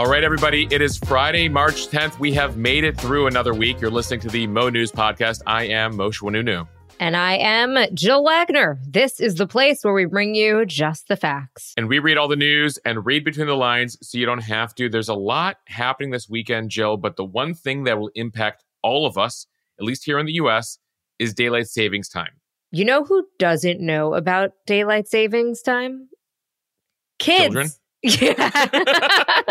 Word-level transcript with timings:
All 0.00 0.08
right, 0.08 0.24
everybody. 0.24 0.66
It 0.70 0.80
is 0.80 0.96
Friday, 0.96 1.46
March 1.46 1.88
10th. 1.88 2.18
We 2.18 2.32
have 2.32 2.56
made 2.56 2.84
it 2.84 2.98
through 2.98 3.26
another 3.26 3.52
week. 3.52 3.82
You're 3.82 3.90
listening 3.90 4.20
to 4.20 4.30
the 4.30 4.46
Mo 4.46 4.70
News 4.70 4.90
Podcast. 4.90 5.42
I 5.46 5.64
am 5.64 5.92
Mosheh 5.92 6.22
Oinounou. 6.22 6.66
And 6.98 7.14
I 7.14 7.34
am 7.34 7.76
Jill 7.92 8.24
Wagner. 8.24 8.80
This 8.88 9.20
is 9.20 9.34
the 9.34 9.46
place 9.46 9.84
where 9.84 9.92
we 9.92 10.06
bring 10.06 10.34
you 10.34 10.64
just 10.64 11.08
the 11.08 11.16
facts. 11.16 11.74
And 11.76 11.86
we 11.86 11.98
read 11.98 12.16
all 12.16 12.28
the 12.28 12.36
news 12.36 12.78
and 12.86 13.04
read 13.04 13.24
between 13.24 13.46
the 13.46 13.56
lines 13.56 13.98
so 14.00 14.16
you 14.16 14.24
don't 14.24 14.42
have 14.42 14.74
to. 14.76 14.88
There's 14.88 15.10
a 15.10 15.14
lot 15.14 15.58
happening 15.66 16.12
this 16.12 16.30
weekend, 16.30 16.70
Jill, 16.70 16.96
but 16.96 17.16
the 17.16 17.24
one 17.26 17.52
thing 17.52 17.84
that 17.84 17.98
will 17.98 18.10
impact 18.14 18.64
all 18.82 19.04
of 19.04 19.18
us, 19.18 19.48
at 19.78 19.84
least 19.84 20.06
here 20.06 20.18
in 20.18 20.24
the 20.24 20.32
US, 20.32 20.78
is 21.18 21.34
daylight 21.34 21.66
savings 21.66 22.08
time. 22.08 22.40
You 22.72 22.86
know 22.86 23.04
who 23.04 23.26
doesn't 23.38 23.82
know 23.82 24.14
about 24.14 24.52
daylight 24.64 25.08
savings 25.08 25.60
time? 25.60 26.08
Kids. 27.18 27.42
Children? 27.44 27.70
Yeah. 28.02 29.44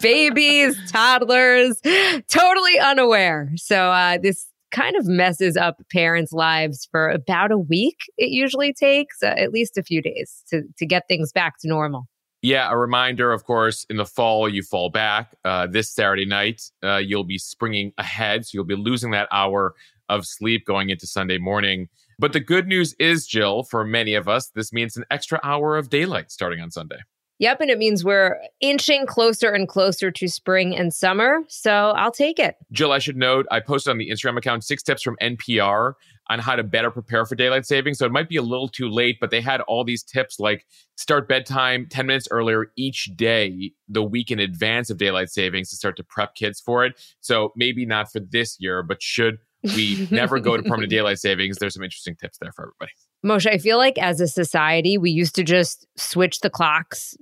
Babies, 0.00 0.76
toddlers, 0.90 1.80
totally 2.28 2.78
unaware. 2.78 3.50
So 3.56 3.90
uh, 3.90 4.18
this 4.18 4.46
kind 4.70 4.96
of 4.96 5.06
messes 5.06 5.56
up 5.56 5.82
parents' 5.92 6.32
lives 6.32 6.88
for 6.90 7.08
about 7.08 7.50
a 7.50 7.58
week. 7.58 7.98
It 8.16 8.30
usually 8.30 8.72
takes 8.72 9.22
uh, 9.22 9.34
at 9.36 9.52
least 9.52 9.76
a 9.76 9.82
few 9.82 10.00
days 10.00 10.42
to, 10.50 10.62
to 10.78 10.86
get 10.86 11.08
things 11.08 11.32
back 11.32 11.58
to 11.60 11.68
normal. 11.68 12.06
Yeah, 12.42 12.70
a 12.70 12.76
reminder, 12.76 13.32
of 13.32 13.44
course, 13.44 13.84
in 13.90 13.98
the 13.98 14.06
fall, 14.06 14.48
you 14.48 14.62
fall 14.62 14.88
back. 14.88 15.36
Uh, 15.44 15.66
this 15.66 15.92
Saturday 15.92 16.24
night, 16.24 16.62
uh, 16.82 16.96
you'll 16.96 17.24
be 17.24 17.36
springing 17.36 17.92
ahead. 17.98 18.46
So 18.46 18.50
you'll 18.54 18.64
be 18.64 18.76
losing 18.76 19.10
that 19.10 19.28
hour 19.30 19.74
of 20.08 20.24
sleep 20.24 20.64
going 20.66 20.88
into 20.88 21.06
Sunday 21.06 21.38
morning. 21.38 21.88
But 22.18 22.32
the 22.32 22.40
good 22.40 22.66
news 22.66 22.94
is, 22.98 23.26
Jill, 23.26 23.64
for 23.64 23.84
many 23.84 24.14
of 24.14 24.28
us, 24.28 24.50
this 24.54 24.72
means 24.72 24.96
an 24.96 25.04
extra 25.10 25.38
hour 25.42 25.76
of 25.76 25.90
daylight 25.90 26.30
starting 26.30 26.60
on 26.60 26.70
Sunday. 26.70 27.00
Yep. 27.40 27.62
And 27.62 27.70
it 27.70 27.78
means 27.78 28.04
we're 28.04 28.38
inching 28.60 29.06
closer 29.06 29.50
and 29.50 29.66
closer 29.66 30.10
to 30.10 30.28
spring 30.28 30.76
and 30.76 30.92
summer. 30.94 31.40
So 31.48 31.70
I'll 31.96 32.12
take 32.12 32.38
it. 32.38 32.56
Jill, 32.70 32.92
I 32.92 32.98
should 32.98 33.16
note, 33.16 33.46
I 33.50 33.60
posted 33.60 33.90
on 33.90 33.98
the 33.98 34.10
Instagram 34.10 34.36
account 34.36 34.62
six 34.62 34.82
tips 34.82 35.02
from 35.02 35.16
NPR 35.22 35.94
on 36.28 36.38
how 36.38 36.54
to 36.54 36.62
better 36.62 36.90
prepare 36.90 37.24
for 37.24 37.34
daylight 37.34 37.64
saving. 37.64 37.94
So 37.94 38.04
it 38.04 38.12
might 38.12 38.28
be 38.28 38.36
a 38.36 38.42
little 38.42 38.68
too 38.68 38.90
late, 38.90 39.16
but 39.20 39.30
they 39.30 39.40
had 39.40 39.62
all 39.62 39.84
these 39.84 40.02
tips 40.02 40.38
like 40.38 40.66
start 40.96 41.28
bedtime 41.28 41.86
10 41.90 42.06
minutes 42.06 42.28
earlier 42.30 42.70
each 42.76 43.10
day, 43.16 43.72
the 43.88 44.02
week 44.02 44.30
in 44.30 44.38
advance 44.38 44.90
of 44.90 44.98
daylight 44.98 45.30
savings 45.30 45.70
to 45.70 45.76
start 45.76 45.96
to 45.96 46.04
prep 46.04 46.34
kids 46.34 46.60
for 46.60 46.84
it. 46.84 47.00
So 47.20 47.52
maybe 47.56 47.86
not 47.86 48.12
for 48.12 48.20
this 48.20 48.58
year, 48.60 48.82
but 48.82 49.02
should 49.02 49.38
we 49.62 50.08
never 50.10 50.38
go 50.38 50.56
to 50.56 50.62
permanent 50.62 50.90
daylight 50.90 51.18
savings, 51.18 51.56
there's 51.58 51.74
some 51.74 51.82
interesting 51.82 52.16
tips 52.16 52.38
there 52.38 52.52
for 52.52 52.64
everybody. 52.64 52.92
Mosheh, 53.24 53.54
I 53.54 53.58
feel 53.58 53.76
like 53.76 53.98
as 53.98 54.20
a 54.20 54.28
society, 54.28 54.96
we 54.96 55.10
used 55.10 55.34
to 55.34 55.42
just 55.42 55.86
switch 55.96 56.40
the 56.40 56.50
clocks 56.50 57.16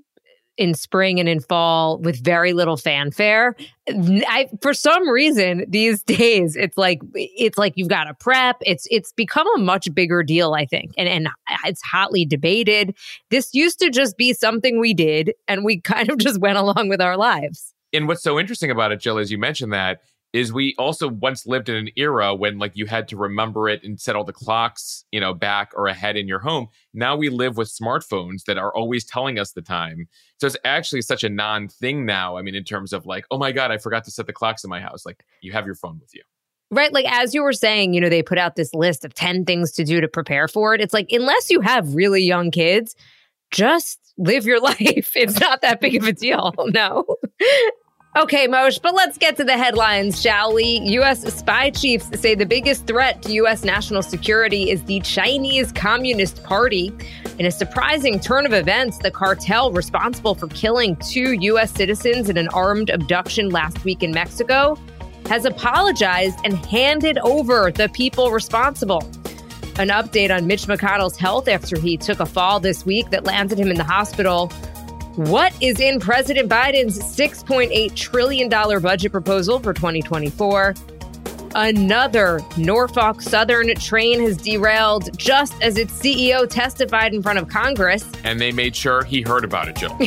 in 0.58 0.74
spring 0.74 1.18
and 1.20 1.28
in 1.28 1.40
fall 1.40 1.98
with 1.98 2.22
very 2.22 2.52
little 2.52 2.76
fanfare. 2.76 3.56
I, 3.88 4.48
for 4.60 4.74
some 4.74 5.08
reason, 5.08 5.64
these 5.68 6.02
days 6.18 6.56
it's 6.56 6.76
like 6.76 7.00
it's 7.14 7.56
like 7.56 7.72
you've 7.76 7.88
got 7.88 8.04
to 8.04 8.14
prep. 8.14 8.56
It's 8.62 8.86
it's 8.90 9.12
become 9.12 9.46
a 9.56 9.58
much 9.58 9.92
bigger 9.94 10.22
deal, 10.22 10.52
I 10.52 10.66
think, 10.66 10.92
and 10.98 11.08
and 11.08 11.28
it's 11.64 11.80
hotly 11.82 12.26
debated. 12.26 12.94
This 13.30 13.54
used 13.54 13.78
to 13.78 13.88
just 13.88 14.18
be 14.18 14.34
something 14.34 14.78
we 14.78 14.92
did, 14.92 15.32
and 15.46 15.64
we 15.64 15.80
kind 15.80 16.10
of 16.10 16.18
just 16.18 16.40
went 16.40 16.58
along 16.58 16.88
with 16.88 17.00
our 17.00 17.16
lives. 17.16 17.72
And 17.92 18.06
what's 18.06 18.22
so 18.22 18.38
interesting 18.38 18.70
about 18.70 18.92
it, 18.92 19.00
Jill, 19.00 19.16
as 19.16 19.30
you 19.30 19.38
mentioned 19.38 19.72
that 19.72 20.02
is 20.32 20.52
we 20.52 20.74
also 20.78 21.08
once 21.08 21.46
lived 21.46 21.68
in 21.68 21.76
an 21.76 21.88
era 21.96 22.34
when 22.34 22.58
like 22.58 22.72
you 22.74 22.86
had 22.86 23.08
to 23.08 23.16
remember 23.16 23.68
it 23.68 23.82
and 23.82 23.98
set 23.98 24.14
all 24.14 24.24
the 24.24 24.32
clocks, 24.32 25.04
you 25.10 25.20
know, 25.20 25.32
back 25.32 25.72
or 25.74 25.86
ahead 25.86 26.16
in 26.16 26.28
your 26.28 26.38
home. 26.38 26.68
Now 26.92 27.16
we 27.16 27.30
live 27.30 27.56
with 27.56 27.68
smartphones 27.68 28.44
that 28.44 28.58
are 28.58 28.74
always 28.74 29.04
telling 29.04 29.38
us 29.38 29.52
the 29.52 29.62
time. 29.62 30.06
So 30.38 30.46
it's 30.46 30.56
actually 30.64 31.02
such 31.02 31.24
a 31.24 31.28
non 31.28 31.68
thing 31.68 32.04
now. 32.04 32.36
I 32.36 32.42
mean, 32.42 32.54
in 32.54 32.64
terms 32.64 32.92
of 32.92 33.06
like, 33.06 33.24
oh 33.30 33.38
my 33.38 33.52
God, 33.52 33.70
I 33.70 33.78
forgot 33.78 34.04
to 34.04 34.10
set 34.10 34.26
the 34.26 34.32
clocks 34.32 34.64
in 34.64 34.70
my 34.70 34.80
house. 34.80 35.06
Like 35.06 35.24
you 35.40 35.52
have 35.52 35.64
your 35.64 35.74
phone 35.74 35.98
with 36.00 36.14
you. 36.14 36.22
Right. 36.70 36.92
Like, 36.92 37.06
as 37.10 37.34
you 37.34 37.42
were 37.42 37.54
saying, 37.54 37.94
you 37.94 38.00
know, 38.00 38.10
they 38.10 38.22
put 38.22 38.36
out 38.36 38.56
this 38.56 38.74
list 38.74 39.04
of 39.04 39.14
10 39.14 39.46
things 39.46 39.72
to 39.72 39.84
do 39.84 40.00
to 40.02 40.08
prepare 40.08 40.48
for 40.48 40.74
it. 40.74 40.82
It's 40.82 40.92
like, 40.92 41.10
unless 41.10 41.50
you 41.50 41.62
have 41.62 41.94
really 41.94 42.22
young 42.22 42.50
kids, 42.50 42.94
just 43.50 43.98
live 44.18 44.44
your 44.44 44.60
life. 44.62 45.12
It's 45.16 45.40
not 45.40 45.62
that 45.62 45.80
big 45.80 45.96
of 45.96 46.04
a 46.04 46.12
deal. 46.12 46.54
No. 46.68 47.04
Okay, 48.16 48.48
Moshe, 48.48 48.80
but 48.80 48.94
let's 48.94 49.18
get 49.18 49.36
to 49.36 49.44
the 49.44 49.56
headlines, 49.56 50.20
shall 50.20 50.54
we? 50.54 50.80
U.S. 50.84 51.22
spy 51.32 51.70
chiefs 51.70 52.08
say 52.18 52.34
the 52.34 52.46
biggest 52.46 52.86
threat 52.86 53.22
to 53.22 53.32
U.S. 53.32 53.64
national 53.64 54.02
security 54.02 54.70
is 54.70 54.82
the 54.84 54.98
Chinese 55.00 55.70
Communist 55.72 56.42
Party. 56.42 56.90
In 57.38 57.44
a 57.44 57.50
surprising 57.50 58.18
turn 58.18 58.46
of 58.46 58.54
events, 58.54 58.98
the 58.98 59.10
cartel 59.10 59.70
responsible 59.70 60.34
for 60.34 60.48
killing 60.48 60.96
two 60.96 61.32
U.S. 61.32 61.70
citizens 61.70 62.30
in 62.30 62.38
an 62.38 62.48
armed 62.48 62.88
abduction 62.88 63.50
last 63.50 63.84
week 63.84 64.02
in 64.02 64.10
Mexico 64.10 64.76
has 65.26 65.44
apologized 65.44 66.38
and 66.44 66.54
handed 66.66 67.18
over 67.18 67.70
the 67.70 67.90
people 67.90 68.30
responsible. 68.30 69.02
An 69.78 69.90
update 69.90 70.34
on 70.34 70.46
Mitch 70.46 70.66
McConnell's 70.66 71.18
health 71.18 71.46
after 71.46 71.78
he 71.78 71.96
took 71.98 72.18
a 72.20 72.26
fall 72.26 72.58
this 72.58 72.86
week 72.86 73.10
that 73.10 73.24
landed 73.24 73.60
him 73.60 73.68
in 73.68 73.76
the 73.76 73.84
hospital. 73.84 74.50
What 75.18 75.52
is 75.60 75.80
in 75.80 75.98
President 75.98 76.48
Biden's 76.48 76.96
$6.8 76.96 77.92
trillion 77.96 78.48
budget 78.48 79.10
proposal 79.10 79.58
for 79.58 79.74
2024? 79.74 80.76
Another 81.56 82.40
Norfolk 82.56 83.20
Southern 83.20 83.74
train 83.74 84.20
has 84.20 84.36
derailed 84.36 85.18
just 85.18 85.60
as 85.60 85.76
its 85.76 85.92
CEO 85.92 86.48
testified 86.48 87.14
in 87.14 87.20
front 87.20 87.40
of 87.40 87.48
Congress. 87.48 88.08
And 88.22 88.38
they 88.38 88.52
made 88.52 88.76
sure 88.76 89.02
he 89.02 89.22
heard 89.22 89.42
about 89.42 89.66
it, 89.66 89.74
Jill. 89.74 89.90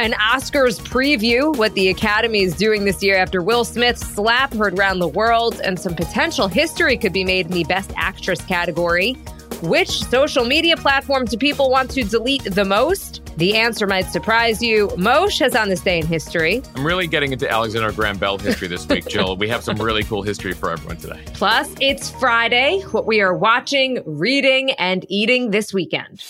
An 0.00 0.10
Oscars 0.14 0.80
preview, 0.80 1.56
what 1.56 1.72
the 1.74 1.88
Academy 1.88 2.42
is 2.42 2.56
doing 2.56 2.84
this 2.84 3.00
year 3.00 3.16
after 3.16 3.40
Will 3.42 3.64
Smith's 3.64 4.04
slap 4.04 4.54
heard 4.54 4.76
around 4.76 4.98
the 4.98 5.06
world, 5.06 5.60
and 5.62 5.78
some 5.78 5.94
potential 5.94 6.48
history 6.48 6.96
could 6.96 7.12
be 7.12 7.22
made 7.22 7.46
in 7.46 7.52
the 7.52 7.64
Best 7.64 7.92
Actress 7.94 8.40
category. 8.40 9.16
Which 9.62 10.04
social 10.04 10.44
media 10.44 10.76
platform 10.76 11.24
do 11.24 11.38
people 11.38 11.70
want 11.70 11.90
to 11.92 12.04
delete 12.04 12.44
the 12.44 12.64
most? 12.64 13.22
The 13.38 13.56
answer 13.56 13.86
might 13.86 14.04
surprise 14.06 14.62
you. 14.62 14.88
Moshe 14.88 15.38
has 15.40 15.56
on 15.56 15.70
this 15.70 15.80
day 15.80 15.98
in 15.98 16.06
history. 16.06 16.62
I'm 16.74 16.86
really 16.86 17.06
getting 17.06 17.32
into 17.32 17.50
Alexander 17.50 17.90
Graham 17.90 18.18
Bell 18.18 18.36
history 18.36 18.68
this 18.68 18.86
week, 18.86 19.06
Jill. 19.06 19.34
we 19.38 19.48
have 19.48 19.64
some 19.64 19.76
really 19.76 20.02
cool 20.04 20.22
history 20.22 20.52
for 20.52 20.70
everyone 20.70 20.98
today. 20.98 21.24
Plus, 21.32 21.72
it's 21.80 22.10
Friday, 22.10 22.82
what 22.90 23.06
we 23.06 23.22
are 23.22 23.34
watching, 23.34 24.02
reading, 24.04 24.72
and 24.72 25.06
eating 25.08 25.52
this 25.52 25.72
weekend. 25.72 26.22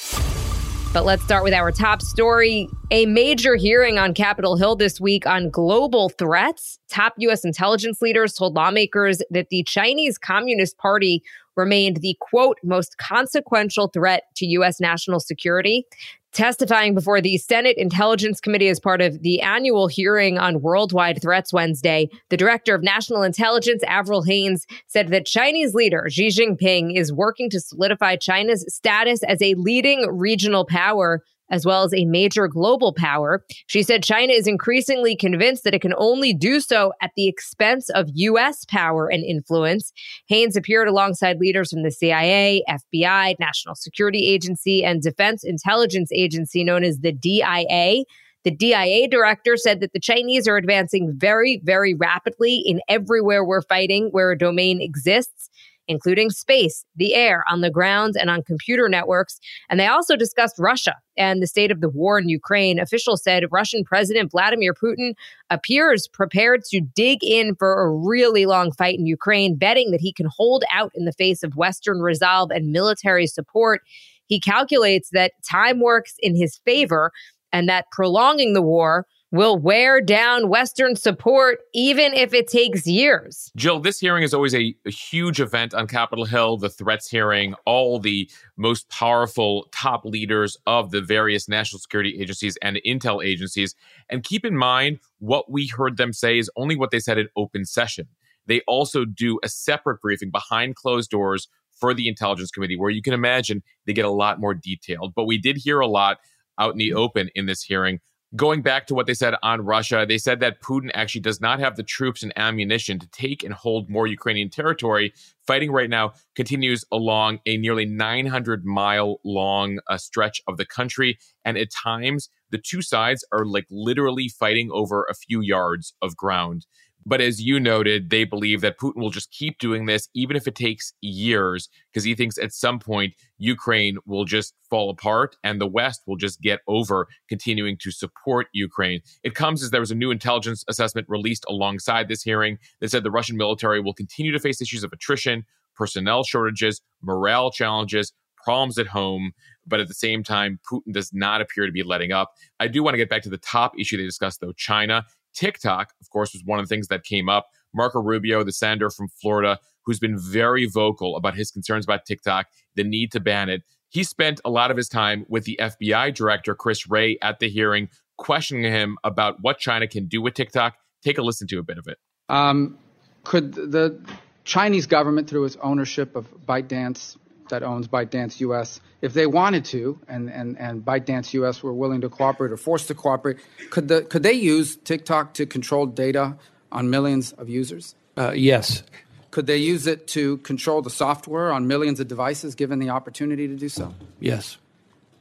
But 0.92 1.04
let's 1.04 1.24
start 1.24 1.42
with 1.42 1.52
our 1.52 1.72
top 1.72 2.02
story. 2.02 2.68
A 2.92 3.06
major 3.06 3.56
hearing 3.56 3.98
on 3.98 4.14
Capitol 4.14 4.56
Hill 4.56 4.76
this 4.76 5.00
week 5.00 5.26
on 5.26 5.50
global 5.50 6.10
threats. 6.10 6.78
Top 6.88 7.14
U.S. 7.18 7.44
intelligence 7.44 8.00
leaders 8.00 8.34
told 8.34 8.54
lawmakers 8.54 9.20
that 9.30 9.48
the 9.50 9.64
Chinese 9.64 10.16
Communist 10.16 10.78
Party 10.78 11.22
remained 11.56 11.98
the 11.98 12.16
quote, 12.20 12.58
most 12.62 12.98
consequential 12.98 13.88
threat 13.88 14.24
to 14.36 14.46
U.S. 14.46 14.80
national 14.80 15.20
security. 15.20 15.84
Testifying 16.32 16.94
before 16.94 17.22
the 17.22 17.38
Senate 17.38 17.78
Intelligence 17.78 18.42
Committee 18.42 18.68
as 18.68 18.78
part 18.78 19.00
of 19.00 19.22
the 19.22 19.40
annual 19.40 19.86
hearing 19.86 20.38
on 20.38 20.60
worldwide 20.60 21.22
threats 21.22 21.50
Wednesday, 21.50 22.10
the 22.28 22.36
director 22.36 22.74
of 22.74 22.82
national 22.82 23.22
intelligence, 23.22 23.82
Avril 23.86 24.22
Haines, 24.22 24.66
said 24.86 25.08
that 25.08 25.24
Chinese 25.24 25.72
leader 25.72 26.04
Xi 26.10 26.28
Jinping 26.28 26.94
is 26.94 27.10
working 27.10 27.48
to 27.50 27.60
solidify 27.60 28.16
China's 28.16 28.66
status 28.68 29.22
as 29.22 29.40
a 29.40 29.54
leading 29.54 30.06
regional 30.10 30.66
power 30.66 31.22
as 31.50 31.64
well 31.64 31.84
as 31.84 31.94
a 31.94 32.04
major 32.04 32.48
global 32.48 32.92
power. 32.92 33.44
She 33.66 33.82
said 33.82 34.02
China 34.02 34.32
is 34.32 34.46
increasingly 34.46 35.16
convinced 35.16 35.64
that 35.64 35.74
it 35.74 35.82
can 35.82 35.94
only 35.96 36.32
do 36.32 36.60
so 36.60 36.92
at 37.00 37.12
the 37.16 37.28
expense 37.28 37.88
of 37.90 38.08
U.S. 38.14 38.64
power 38.66 39.08
and 39.08 39.24
influence. 39.24 39.92
Haines 40.28 40.56
appeared 40.56 40.88
alongside 40.88 41.38
leaders 41.38 41.70
from 41.70 41.82
the 41.82 41.90
CIA, 41.90 42.62
FBI, 42.68 43.36
National 43.38 43.74
Security 43.74 44.26
Agency, 44.28 44.84
and 44.84 45.02
Defense 45.02 45.44
Intelligence 45.44 46.10
Agency 46.12 46.64
known 46.64 46.84
as 46.84 46.98
the 46.98 47.12
DIA. 47.12 48.04
The 48.44 48.50
DIA 48.52 49.08
director 49.08 49.56
said 49.56 49.80
that 49.80 49.92
the 49.92 49.98
Chinese 49.98 50.46
are 50.46 50.56
advancing 50.56 51.12
very, 51.16 51.60
very 51.64 51.94
rapidly 51.94 52.62
in 52.64 52.80
everywhere 52.88 53.44
we're 53.44 53.62
fighting 53.62 54.08
where 54.12 54.30
a 54.30 54.38
domain 54.38 54.80
exists 54.80 55.50
including 55.88 56.30
space, 56.30 56.84
the 56.96 57.14
air, 57.14 57.44
on 57.50 57.60
the 57.60 57.70
ground, 57.70 58.16
and 58.18 58.30
on 58.30 58.42
computer 58.42 58.88
networks. 58.88 59.38
And 59.68 59.78
they 59.78 59.86
also 59.86 60.16
discussed 60.16 60.56
Russia 60.58 60.94
and 61.16 61.42
the 61.42 61.46
state 61.46 61.70
of 61.70 61.80
the 61.80 61.88
war 61.88 62.18
in 62.18 62.28
Ukraine. 62.28 62.78
Officials 62.78 63.22
said 63.22 63.44
Russian 63.50 63.84
President 63.84 64.30
Vladimir 64.30 64.74
Putin 64.74 65.14
appears 65.50 66.08
prepared 66.08 66.64
to 66.70 66.80
dig 66.80 67.22
in 67.22 67.54
for 67.54 67.82
a 67.82 67.90
really 67.90 68.46
long 68.46 68.72
fight 68.72 68.98
in 68.98 69.06
Ukraine, 69.06 69.56
betting 69.56 69.90
that 69.90 70.00
he 70.00 70.12
can 70.12 70.26
hold 70.36 70.64
out 70.72 70.92
in 70.94 71.04
the 71.04 71.12
face 71.12 71.42
of 71.42 71.56
Western 71.56 72.00
resolve 72.00 72.50
and 72.50 72.72
military 72.72 73.26
support. 73.26 73.82
He 74.26 74.40
calculates 74.40 75.10
that 75.12 75.32
time 75.48 75.80
works 75.80 76.14
in 76.18 76.36
his 76.36 76.58
favor 76.64 77.12
and 77.52 77.68
that 77.68 77.86
prolonging 77.92 78.52
the 78.52 78.62
war 78.62 79.06
will 79.36 79.58
wear 79.58 80.00
down 80.00 80.48
Western 80.48 80.96
support, 80.96 81.58
even 81.74 82.14
if 82.14 82.34
it 82.34 82.48
takes 82.48 82.86
years. 82.86 83.52
Jill, 83.56 83.80
this 83.80 84.00
hearing 84.00 84.22
is 84.22 84.34
always 84.34 84.54
a, 84.54 84.74
a, 84.86 84.90
huge 84.90 85.40
event 85.40 85.74
on 85.74 85.86
Capitol 85.86 86.24
Hill, 86.24 86.56
the 86.56 86.68
threats 86.68 87.08
hearing, 87.08 87.54
all 87.64 87.98
the 87.98 88.28
most 88.56 88.88
powerful 88.88 89.68
top 89.72 90.04
leaders 90.04 90.56
of 90.66 90.90
the 90.90 91.00
various 91.00 91.48
national 91.48 91.78
security 91.78 92.18
agencies 92.20 92.56
and 92.62 92.80
intel 92.86 93.24
agencies. 93.24 93.74
And 94.08 94.24
keep 94.24 94.44
in 94.44 94.56
mind, 94.56 95.00
what 95.18 95.50
we 95.50 95.66
heard 95.66 95.96
them 95.96 96.12
say 96.12 96.38
is 96.38 96.50
only 96.56 96.76
what 96.76 96.90
they 96.90 97.00
said 97.00 97.18
in 97.18 97.28
open 97.36 97.64
session. 97.64 98.08
They 98.46 98.62
also 98.66 99.04
do 99.04 99.38
a 99.42 99.48
separate 99.48 100.00
briefing 100.00 100.30
behind 100.30 100.76
closed 100.76 101.10
doors 101.10 101.48
for 101.78 101.92
the 101.92 102.08
Intelligence 102.08 102.50
Committee, 102.50 102.76
where 102.76 102.90
you 102.90 103.02
can 103.02 103.12
imagine 103.12 103.62
they 103.84 103.92
get 103.92 104.04
a 104.04 104.10
lot 104.10 104.40
more 104.40 104.54
detailed. 104.54 105.14
But 105.14 105.24
we 105.24 105.38
did 105.38 105.58
hear 105.58 105.80
a 105.80 105.86
lot 105.86 106.18
out 106.58 106.72
in 106.72 106.78
the 106.78 106.94
open 106.94 107.28
in 107.34 107.46
this 107.46 107.62
hearing 107.62 108.00
going 108.34 108.62
back 108.62 108.86
to 108.86 108.94
what 108.94 109.06
they 109.06 109.14
said 109.14 109.34
on 109.42 109.60
Russia, 109.60 110.04
they 110.06 110.18
said 110.18 110.40
that 110.40 110.60
Putin 110.60 110.90
actually 110.94 111.20
does 111.20 111.40
not 111.40 111.60
have 111.60 111.76
the 111.76 111.82
troops 111.82 112.22
and 112.22 112.32
ammunition 112.36 112.98
to 112.98 113.08
take 113.10 113.44
and 113.44 113.54
hold 113.54 113.88
more 113.88 114.06
Ukrainian 114.06 114.50
territory. 114.50 115.12
Fighting 115.46 115.70
right 115.70 115.88
now 115.88 116.12
continues 116.34 116.84
along 116.90 117.38
a 117.46 117.56
nearly 117.56 117.86
900 117.86 118.64
mile 118.64 119.20
long 119.24 119.78
uh, 119.88 119.96
stretch 119.96 120.42
of 120.48 120.56
the 120.56 120.66
country. 120.66 121.18
And 121.44 121.56
at 121.56 121.68
times, 121.70 122.28
the 122.50 122.58
two 122.58 122.82
sides 122.82 123.24
are 123.32 123.44
like 123.44 123.66
literally 123.70 124.28
fighting 124.28 124.70
over 124.72 125.06
a 125.08 125.14
few 125.14 125.40
yards 125.40 125.94
of 126.02 126.16
ground. 126.16 126.66
But 127.08 127.20
as 127.20 127.40
you 127.40 127.60
noted, 127.60 128.10
they 128.10 128.24
believe 128.24 128.62
that 128.62 128.78
Putin 128.78 128.96
will 128.96 129.10
just 129.10 129.30
keep 129.30 129.58
doing 129.58 129.86
this, 129.86 130.08
even 130.12 130.36
if 130.36 130.48
it 130.48 130.56
takes 130.56 130.92
years, 131.00 131.68
because 131.92 132.02
he 132.02 132.16
thinks 132.16 132.36
at 132.36 132.52
some 132.52 132.80
point 132.80 133.14
Ukraine 133.38 133.98
will 134.06 134.24
just 134.24 134.54
fall 134.68 134.90
apart 134.90 135.36
and 135.44 135.60
the 135.60 135.68
West 135.68 136.02
will 136.08 136.16
just 136.16 136.40
get 136.40 136.60
over 136.66 137.06
continuing 137.28 137.78
to 137.78 137.92
support 137.92 138.48
Ukraine. 138.52 139.00
It 139.22 139.36
comes 139.36 139.62
as 139.62 139.70
there 139.70 139.80
was 139.80 139.92
a 139.92 139.94
new 139.94 140.10
intelligence 140.10 140.64
assessment 140.68 141.06
released 141.08 141.44
alongside 141.48 142.08
this 142.08 142.22
hearing 142.22 142.58
that 142.80 142.90
said 142.90 143.04
the 143.04 143.10
Russian 143.12 143.36
military 143.36 143.80
will 143.80 143.94
continue 143.94 144.32
to 144.32 144.40
face 144.40 144.60
issues 144.60 144.82
of 144.82 144.92
attrition, 144.92 145.44
personnel 145.76 146.24
shortages, 146.24 146.80
morale 147.02 147.52
challenges, 147.52 148.12
problems 148.42 148.78
at 148.78 148.88
home. 148.88 149.32
But 149.64 149.78
at 149.78 149.86
the 149.86 149.94
same 149.94 150.24
time, 150.24 150.58
Putin 150.68 150.92
does 150.92 151.12
not 151.12 151.40
appear 151.40 151.66
to 151.66 151.72
be 151.72 151.82
letting 151.84 152.10
up. 152.10 152.32
I 152.58 152.66
do 152.66 152.82
want 152.82 152.94
to 152.94 152.98
get 152.98 153.10
back 153.10 153.22
to 153.22 153.30
the 153.30 153.38
top 153.38 153.72
issue 153.78 153.96
they 153.96 154.04
discussed, 154.04 154.40
though 154.40 154.52
China. 154.52 155.04
TikTok, 155.36 155.92
of 156.00 156.10
course, 156.10 156.32
was 156.32 156.42
one 156.44 156.58
of 156.58 156.66
the 156.66 156.74
things 156.74 156.88
that 156.88 157.04
came 157.04 157.28
up. 157.28 157.48
Marco 157.74 158.00
Rubio, 158.00 158.42
the 158.42 158.52
senator 158.52 158.90
from 158.90 159.08
Florida, 159.08 159.58
who's 159.84 159.98
been 159.98 160.18
very 160.18 160.66
vocal 160.66 161.16
about 161.16 161.36
his 161.36 161.50
concerns 161.50 161.84
about 161.84 162.06
TikTok, 162.06 162.46
the 162.74 162.84
need 162.84 163.12
to 163.12 163.20
ban 163.20 163.48
it. 163.48 163.62
He 163.90 164.02
spent 164.02 164.40
a 164.44 164.50
lot 164.50 164.70
of 164.70 164.76
his 164.76 164.88
time 164.88 165.24
with 165.28 165.44
the 165.44 165.58
FBI 165.60 166.14
director, 166.14 166.54
Chris 166.54 166.88
Wray, 166.88 167.18
at 167.22 167.38
the 167.38 167.48
hearing, 167.48 167.88
questioning 168.18 168.64
him 168.64 168.98
about 169.04 169.36
what 169.42 169.58
China 169.58 169.86
can 169.86 170.06
do 170.06 170.20
with 170.20 170.34
TikTok. 170.34 170.74
Take 171.04 171.18
a 171.18 171.22
listen 171.22 171.46
to 171.48 171.58
a 171.58 171.62
bit 171.62 171.78
of 171.78 171.86
it. 171.86 171.98
Um, 172.28 172.78
could 173.22 173.52
the 173.52 174.00
Chinese 174.44 174.86
government, 174.86 175.28
through 175.28 175.44
its 175.44 175.56
ownership 175.62 176.16
of 176.16 176.26
ByteDance, 176.46 177.16
that 177.50 177.62
owns 177.62 177.88
ByteDance 177.88 178.40
US, 178.40 178.80
if 179.02 179.14
they 179.14 179.26
wanted 179.26 179.64
to, 179.66 179.98
and, 180.08 180.30
and, 180.30 180.58
and 180.58 180.84
ByteDance 180.84 181.32
US 181.34 181.62
were 181.62 181.72
willing 181.72 182.00
to 182.02 182.08
cooperate 182.08 182.52
or 182.52 182.56
forced 182.56 182.88
to 182.88 182.94
cooperate, 182.94 183.38
could, 183.70 183.88
the, 183.88 184.02
could 184.02 184.22
they 184.22 184.32
use 184.32 184.76
TikTok 184.76 185.34
to 185.34 185.46
control 185.46 185.86
data 185.86 186.36
on 186.72 186.90
millions 186.90 187.32
of 187.32 187.48
users? 187.48 187.94
Uh, 188.16 188.32
yes. 188.34 188.82
Could 189.30 189.46
they 189.46 189.58
use 189.58 189.86
it 189.86 190.06
to 190.08 190.38
control 190.38 190.80
the 190.82 190.90
software 190.90 191.52
on 191.52 191.66
millions 191.66 192.00
of 192.00 192.08
devices 192.08 192.54
given 192.54 192.78
the 192.78 192.90
opportunity 192.90 193.46
to 193.48 193.54
do 193.54 193.68
so? 193.68 193.94
Yes. 194.18 194.56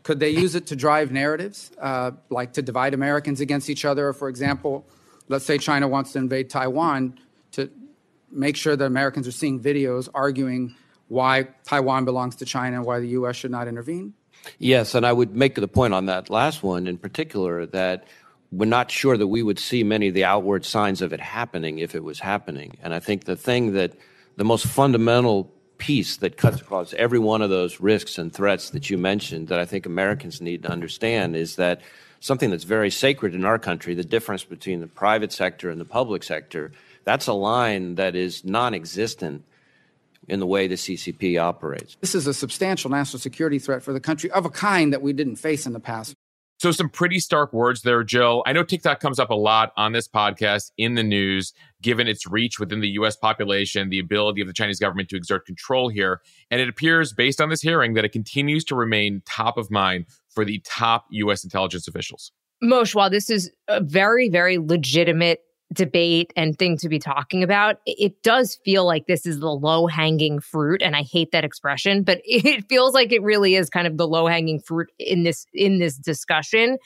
Could 0.04 0.19
they 0.19 0.30
use 0.30 0.56
it 0.56 0.68
to 0.68 0.75
drive 0.75 1.12
narratives, 1.12 1.71
uh, 1.80 2.12
like 2.30 2.54
to 2.54 2.62
divide 2.62 2.94
Americans 2.94 3.42
against 3.42 3.69
each 3.69 3.86
other? 3.86 4.13
For 4.13 4.30
example, 4.30 4.86
let's 5.28 5.45
say 5.45 5.57
China 5.57 5.88
wants 5.88 6.13
to 6.13 6.19
invade 6.19 6.50
Taiwan 6.50 7.19
to 7.54 7.69
make 8.31 8.56
sure 8.56 8.75
that 8.75 8.86
Americans 8.86 9.28
are 9.28 9.31
seeing 9.31 9.60
videos 9.60 10.07
arguing 10.13 10.75
why 11.07 11.48
Taiwan 11.63 12.06
belongs 12.06 12.36
to 12.38 12.46
China 12.46 12.78
and 12.78 12.86
why 12.86 13.00
the 13.00 13.10
U.S. 13.10 13.36
should 13.36 13.52
not 13.52 13.68
intervene? 13.68 14.13
Yes, 14.60 14.96
and 14.96 15.06
I 15.06 15.13
would 15.13 15.36
make 15.36 15.56
the 15.56 15.68
point 15.68 15.94
on 15.94 16.06
that 16.06 16.30
last 16.30 16.63
one 16.63 16.88
in 16.88 16.98
particular 16.98 17.66
that 17.68 18.06
we're 18.52 18.66
not 18.66 18.92
sure 18.92 19.18
that 19.18 19.28
we 19.28 19.44
would 19.44 19.60
see 19.60 19.84
many 19.84 20.07
of 20.07 20.13
the 20.13 20.24
outward 20.24 20.66
signs 20.66 21.02
of 21.02 21.13
it 21.13 21.19
happening 21.19 21.80
if 21.80 21.96
it 21.96 22.04
was 22.04 22.19
happening. 22.19 22.78
And 22.81 22.94
I 22.94 23.00
think 23.00 23.25
the 23.25 23.36
thing 23.36 23.74
that 23.74 23.94
the 24.38 24.46
most 24.46 24.66
fundamental 24.66 25.52
piece 25.78 26.18
that 26.18 26.38
cuts 26.38 26.62
across 26.62 26.94
every 26.94 27.19
one 27.19 27.42
of 27.42 27.50
those 27.50 27.81
risks 27.81 28.18
and 28.18 28.31
threats 28.31 28.69
that 28.69 28.90
you 28.90 28.98
mentioned 28.98 29.50
that 29.50 29.60
I 29.60 29.66
think 29.66 29.86
Americans 29.86 30.42
need 30.42 30.63
to 30.63 30.72
understand 30.72 31.36
is 31.36 31.57
that 31.57 31.81
something 32.19 32.50
that's 32.50 32.63
very 32.63 32.90
sacred 32.90 33.36
in 33.36 33.46
our 33.46 33.60
country, 33.60 33.94
the 33.94 34.04
difference 34.04 34.44
between 34.44 34.80
the 34.80 34.88
private 34.88 35.34
sector 35.34 35.69
and 35.69 35.80
the 35.81 35.86
public 35.86 36.24
sector, 36.24 36.72
that's 37.04 37.28
a 37.28 37.34
line 37.34 37.96
that 37.96 38.16
is 38.16 38.46
non 38.46 38.74
existent 38.74 39.44
in 40.27 40.39
the 40.39 40.48
way 40.48 40.68
the 40.68 40.75
CCP 40.75 41.42
operates. 41.42 41.98
This 42.01 42.16
is 42.16 42.27
a 42.27 42.33
substantial 42.33 42.89
national 42.89 43.19
security 43.19 43.60
threat 43.60 43.83
for 43.83 43.94
the 43.94 44.00
country 44.00 44.31
of 44.31 44.45
a 44.45 44.50
kind 44.50 44.94
that 44.94 45.01
we 45.01 45.13
didn't 45.13 45.38
face 45.38 45.66
in 45.66 45.74
the 45.74 45.80
past. 45.80 46.16
So, 46.57 46.72
some 46.72 46.89
pretty 46.89 47.19
stark 47.19 47.51
words 47.51 47.81
there, 47.81 48.01
Jill. 48.04 48.42
I 48.45 48.54
know 48.54 48.63
TikTok 48.63 49.01
comes 49.01 49.19
up 49.19 49.30
a 49.30 49.36
lot 49.36 49.74
on 49.75 49.92
this 49.92 50.07
podcast 50.07 50.72
in 50.77 50.95
the 50.95 51.04
news, 51.04 51.54
given 51.81 52.07
its 52.07 52.25
reach 52.25 52.60
within 52.60 52.80
the 52.80 52.88
US 52.92 53.18
population, 53.18 53.89
the 53.89 54.00
ability 54.00 54.39
of 54.39 54.48
the 54.48 54.54
Chinese 54.54 54.80
government 54.80 55.10
to 55.10 55.18
exert 55.18 55.45
control 55.45 55.89
here. 55.89 56.22
And 56.50 56.62
it 56.62 56.69
appears, 56.69 57.12
based 57.12 57.42
on 57.42 57.50
this 57.50 57.62
hearing, 57.62 57.94
that 57.95 58.06
it 58.06 58.13
continues 58.13 58.63
to 58.66 58.75
remain 58.75 59.21
top 59.25 59.57
of 59.57 59.69
mind 59.69 60.06
for 60.30 60.45
the 60.45 60.60
top 60.60 61.07
US 61.10 61.44
intelligence 61.44 61.89
officials. 61.89 62.31
Mosheh, 62.63 62.95
while 62.95 63.10
this 63.10 63.30
is 63.30 63.51
a 63.68 63.81
very, 63.81 64.30
very 64.30 64.57
legitimate 64.57 65.42
debate 65.75 66.33
and 66.36 66.57
thing 66.57 66.77
to 66.77 66.89
be 66.89 66.98
talking 66.98 67.44
about, 67.44 67.77
it 67.86 68.24
does 68.24 68.57
feel 68.66 68.86
like 68.86 69.06
this 69.06 69.25
is 69.25 69.39
the 69.39 69.51
low 69.51 69.86
hanging 69.86 70.39
fruit. 70.39 70.81
And 70.81 70.95
I 70.95 71.04
hate 71.04 71.31
that 71.31 71.44
expression, 71.44 72.04
but 72.04 72.22
it 72.25 72.68
feels 72.68 72.94
like 72.94 73.12
it 73.12 73.22
really 73.22 73.56
is 73.56 73.69
kind 73.69 73.86
of 73.86 73.98
the 73.98 74.07
low 74.07 74.25
hanging 74.25 74.60
fruit 74.60 74.89
in 74.98 75.24
this, 75.24 75.45
in 75.54 75.80
this 75.80 75.98
discussion. 75.98 76.77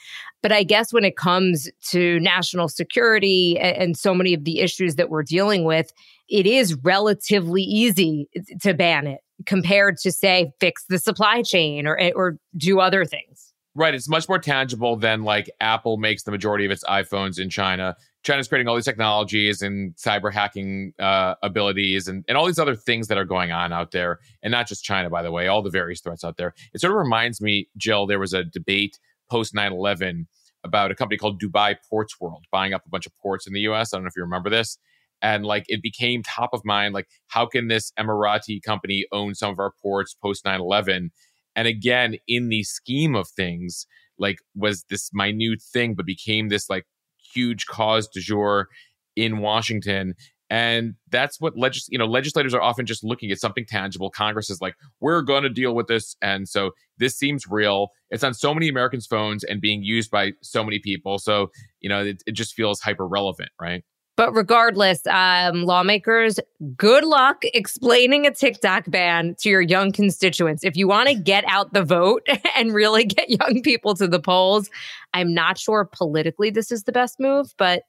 But 0.42 0.52
I 0.52 0.62
guess 0.62 0.92
when 0.92 1.04
it 1.04 1.16
comes 1.16 1.70
to 1.90 2.20
national 2.20 2.68
security 2.68 3.58
and 3.58 3.96
so 3.96 4.14
many 4.14 4.34
of 4.34 4.44
the 4.44 4.60
issues 4.60 4.96
that 4.96 5.08
we're 5.08 5.22
dealing 5.22 5.64
with, 5.64 5.92
it 6.28 6.46
is 6.46 6.74
relatively 6.82 7.62
easy 7.62 8.28
to 8.60 8.74
ban 8.74 9.06
it 9.06 9.20
compared 9.46 9.96
to 9.98 10.12
say 10.12 10.52
fix 10.60 10.84
the 10.88 10.98
supply 10.98 11.42
chain 11.42 11.86
or, 11.86 11.98
or 12.14 12.38
do 12.56 12.80
other 12.80 13.04
things. 13.04 13.52
Right. 13.74 13.94
It's 13.94 14.08
much 14.08 14.28
more 14.28 14.38
tangible 14.38 14.96
than 14.96 15.22
like 15.22 15.48
Apple 15.60 15.96
makes 15.96 16.24
the 16.24 16.30
majority 16.30 16.64
of 16.64 16.70
its 16.70 16.84
iPhones 16.84 17.38
in 17.38 17.50
China. 17.50 17.96
China's 18.22 18.48
creating 18.48 18.68
all 18.68 18.74
these 18.74 18.84
technologies 18.84 19.62
and 19.62 19.94
cyber 19.96 20.32
hacking 20.32 20.92
uh, 20.98 21.34
abilities 21.42 22.06
and, 22.06 22.24
and 22.28 22.36
all 22.36 22.46
these 22.46 22.58
other 22.58 22.76
things 22.76 23.08
that 23.08 23.16
are 23.16 23.24
going 23.24 23.50
on 23.50 23.72
out 23.72 23.92
there. 23.92 24.18
And 24.42 24.52
not 24.52 24.66
just 24.66 24.84
China, 24.84 25.08
by 25.08 25.22
the 25.22 25.30
way, 25.30 25.46
all 25.46 25.62
the 25.62 25.70
various 25.70 26.00
threats 26.00 26.22
out 26.22 26.36
there. 26.36 26.54
It 26.74 26.80
sort 26.80 26.92
of 26.92 26.98
reminds 26.98 27.40
me, 27.40 27.68
Jill, 27.76 28.06
there 28.06 28.18
was 28.18 28.34
a 28.34 28.44
debate 28.44 28.98
post 29.30 29.54
9 29.54 29.72
11 29.72 30.28
about 30.62 30.90
a 30.90 30.94
company 30.94 31.16
called 31.16 31.40
Dubai 31.40 31.76
Ports 31.88 32.20
World 32.20 32.44
buying 32.52 32.74
up 32.74 32.82
a 32.84 32.90
bunch 32.90 33.06
of 33.06 33.16
ports 33.16 33.46
in 33.46 33.54
the 33.54 33.60
US. 33.60 33.92
I 33.92 33.96
don't 33.96 34.04
know 34.04 34.08
if 34.08 34.16
you 34.16 34.22
remember 34.22 34.50
this. 34.50 34.78
And 35.22 35.44
like 35.44 35.64
it 35.68 35.82
became 35.82 36.22
top 36.22 36.50
of 36.52 36.64
mind, 36.64 36.94
like, 36.94 37.08
how 37.28 37.46
can 37.46 37.68
this 37.68 37.92
Emirati 37.98 38.62
company 38.62 39.06
own 39.12 39.34
some 39.34 39.50
of 39.50 39.58
our 39.58 39.72
ports 39.82 40.14
post 40.14 40.44
9 40.44 40.60
11? 40.60 41.10
And 41.56 41.68
again, 41.68 42.16
in 42.28 42.48
the 42.48 42.62
scheme 42.64 43.14
of 43.14 43.28
things, 43.28 43.86
like 44.18 44.38
was 44.54 44.84
this 44.90 45.10
minute 45.12 45.62
thing, 45.62 45.94
but 45.94 46.06
became 46.06 46.48
this 46.48 46.68
like 46.68 46.84
huge 47.32 47.66
cause 47.66 48.08
du 48.08 48.20
jour 48.20 48.68
in 49.16 49.38
Washington. 49.38 50.14
And 50.52 50.94
that's 51.10 51.40
what 51.40 51.56
legis- 51.56 51.88
you 51.90 51.98
know, 51.98 52.06
legislators 52.06 52.52
are 52.54 52.60
often 52.60 52.84
just 52.84 53.04
looking 53.04 53.30
at 53.30 53.38
something 53.38 53.64
tangible. 53.64 54.10
Congress 54.10 54.50
is 54.50 54.60
like, 54.60 54.74
we're 54.98 55.22
going 55.22 55.44
to 55.44 55.48
deal 55.48 55.74
with 55.76 55.86
this. 55.86 56.16
And 56.22 56.48
so 56.48 56.72
this 56.98 57.16
seems 57.16 57.46
real. 57.46 57.90
It's 58.10 58.24
on 58.24 58.34
so 58.34 58.52
many 58.52 58.68
Americans' 58.68 59.06
phones 59.06 59.44
and 59.44 59.60
being 59.60 59.84
used 59.84 60.10
by 60.10 60.32
so 60.42 60.64
many 60.64 60.80
people. 60.80 61.18
So, 61.18 61.50
you 61.80 61.88
know, 61.88 62.02
it, 62.02 62.22
it 62.26 62.32
just 62.32 62.54
feels 62.54 62.80
hyper 62.80 63.06
relevant, 63.06 63.50
right? 63.60 63.84
But 64.16 64.32
regardless, 64.32 65.06
um, 65.06 65.64
lawmakers, 65.64 66.38
good 66.76 67.04
luck 67.04 67.42
explaining 67.54 68.26
a 68.26 68.30
TikTok 68.30 68.90
ban 68.90 69.34
to 69.40 69.48
your 69.48 69.62
young 69.62 69.92
constituents. 69.92 70.62
If 70.62 70.76
you 70.76 70.86
want 70.86 71.08
to 71.08 71.14
get 71.14 71.44
out 71.46 71.72
the 71.72 71.82
vote 71.82 72.26
and 72.56 72.74
really 72.74 73.04
get 73.04 73.30
young 73.30 73.62
people 73.62 73.94
to 73.94 74.06
the 74.06 74.20
polls, 74.20 74.68
I'm 75.14 75.32
not 75.32 75.58
sure 75.58 75.88
politically 75.90 76.50
this 76.50 76.70
is 76.70 76.84
the 76.84 76.92
best 76.92 77.18
move, 77.18 77.54
but 77.56 77.84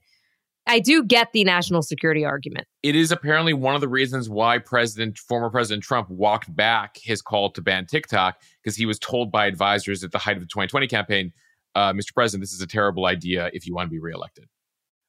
I 0.68 0.80
do 0.80 1.04
get 1.04 1.34
the 1.34 1.44
national 1.44 1.82
security 1.82 2.24
argument. 2.24 2.68
It 2.84 2.96
is 2.96 3.12
apparently 3.12 3.54
one 3.54 3.76
of 3.76 3.82
the 3.82 3.88
reasons 3.88 4.30
why 4.30 4.60
President, 4.60 5.18
former 5.18 5.50
President 5.50 5.84
Trump 5.84 6.10
walked 6.10 6.56
back 6.56 6.98
his 7.02 7.22
call 7.22 7.52
to 7.52 7.62
ban 7.62 7.88
TikTok 7.88 8.40
because 8.64 8.78
he 8.78 8.86
was 8.86 9.00
told 9.00 9.32
by 9.32 9.48
advisors 9.48 10.04
at 10.04 10.12
the 10.12 10.20
height 10.20 10.38
of 10.38 10.42
the 10.42 10.48
2020 10.48 10.88
campaign, 10.88 11.34
uh, 11.74 11.94
Mr. 11.94 12.14
President, 12.14 12.42
this 12.44 12.54
is 12.54 12.62
a 12.62 12.68
terrible 12.68 13.06
idea 13.06 13.50
if 13.54 13.66
you 13.66 13.74
want 13.74 13.88
to 13.88 13.92
be 13.92 14.00
reelected. 14.00 14.46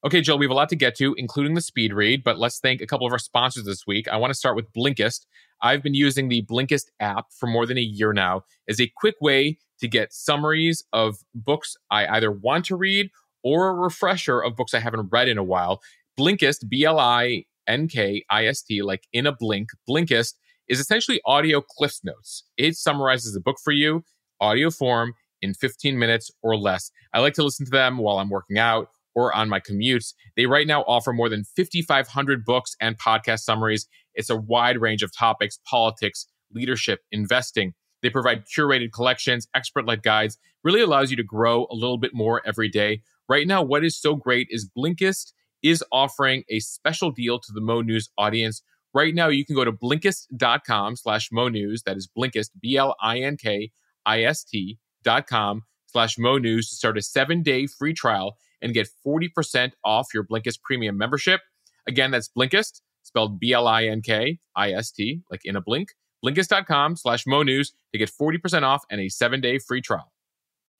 Okay, 0.04 0.20
Jill, 0.20 0.36
we 0.36 0.46
have 0.46 0.50
a 0.50 0.54
lot 0.54 0.68
to 0.70 0.74
get 0.74 0.96
to, 0.96 1.14
including 1.16 1.54
the 1.54 1.60
speed 1.60 1.92
read, 1.92 2.24
but 2.24 2.36
let's 2.36 2.58
thank 2.58 2.80
a 2.80 2.86
couple 2.88 3.06
of 3.06 3.12
our 3.12 3.20
sponsors 3.20 3.66
this 3.66 3.86
week. 3.86 4.08
I 4.08 4.16
want 4.16 4.32
to 4.32 4.34
start 4.34 4.56
with 4.56 4.72
Blinkist. 4.72 5.26
I've 5.60 5.80
been 5.80 5.94
using 5.94 6.28
the 6.28 6.42
Blinkist 6.42 6.86
app 6.98 7.26
for 7.30 7.46
more 7.46 7.66
than 7.66 7.78
a 7.78 7.82
year 7.82 8.12
now 8.12 8.42
as 8.68 8.80
a 8.80 8.90
quick 8.96 9.14
way 9.20 9.58
to 9.78 9.86
get 9.86 10.12
summaries 10.12 10.82
of 10.92 11.18
books 11.36 11.76
I 11.88 12.08
either 12.08 12.32
want 12.32 12.64
to 12.64 12.76
read 12.76 13.10
or 13.44 13.68
a 13.68 13.74
refresher 13.74 14.40
of 14.40 14.56
books 14.56 14.74
I 14.74 14.80
haven't 14.80 15.08
read 15.12 15.28
in 15.28 15.38
a 15.38 15.44
while, 15.44 15.80
Blinkist, 16.18 16.68
B 16.68 16.84
L 16.84 16.98
I 16.98 17.44
N 17.68 17.86
K 17.86 18.24
I 18.28 18.46
S 18.46 18.60
T, 18.60 18.82
like 18.82 19.06
in 19.12 19.24
a 19.24 19.32
blink, 19.32 19.68
Blinkist 19.88 20.34
is 20.66 20.80
essentially 20.80 21.20
audio 21.26 21.60
cliff 21.60 21.98
notes. 22.02 22.42
It 22.56 22.74
summarizes 22.74 23.34
the 23.34 23.40
book 23.40 23.58
for 23.62 23.72
you, 23.72 24.02
audio 24.40 24.72
form, 24.72 25.14
in 25.42 25.54
15 25.54 25.96
minutes 25.96 26.28
or 26.42 26.56
less. 26.56 26.90
I 27.12 27.20
like 27.20 27.34
to 27.34 27.44
listen 27.44 27.66
to 27.66 27.70
them 27.70 27.98
while 27.98 28.18
I'm 28.18 28.30
working 28.30 28.58
out 28.58 28.88
or 29.14 29.34
on 29.34 29.48
my 29.48 29.60
commutes. 29.60 30.14
They 30.36 30.46
right 30.46 30.66
now 30.66 30.82
offer 30.82 31.12
more 31.12 31.28
than 31.28 31.44
5,500 31.44 32.44
books 32.44 32.74
and 32.80 32.98
podcast 32.98 33.40
summaries. 33.40 33.86
It's 34.14 34.30
a 34.30 34.36
wide 34.36 34.80
range 34.80 35.02
of 35.02 35.16
topics 35.16 35.58
politics, 35.68 36.26
leadership, 36.52 37.00
investing. 37.10 37.74
They 38.02 38.10
provide 38.10 38.44
curated 38.46 38.92
collections, 38.92 39.46
expert 39.54 39.86
led 39.86 40.02
guides, 40.02 40.38
really 40.64 40.80
allows 40.80 41.10
you 41.10 41.16
to 41.16 41.22
grow 41.22 41.66
a 41.70 41.74
little 41.74 41.98
bit 41.98 42.14
more 42.14 42.42
every 42.44 42.68
day. 42.68 43.02
Right 43.28 43.46
now, 43.46 43.62
what 43.62 43.84
is 43.84 44.00
so 44.00 44.16
great 44.16 44.48
is 44.50 44.68
Blinkist 44.76 45.32
is 45.62 45.84
offering 45.92 46.44
a 46.50 46.60
special 46.60 47.10
deal 47.10 47.38
to 47.38 47.52
the 47.52 47.60
Mo 47.60 47.80
News 47.80 48.10
audience. 48.18 48.62
Right 48.94 49.14
now, 49.14 49.28
you 49.28 49.44
can 49.44 49.54
go 49.54 49.64
to 49.64 49.72
blinkist.com 49.72 50.96
slash 50.96 51.30
Mo 51.32 51.48
News. 51.48 51.82
That 51.84 51.96
is 51.96 52.08
Blinkist, 52.16 52.50
B 52.60 52.76
L 52.76 52.96
I 53.00 53.20
N 53.20 53.36
K 53.36 53.70
I 54.04 54.22
S 54.24 54.44
T 54.44 54.78
dot 55.02 55.26
com 55.26 55.62
slash 55.86 56.18
Mo 56.18 56.38
News 56.38 56.68
to 56.68 56.74
start 56.74 56.98
a 56.98 57.02
seven 57.02 57.42
day 57.42 57.66
free 57.66 57.94
trial 57.94 58.36
and 58.62 58.72
get 58.72 58.88
40% 59.06 59.72
off 59.84 60.08
your 60.14 60.24
Blinkist 60.24 60.62
premium 60.62 60.96
membership. 60.96 61.40
Again, 61.86 62.10
that's 62.10 62.30
Blinkist, 62.36 62.80
spelled 63.02 63.38
B 63.40 63.52
L 63.52 63.66
I 63.66 63.84
N 63.84 64.02
K 64.02 64.38
I 64.56 64.72
S 64.72 64.90
T, 64.90 65.22
like 65.30 65.40
in 65.44 65.56
a 65.56 65.60
blink. 65.60 65.88
Blinkist.com 66.24 66.96
slash 66.96 67.26
Mo 67.26 67.42
News 67.42 67.72
to 67.92 67.98
get 67.98 68.10
40% 68.10 68.62
off 68.62 68.84
and 68.90 69.00
a 69.00 69.08
seven 69.08 69.40
day 69.40 69.58
free 69.58 69.80
trial. 69.80 70.12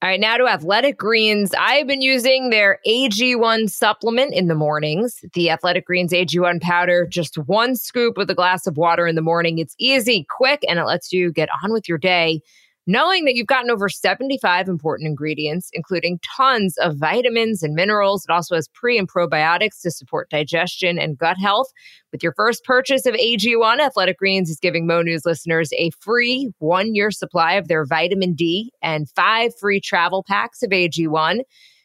All 0.03 0.09
right, 0.09 0.19
now 0.19 0.37
to 0.37 0.49
Athletic 0.49 0.99
Greens. 0.99 1.53
I've 1.57 1.87
been 1.87 2.03
using 2.03 2.51
their 2.51 2.81
AG1 2.89 3.71
supplement 3.71 4.35
in 4.35 4.49
the 4.49 4.55
mornings. 4.57 5.25
The 5.35 5.51
Athletic 5.51 5.87
Greens 5.87 6.13
AG1 6.13 6.61
powder, 6.61 7.07
just 7.07 7.39
one 7.39 7.77
scoop 7.77 8.17
with 8.17 8.29
a 8.29 8.35
glass 8.35 8.67
of 8.67 8.77
water 8.77 9.07
in 9.07 9.15
the 9.15 9.23
morning. 9.23 9.59
It's 9.59 9.77
easy, 9.79 10.27
quick, 10.29 10.65
and 10.69 10.81
it 10.81 10.87
lets 10.87 11.13
you 11.13 11.31
get 11.31 11.49
on 11.63 11.73
with 11.73 11.89
your 11.89 11.99
day 11.99 12.43
knowing 12.87 13.25
that 13.25 13.35
you've 13.35 13.47
gotten 13.47 13.71
over 13.71 13.89
75 13.89 14.69
important 14.69 15.07
ingredients, 15.07 15.71
including 15.73 16.19
tons 16.37 16.77
of 16.79 16.97
vitamins 16.97 17.63
and 17.63 17.75
minerals. 17.75 18.25
It 18.29 18.33
also 18.33 18.55
has 18.55 18.69
pre 18.69 18.99
and 18.99 19.09
probiotics 19.09 19.81
to 19.83 19.91
support 19.91 20.31
digestion 20.31 20.99
and 20.99 21.17
gut 21.17 21.39
health. 21.39 21.69
With 22.11 22.23
your 22.23 22.35
first 22.35 22.65
purchase 22.65 23.07
of 23.07 23.15
AG1, 23.15 23.81
Athletic 23.81 24.19
Greens 24.19 24.51
is 24.51 24.59
giving 24.59 24.87
Mo 24.87 25.03
News 25.03 25.25
listeners 25.25 25.73
a 25.75 25.91
free 26.01 26.51
one 26.59 26.95
year 26.95 27.11
supply 27.11 27.55
of 27.55 27.69
their 27.69 27.87
vitamin 27.87 28.35
D 28.35 28.73
and 28.83 29.09
five 29.11 29.53
free 29.59 29.81
travel 29.81 30.25
packs 30.27 30.63
of 30.63 30.71
AG1. 30.71 31.41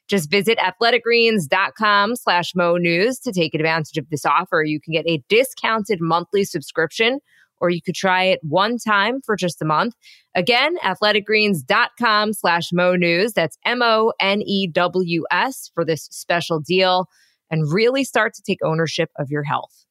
Just 0.07 0.31
visit 0.31 0.57
athleticgreens.com 0.59 2.15
slash 2.15 2.55
Mo 2.55 2.77
News 2.77 3.19
to 3.19 3.33
take 3.33 3.53
advantage 3.53 3.97
of 3.97 4.09
this 4.09 4.25
offer. 4.25 4.63
You 4.63 4.79
can 4.79 4.93
get 4.93 5.05
a 5.05 5.21
discounted 5.27 5.99
monthly 5.99 6.45
subscription 6.45 7.19
or 7.59 7.69
you 7.69 7.81
could 7.81 7.95
try 7.95 8.23
it 8.23 8.39
one 8.43 8.77
time 8.77 9.21
for 9.25 9.35
just 9.35 9.61
a 9.61 9.65
month. 9.65 9.95
Again, 10.35 10.77
athleticgreens.com 10.83 12.33
slash 12.33 12.71
Mo 12.71 12.95
News. 12.95 13.33
That's 13.33 13.57
M 13.65 13.81
O 13.81 14.13
N 14.19 14.41
E 14.41 14.67
W 14.67 15.25
S 15.31 15.71
for 15.73 15.83
this 15.83 16.07
special 16.11 16.59
deal 16.59 17.07
and 17.49 17.71
really 17.71 18.03
start 18.03 18.33
to 18.35 18.41
take 18.41 18.59
ownership 18.63 19.09
of 19.17 19.29
your 19.29 19.43
health. 19.43 19.85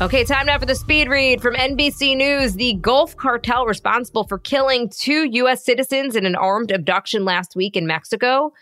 Okay, 0.00 0.24
time 0.24 0.46
now 0.46 0.58
for 0.58 0.66
the 0.66 0.74
speed 0.74 1.08
read 1.08 1.40
from 1.40 1.54
NBC 1.54 2.16
News. 2.16 2.54
The 2.54 2.74
Gulf 2.74 3.16
cartel 3.16 3.64
responsible 3.64 4.24
for 4.24 4.38
killing 4.38 4.88
two 4.88 5.28
U.S. 5.30 5.64
citizens 5.64 6.16
in 6.16 6.26
an 6.26 6.34
armed 6.34 6.72
abduction 6.72 7.24
last 7.24 7.54
week 7.54 7.76
in 7.76 7.86
Mexico 7.86 8.52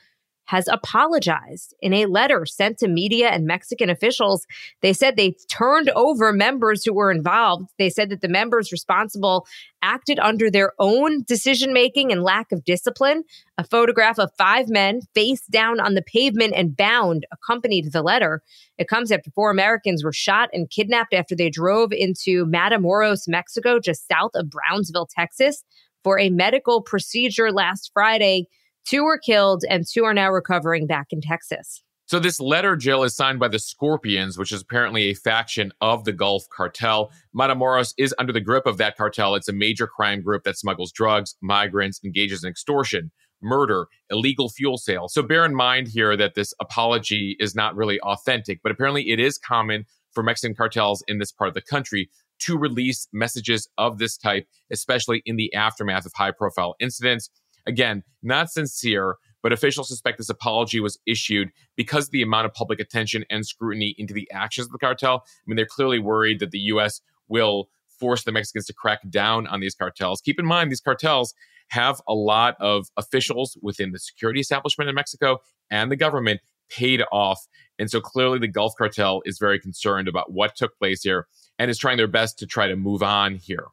has 0.46 0.68
apologized 0.68 1.75
in 1.80 1.92
a 1.92 2.06
letter 2.06 2.44
sent 2.44 2.78
to 2.78 2.88
media 2.88 3.28
and 3.28 3.46
Mexican 3.46 3.88
officials. 3.88 4.46
They 4.80 4.92
said 4.92 5.16
they 5.16 5.37
turned 5.50 5.90
over 5.90 6.32
members 6.32 6.84
who 6.84 6.92
were 6.92 7.11
involved. 7.11 7.70
They 7.78 7.90
said 7.90 8.11
that 8.11 8.20
the 8.20 8.28
members 8.28 8.72
responsible 8.72 9.46
acted 9.82 10.18
under 10.18 10.50
their 10.50 10.72
own 10.78 11.22
decision 11.25 11.72
making 11.72 12.12
and 12.12 12.22
lack 12.22 12.52
of 12.52 12.64
discipline. 12.64 13.25
A 13.58 13.64
photograph 13.64 14.18
of 14.18 14.30
five 14.37 14.68
men 14.68 15.00
face 15.14 15.46
down 15.46 15.80
on 15.80 15.94
the 15.94 16.02
pavement 16.02 16.54
and 16.56 16.76
bound 16.76 17.26
accompanied 17.32 17.92
the 17.92 18.02
letter. 18.02 18.42
It 18.78 18.88
comes 18.88 19.11
after 19.11 19.30
four 19.30 19.50
Americans 19.50 20.04
were 20.04 20.12
shot 20.12 20.50
and 20.52 20.70
kidnapped 20.70 21.14
after 21.14 21.34
they 21.34 21.50
drove 21.50 21.92
into 21.92 22.46
Matamoros, 22.46 23.28
Mexico, 23.28 23.78
just 23.78 24.08
south 24.08 24.32
of 24.34 24.50
Brownsville, 24.50 25.06
Texas, 25.06 25.64
for 26.02 26.18
a 26.18 26.30
medical 26.30 26.82
procedure 26.82 27.52
last 27.52 27.90
Friday. 27.92 28.49
Two 28.85 29.05
were 29.05 29.19
killed, 29.19 29.65
and 29.69 29.85
two 29.87 30.05
are 30.05 30.15
now 30.15 30.31
recovering 30.31 30.87
back 30.87 31.09
in 31.11 31.21
Texas. 31.21 31.83
So, 32.07 32.19
this 32.19 32.41
letter, 32.41 32.77
Jill, 32.77 33.05
is 33.05 33.15
signed 33.15 33.39
by 33.39 33.49
the 33.49 33.59
Scorpions, 33.59 34.37
which 34.37 34.53
is 34.53 34.61
apparently 34.61 35.05
a 35.05 35.15
faction 35.15 35.73
of 35.81 36.05
the 36.05 36.12
Gulf 36.12 36.45
cartel. 36.55 37.11
Matamoros 37.35 37.95
is 37.97 38.15
under 38.19 38.33
the 38.33 38.41
grip 38.41 38.67
of 38.67 38.77
that 38.79 38.97
cartel. 38.97 39.35
It's 39.35 39.49
a 39.49 39.53
major 39.53 39.87
crime 39.87 40.21
group 40.21 40.43
that 40.45 40.59
smuggles 40.59 40.93
drugs, 40.93 41.37
migrants, 41.41 42.01
engages 42.05 42.45
in 42.45 42.51
extortion, 42.51 43.12
murder, 43.41 43.87
illegal 44.11 44.51
fuel 44.51 44.77
sales. 44.77 45.15
So, 45.15 45.23
bear 45.23 45.45
in 45.45 45.55
mind 45.55 45.89
here 45.89 46.17
that 46.17 46.35
this 46.35 46.53
apology 46.61 47.37
is 47.41 47.55
not 47.55 47.77
really 47.77 48.01
authentic, 48.01 48.61
but 48.62 48.73
apparently 48.73 49.11
it 49.11 49.21
is 49.21 49.39
common 49.39 49.87
for 50.12 50.23
Mexican 50.23 50.55
cartels 50.55 51.03
in 51.09 51.19
this 51.19 51.33
part 51.33 51.49
of 51.49 51.55
the 51.55 51.62
country 51.62 52.11
to 52.41 52.59
release 52.59 53.09
messages 53.12 53.69
of 53.79 53.99
this 53.99 54.17
type, 54.17 54.47
especially 54.71 55.23
in 55.25 55.37
the 55.37 55.55
aftermath 55.55 56.05
of 56.05 56.12
high 56.15 56.33
profile 56.33 56.75
incidents. 56.81 57.31
Again, 57.66 58.02
not 58.23 58.50
sincere, 58.50 59.16
but 59.42 59.52
officials 59.52 59.88
suspect 59.88 60.19
this 60.19 60.28
apology 60.28 60.81
was 60.81 60.99
issued 61.07 61.50
because 61.76 62.07
of 62.07 62.11
the 62.12 62.23
amount 62.23 62.47
of 62.47 62.54
public 62.54 62.81
attention 62.81 63.25
and 63.31 63.47
scrutiny 63.47 63.95
into 63.99 64.14
the 64.14 64.31
actions 64.33 64.66
of 64.66 64.73
the 64.73 64.78
cartel. 64.78 65.25
I 65.26 65.42
mean, 65.47 65.57
they're 65.57 65.66
clearly 65.66 65.99
worried 65.99 66.40
that 66.40 66.52
the 66.52 66.61
U.S. 66.61 67.00
will 67.28 67.69
force 67.99 68.25
the 68.25 68.33
Mexicans 68.33 68.66
to 68.66 68.73
crack 68.73 69.00
down 69.11 69.47
on 69.47 69.61
these 69.61 69.75
cartels. 69.75 70.21
Keep 70.21 70.38
in 70.38 70.47
mind, 70.47 70.71
these 70.71 70.81
cartels 70.81 71.35
have 71.69 72.00
a 72.09 72.14
lot 72.14 72.57
of 72.61 72.88
officials 72.97 73.57
within 73.62 73.92
the 73.92 73.99
security 73.99 74.40
establishment 74.40 74.88
in 74.88 74.95
Mexico 74.95 75.38
and 75.71 75.90
the 75.90 75.97
government 75.97 76.40
paid 76.69 77.02
off. 77.12 77.47
And 77.78 77.90
so 77.90 78.00
clearly 78.00 78.38
the 78.38 78.49
Gulf 78.49 78.75
cartel 78.76 79.23
is 79.25 79.38
very 79.38 79.59
concerned 79.59 80.09
about 80.09 80.33
what 80.33 80.57
took 80.57 80.76
place 80.78 81.02
here 81.02 81.26
and 81.59 81.71
is 81.71 81.78
trying 81.78 81.97
their 81.97 82.07
best 82.07 82.38
to 82.40 82.47
try 82.47 82.66
to 82.66 82.76
move 82.76 83.02
on 83.02 83.37
here. 83.37 83.66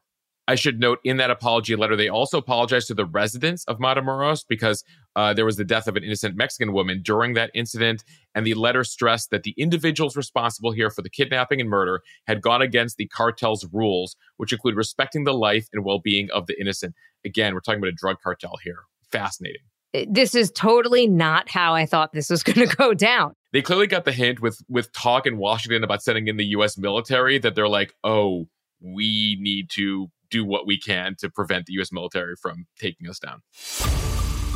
I 0.50 0.56
should 0.56 0.80
note 0.80 0.98
in 1.04 1.18
that 1.18 1.30
apology 1.30 1.76
letter, 1.76 1.94
they 1.94 2.08
also 2.08 2.38
apologized 2.38 2.88
to 2.88 2.94
the 2.94 3.04
residents 3.04 3.64
of 3.66 3.78
Matamoros 3.78 4.44
because 4.48 4.82
uh, 5.14 5.32
there 5.32 5.44
was 5.44 5.56
the 5.56 5.64
death 5.64 5.86
of 5.86 5.94
an 5.94 6.02
innocent 6.02 6.34
Mexican 6.34 6.72
woman 6.72 7.02
during 7.04 7.34
that 7.34 7.52
incident. 7.54 8.02
And 8.34 8.44
the 8.44 8.54
letter 8.54 8.82
stressed 8.82 9.30
that 9.30 9.44
the 9.44 9.54
individuals 9.56 10.16
responsible 10.16 10.72
here 10.72 10.90
for 10.90 11.02
the 11.02 11.08
kidnapping 11.08 11.60
and 11.60 11.70
murder 11.70 12.00
had 12.26 12.42
gone 12.42 12.62
against 12.62 12.96
the 12.96 13.06
cartel's 13.06 13.64
rules, 13.72 14.16
which 14.38 14.52
include 14.52 14.74
respecting 14.74 15.22
the 15.22 15.34
life 15.34 15.68
and 15.72 15.84
well 15.84 16.00
being 16.00 16.28
of 16.32 16.48
the 16.48 16.60
innocent. 16.60 16.96
Again, 17.24 17.54
we're 17.54 17.60
talking 17.60 17.78
about 17.78 17.90
a 17.90 17.92
drug 17.92 18.16
cartel 18.20 18.56
here. 18.64 18.80
Fascinating. 19.12 19.62
This 20.08 20.34
is 20.34 20.50
totally 20.50 21.06
not 21.06 21.48
how 21.48 21.74
I 21.76 21.86
thought 21.86 22.12
this 22.12 22.28
was 22.28 22.42
going 22.42 22.68
to 22.68 22.76
go 22.76 22.92
down. 22.92 23.34
They 23.52 23.62
clearly 23.62 23.86
got 23.86 24.04
the 24.04 24.10
hint 24.10 24.40
with 24.40 24.60
with 24.68 24.90
talk 24.90 25.26
in 25.26 25.36
Washington 25.36 25.84
about 25.84 26.02
sending 26.02 26.26
in 26.26 26.38
the 26.38 26.46
U.S. 26.46 26.76
military 26.76 27.38
that 27.38 27.54
they're 27.54 27.68
like, 27.68 27.94
oh, 28.02 28.48
we 28.80 29.36
need 29.40 29.70
to 29.74 30.10
do 30.30 30.44
what 30.44 30.66
we 30.66 30.78
can 30.78 31.16
to 31.18 31.30
prevent 31.30 31.66
the 31.66 31.74
U.S. 31.74 31.92
military 31.92 32.34
from 32.40 32.66
taking 32.78 33.08
us 33.08 33.18
down. 33.18 33.42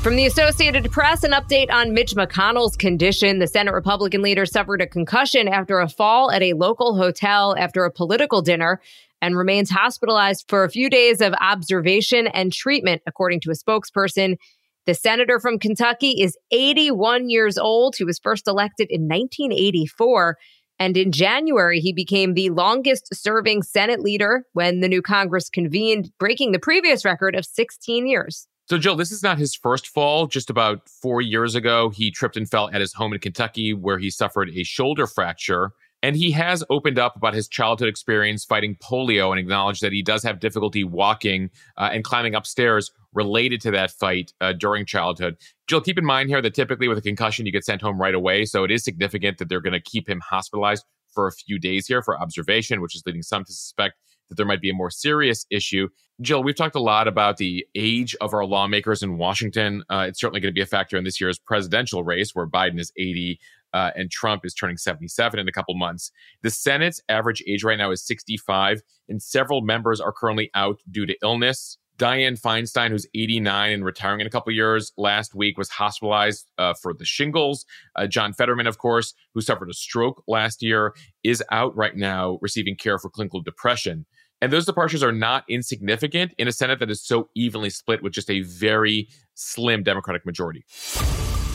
From 0.04 0.16
the 0.16 0.26
Associated 0.26 0.93
Press, 0.93 1.25
an 1.25 1.33
update 1.33 1.73
on 1.73 1.95
Mitch 1.95 2.14
McConnell's 2.14 2.76
condition. 2.76 3.38
The 3.38 3.47
Senate 3.47 3.73
Republican 3.73 4.21
leader 4.21 4.45
suffered 4.45 4.83
a 4.83 4.87
concussion 4.87 5.49
after 5.49 5.78
a 5.78 5.88
fall 5.88 6.31
at 6.31 6.43
a 6.43 6.52
local 6.52 6.95
hotel 6.95 7.57
after 7.59 7.87
a 7.87 7.90
political 7.90 8.43
dinner 8.43 8.83
and 9.23 9.35
remains 9.35 9.71
hospitalized 9.71 10.45
for 10.47 10.62
a 10.62 10.69
few 10.69 10.90
days 10.90 11.23
of 11.23 11.33
observation 11.40 12.26
and 12.26 12.52
treatment, 12.52 13.00
according 13.07 13.40
to 13.40 13.50
a 13.50 13.54
spokesperson. 13.54 14.37
The 14.85 14.93
senator 14.93 15.40
from 15.40 15.59
Kentucky 15.59 16.21
is 16.21 16.37
81 16.50 17.31
years 17.31 17.57
old. 17.57 17.97
He 17.97 18.04
was 18.04 18.19
first 18.19 18.47
elected 18.47 18.88
in 18.90 19.09
1984. 19.09 20.37
And 20.78 20.97
in 20.97 21.12
January, 21.12 21.81
he 21.81 21.93
became 21.93 22.35
the 22.35 22.50
longest 22.50 23.14
serving 23.14 23.62
Senate 23.62 24.00
leader 24.00 24.45
when 24.52 24.81
the 24.81 24.88
new 24.88 25.02
Congress 25.02 25.49
convened, 25.49 26.11
breaking 26.19 26.52
the 26.52 26.59
previous 26.59 27.04
record 27.04 27.37
of 27.37 27.45
16 27.45 28.07
years. 28.07 28.49
So, 28.66 28.78
Jill, 28.78 28.97
this 28.97 29.12
is 29.12 29.23
not 29.23 29.38
his 29.38 29.54
first 29.54 29.88
fall. 29.88 30.26
Just 30.26 30.49
about 30.49 30.88
four 30.88 31.21
years 31.21 31.54
ago, 31.54 31.90
he 31.90 32.11
tripped 32.11 32.37
and 32.37 32.49
fell 32.49 32.71
at 32.71 32.81
his 32.81 32.95
home 32.95 33.12
in 33.12 33.21
Kentucky, 33.21 33.75
where 33.75 33.99
he 33.99 34.11
suffered 34.11 34.50
a 34.54 34.64
shoulder 34.64 35.07
fracture. 35.07 35.73
And 36.05 36.15
he 36.15 36.31
has 36.33 36.63
opened 36.69 36.99
up 36.99 37.17
about 37.17 37.33
his 37.33 37.49
childhood 37.49 37.89
experience 37.89 38.45
fighting 38.45 38.77
polio 38.77 39.31
and 39.31 39.41
acknowledged 39.41 39.81
that 39.81 39.91
he 39.91 40.03
does 40.03 40.23
have 40.23 40.39
difficulty 40.39 40.85
walking 40.85 41.49
uh, 41.79 41.89
and 41.95 42.05
climbing 42.05 42.35
upstairs 42.35 42.93
related 43.15 43.63
to 43.63 43.71
that 43.71 43.91
fight 43.91 44.35
uh, 44.43 44.53
during 44.53 44.85
childhood. 44.85 45.39
Jill, 45.67 45.81
keep 45.81 45.97
in 45.97 46.05
mind 46.05 46.29
here 46.29 46.43
that 46.43 46.53
typically 46.53 46.89
with 46.89 46.99
a 46.99 47.01
concussion, 47.01 47.47
you 47.47 47.53
get 47.53 47.65
sent 47.65 47.81
home 47.81 47.99
right 47.99 48.15
away. 48.15 48.45
So 48.45 48.65
it 48.65 48.71
is 48.71 48.85
significant 48.85 49.39
that 49.39 49.49
they're 49.49 49.63
going 49.63 49.73
to 49.73 49.81
keep 49.81 50.07
him 50.07 50.21
hospitalized 50.21 50.85
for 51.15 51.27
a 51.27 51.33
few 51.33 51.59
days 51.59 51.87
here 51.87 52.03
for 52.03 52.21
observation, 52.21 52.83
which 52.83 52.95
is 52.95 53.03
leading 53.07 53.23
some 53.23 53.43
to 53.47 53.53
suspect 53.55 53.95
that 54.29 54.35
there 54.35 54.45
might 54.45 54.61
be 54.61 54.69
a 54.69 54.75
more 54.75 54.91
serious 54.91 55.47
issue. 55.51 55.89
Jill, 56.21 56.43
we've 56.43 56.55
talked 56.55 56.77
a 56.77 56.81
lot 56.81 57.09
about 57.09 57.39
the 57.39 57.67
age 57.75 58.15
of 58.21 58.35
our 58.35 58.45
lawmakers 58.45 59.03
in 59.03 59.17
Washington. 59.17 59.83
Uh, 59.89 60.07
it's 60.09 60.21
certainly 60.21 60.41
going 60.41 60.53
to 60.53 60.59
be 60.59 60.63
a 60.63 60.67
factor 60.67 60.99
in 60.99 61.05
this 61.05 61.21
year's 61.21 61.39
presidential 61.39 62.05
race, 62.05 62.35
where 62.35 62.47
Biden 62.47 62.79
is 62.79 62.93
80 62.99 63.41
uh, 63.75 63.90
and 63.97 64.11
Trump 64.11 64.47
is 64.47 64.54
turning 64.54 64.78
77 64.78 65.38
in 65.38 65.49
a 65.49 65.52
couple 65.52 65.75
months. 65.75 66.11
The 66.43 66.50
Senate's 66.50 67.00
average 67.09 67.43
age 67.47 67.64
right 67.64 67.76
now 67.76 67.90
is 67.90 68.07
65, 68.07 68.81
and 69.09 69.21
several 69.21 69.61
members 69.61 70.00
are 70.00 70.12
currently 70.12 70.50
out 70.54 70.81
due 70.90 71.04
to 71.04 71.16
illness. 71.23 71.76
Dianne 71.99 72.40
Feinstein, 72.40 72.90
who's 72.90 73.07
89 73.14 73.73
and 73.73 73.85
retiring 73.85 74.21
in 74.21 74.26
a 74.26 74.31
couple 74.31 74.52
years, 74.52 74.93
last 74.97 75.35
week 75.35 75.59
was 75.59 75.69
hospitalized 75.69 76.47
uh, 76.59 76.75
for 76.75 76.93
the 76.93 77.04
shingles. 77.04 77.64
Uh, 77.95 78.07
John 78.07 78.33
Fetterman, 78.33 78.66
of 78.66 78.78
course, 78.78 79.14
who 79.33 79.40
suffered 79.40 79.71
a 79.71 79.75
stroke 79.75 80.23
last 80.26 80.62
year, 80.62 80.95
is 81.23 81.43
out 81.52 81.76
right 81.76 81.97
now 81.97 82.38
receiving 82.40 82.76
care 82.76 82.99
for 82.99 83.11
clinical 83.11 83.40
depression. 83.43 84.07
And 84.40 84.52
those 84.52 84.66
departures 84.66 85.02
are 85.02 85.12
not 85.12 85.45
insignificant 85.49 86.35
in 86.37 86.49
a 86.49 86.52
Senate 86.52 86.81
that 86.81 86.90
is 86.90 87.02
so 87.02 87.28
evenly 87.35 87.71
split 87.71 88.02
with 88.02 88.12
just 88.12 88.28
a 88.28 88.43
very 88.43 89.09
slim 89.35 89.85
Democratic 89.85 90.26
majority. 90.26 90.64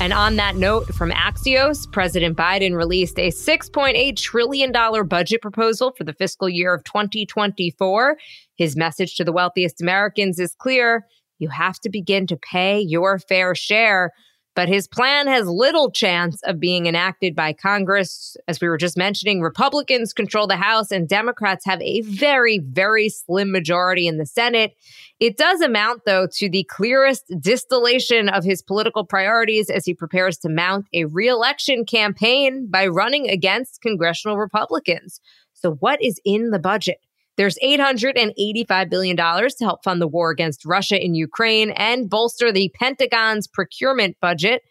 And 0.01 0.13
on 0.13 0.37
that 0.37 0.55
note, 0.55 0.87
from 0.93 1.11
Axios, 1.11 1.91
President 1.91 2.37
Biden 2.37 2.73
released 2.73 3.19
a 3.19 3.31
$6.8 3.31 4.15
trillion 4.15 4.71
budget 5.07 5.41
proposal 5.41 5.91
for 5.97 6.05
the 6.05 6.13
fiscal 6.13 6.47
year 6.47 6.73
of 6.73 6.85
2024. 6.85 8.17
His 8.55 8.77
message 8.77 9.15
to 9.15 9.25
the 9.25 9.33
wealthiest 9.33 9.81
Americans 9.81 10.39
is 10.39 10.55
clear 10.57 11.05
you 11.39 11.49
have 11.49 11.79
to 11.81 11.89
begin 11.89 12.27
to 12.27 12.37
pay 12.37 12.79
your 12.79 13.19
fair 13.19 13.53
share 13.55 14.13
but 14.55 14.67
his 14.67 14.87
plan 14.87 15.27
has 15.27 15.47
little 15.47 15.91
chance 15.91 16.41
of 16.43 16.59
being 16.59 16.85
enacted 16.85 17.35
by 17.35 17.53
Congress. 17.53 18.35
As 18.47 18.59
we 18.59 18.67
were 18.67 18.77
just 18.77 18.97
mentioning, 18.97 19.41
Republicans 19.41 20.13
control 20.13 20.47
the 20.47 20.57
House 20.57 20.91
and 20.91 21.07
Democrats 21.07 21.65
have 21.65 21.81
a 21.81 22.01
very, 22.01 22.59
very 22.59 23.09
slim 23.09 23.51
majority 23.51 24.07
in 24.07 24.17
the 24.17 24.25
Senate. 24.25 24.75
It 25.19 25.37
does 25.37 25.61
amount, 25.61 26.03
though, 26.05 26.27
to 26.33 26.49
the 26.49 26.63
clearest 26.65 27.25
distillation 27.39 28.29
of 28.29 28.43
his 28.43 28.61
political 28.61 29.05
priorities 29.05 29.69
as 29.69 29.85
he 29.85 29.93
prepares 29.93 30.37
to 30.39 30.49
mount 30.49 30.87
a 30.93 31.05
reelection 31.05 31.85
campaign 31.85 32.67
by 32.69 32.87
running 32.87 33.29
against 33.29 33.81
congressional 33.81 34.37
Republicans. 34.37 35.21
So, 35.53 35.73
what 35.73 36.01
is 36.01 36.19
in 36.23 36.51
the 36.51 36.59
budget? 36.59 36.99
There's 37.39 37.57
$885 37.63 38.89
billion 38.89 39.15
to 39.15 39.53
help 39.61 39.81
fund 39.81 40.01
the 40.01 40.09
war 40.09 40.29
against 40.29 40.65
Russia 40.65 41.01
in 41.01 41.15
Ukraine 41.15 41.69
and 41.69 42.09
bolster 42.09 42.51
the 42.51 42.69
Pentagon's 42.77 43.47
procurement 43.47 44.17
budget. 44.19 44.61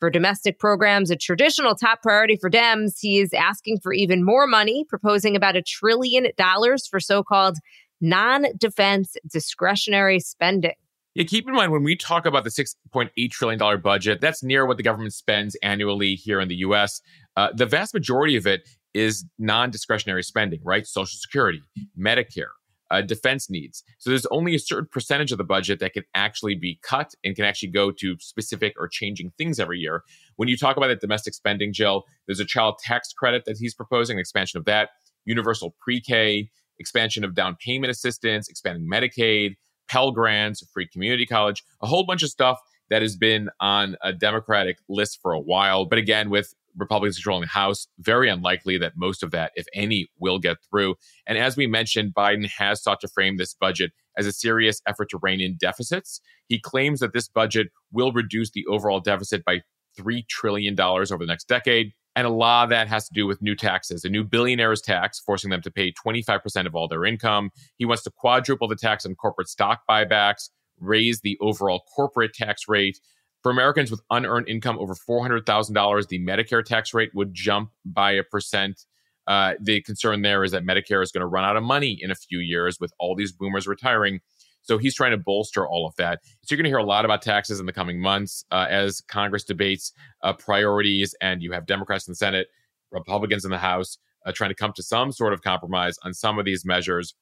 For 0.00 0.10
domestic 0.10 0.58
programs, 0.58 1.12
a 1.12 1.16
traditional 1.16 1.76
top 1.76 2.02
priority 2.02 2.34
for 2.34 2.50
Dems, 2.50 2.94
he 3.00 3.20
is 3.20 3.32
asking 3.32 3.78
for 3.80 3.92
even 3.92 4.24
more 4.24 4.48
money, 4.48 4.84
proposing 4.88 5.36
about 5.36 5.54
a 5.54 5.62
trillion 5.62 6.26
dollars 6.36 6.88
for 6.88 6.98
so 6.98 7.22
called 7.22 7.58
non 8.00 8.46
defense 8.58 9.14
discretionary 9.30 10.18
spending. 10.18 10.74
Yeah, 11.14 11.24
keep 11.24 11.46
in 11.46 11.54
mind 11.54 11.70
when 11.70 11.84
we 11.84 11.94
talk 11.94 12.26
about 12.26 12.42
the 12.42 12.50
$6.8 12.50 13.30
trillion 13.30 13.80
budget, 13.80 14.20
that's 14.20 14.42
near 14.42 14.66
what 14.66 14.78
the 14.78 14.82
government 14.82 15.14
spends 15.14 15.56
annually 15.62 16.16
here 16.16 16.40
in 16.40 16.48
the 16.48 16.56
US. 16.56 17.00
Uh, 17.36 17.50
the 17.54 17.66
vast 17.66 17.94
majority 17.94 18.36
of 18.36 18.46
it 18.46 18.68
is 18.96 19.24
non-discretionary 19.38 20.22
spending, 20.22 20.60
right? 20.64 20.86
Social 20.86 21.18
Security, 21.18 21.62
Medicare, 21.98 22.54
uh, 22.90 23.02
defense 23.02 23.50
needs. 23.50 23.82
So 23.98 24.10
there's 24.10 24.26
only 24.26 24.54
a 24.54 24.58
certain 24.58 24.88
percentage 24.90 25.32
of 25.32 25.38
the 25.38 25.44
budget 25.44 25.80
that 25.80 25.92
can 25.92 26.04
actually 26.14 26.54
be 26.54 26.78
cut 26.82 27.14
and 27.24 27.34
can 27.36 27.44
actually 27.44 27.70
go 27.70 27.90
to 27.90 28.16
specific 28.20 28.74
or 28.78 28.88
changing 28.88 29.32
things 29.36 29.60
every 29.60 29.78
year. 29.78 30.02
When 30.36 30.48
you 30.48 30.56
talk 30.56 30.76
about 30.76 30.88
the 30.88 30.96
domestic 30.96 31.34
spending, 31.34 31.72
Jill, 31.72 32.04
there's 32.26 32.40
a 32.40 32.44
child 32.44 32.78
tax 32.78 33.12
credit 33.12 33.44
that 33.46 33.58
he's 33.58 33.74
proposing, 33.74 34.18
expansion 34.18 34.58
of 34.58 34.64
that, 34.66 34.90
universal 35.24 35.74
pre-K, 35.80 36.48
expansion 36.78 37.24
of 37.24 37.34
down 37.34 37.56
payment 37.64 37.90
assistance, 37.90 38.48
expanding 38.48 38.88
Medicaid, 38.90 39.56
Pell 39.88 40.10
Grants, 40.10 40.62
free 40.72 40.86
community 40.86 41.26
college, 41.26 41.64
a 41.82 41.86
whole 41.86 42.04
bunch 42.04 42.22
of 42.22 42.28
stuff 42.28 42.60
that 42.88 43.02
has 43.02 43.16
been 43.16 43.50
on 43.60 43.96
a 44.02 44.12
Democratic 44.12 44.78
list 44.88 45.18
for 45.20 45.32
a 45.32 45.40
while. 45.40 45.86
But 45.86 45.98
again, 45.98 46.30
with 46.30 46.54
Republicans 46.76 47.16
controlling 47.16 47.42
the 47.42 47.48
House, 47.48 47.88
very 47.98 48.28
unlikely 48.28 48.78
that 48.78 48.92
most 48.96 49.22
of 49.22 49.30
that, 49.30 49.52
if 49.54 49.66
any, 49.74 50.08
will 50.18 50.38
get 50.38 50.58
through. 50.68 50.94
And 51.26 51.38
as 51.38 51.56
we 51.56 51.66
mentioned, 51.66 52.14
Biden 52.14 52.48
has 52.58 52.82
sought 52.82 53.00
to 53.00 53.08
frame 53.08 53.36
this 53.36 53.54
budget 53.54 53.92
as 54.16 54.26
a 54.26 54.32
serious 54.32 54.80
effort 54.86 55.10
to 55.10 55.18
rein 55.22 55.40
in 55.40 55.56
deficits. 55.56 56.20
He 56.48 56.58
claims 56.58 57.00
that 57.00 57.12
this 57.12 57.28
budget 57.28 57.68
will 57.92 58.12
reduce 58.12 58.50
the 58.50 58.66
overall 58.66 59.00
deficit 59.00 59.44
by 59.44 59.60
$3 59.98 60.26
trillion 60.28 60.78
over 60.80 61.18
the 61.18 61.26
next 61.26 61.48
decade. 61.48 61.92
And 62.14 62.26
a 62.26 62.30
lot 62.30 62.64
of 62.64 62.70
that 62.70 62.88
has 62.88 63.06
to 63.08 63.14
do 63.14 63.26
with 63.26 63.42
new 63.42 63.54
taxes, 63.54 64.04
a 64.04 64.08
new 64.08 64.24
billionaires 64.24 64.80
tax, 64.80 65.20
forcing 65.20 65.50
them 65.50 65.60
to 65.60 65.70
pay 65.70 65.92
25% 65.92 66.66
of 66.66 66.74
all 66.74 66.88
their 66.88 67.04
income. 67.04 67.50
He 67.76 67.84
wants 67.84 68.02
to 68.04 68.10
quadruple 68.10 68.68
the 68.68 68.76
tax 68.76 69.04
on 69.04 69.14
corporate 69.14 69.48
stock 69.48 69.80
buybacks, 69.88 70.48
raise 70.80 71.20
the 71.20 71.36
overall 71.42 71.82
corporate 71.94 72.32
tax 72.32 72.62
rate. 72.68 72.98
For 73.42 73.50
Americans 73.50 73.90
with 73.90 74.00
unearned 74.10 74.48
income 74.48 74.78
over 74.78 74.94
$400,000, 74.94 76.08
the 76.08 76.18
Medicare 76.18 76.64
tax 76.64 76.92
rate 76.92 77.10
would 77.14 77.32
jump 77.32 77.70
by 77.84 78.12
a 78.12 78.22
percent. 78.22 78.84
Uh, 79.26 79.54
the 79.60 79.80
concern 79.82 80.22
there 80.22 80.44
is 80.44 80.52
that 80.52 80.64
Medicare 80.64 81.02
is 81.02 81.12
going 81.12 81.20
to 81.20 81.26
run 81.26 81.44
out 81.44 81.56
of 81.56 81.62
money 81.62 81.98
in 82.00 82.10
a 82.10 82.14
few 82.14 82.38
years 82.38 82.78
with 82.80 82.92
all 82.98 83.14
these 83.14 83.32
boomers 83.32 83.66
retiring. 83.66 84.20
So 84.62 84.78
he's 84.78 84.94
trying 84.94 85.12
to 85.12 85.16
bolster 85.16 85.66
all 85.66 85.86
of 85.86 85.94
that. 85.96 86.20
So 86.42 86.52
you're 86.54 86.56
going 86.56 86.64
to 86.64 86.70
hear 86.70 86.78
a 86.78 86.84
lot 86.84 87.04
about 87.04 87.22
taxes 87.22 87.60
in 87.60 87.66
the 87.66 87.72
coming 87.72 88.00
months 88.00 88.44
uh, 88.50 88.66
as 88.68 89.00
Congress 89.02 89.44
debates 89.44 89.92
uh, 90.22 90.32
priorities, 90.32 91.14
and 91.20 91.42
you 91.42 91.52
have 91.52 91.66
Democrats 91.66 92.08
in 92.08 92.12
the 92.12 92.16
Senate, 92.16 92.48
Republicans 92.90 93.44
in 93.44 93.50
the 93.50 93.58
House 93.58 93.98
uh, 94.26 94.32
trying 94.34 94.50
to 94.50 94.54
come 94.54 94.72
to 94.74 94.82
some 94.82 95.12
sort 95.12 95.32
of 95.32 95.40
compromise 95.40 95.96
on 96.02 96.12
some 96.12 96.38
of 96.38 96.44
these 96.44 96.64
measures. 96.64 97.14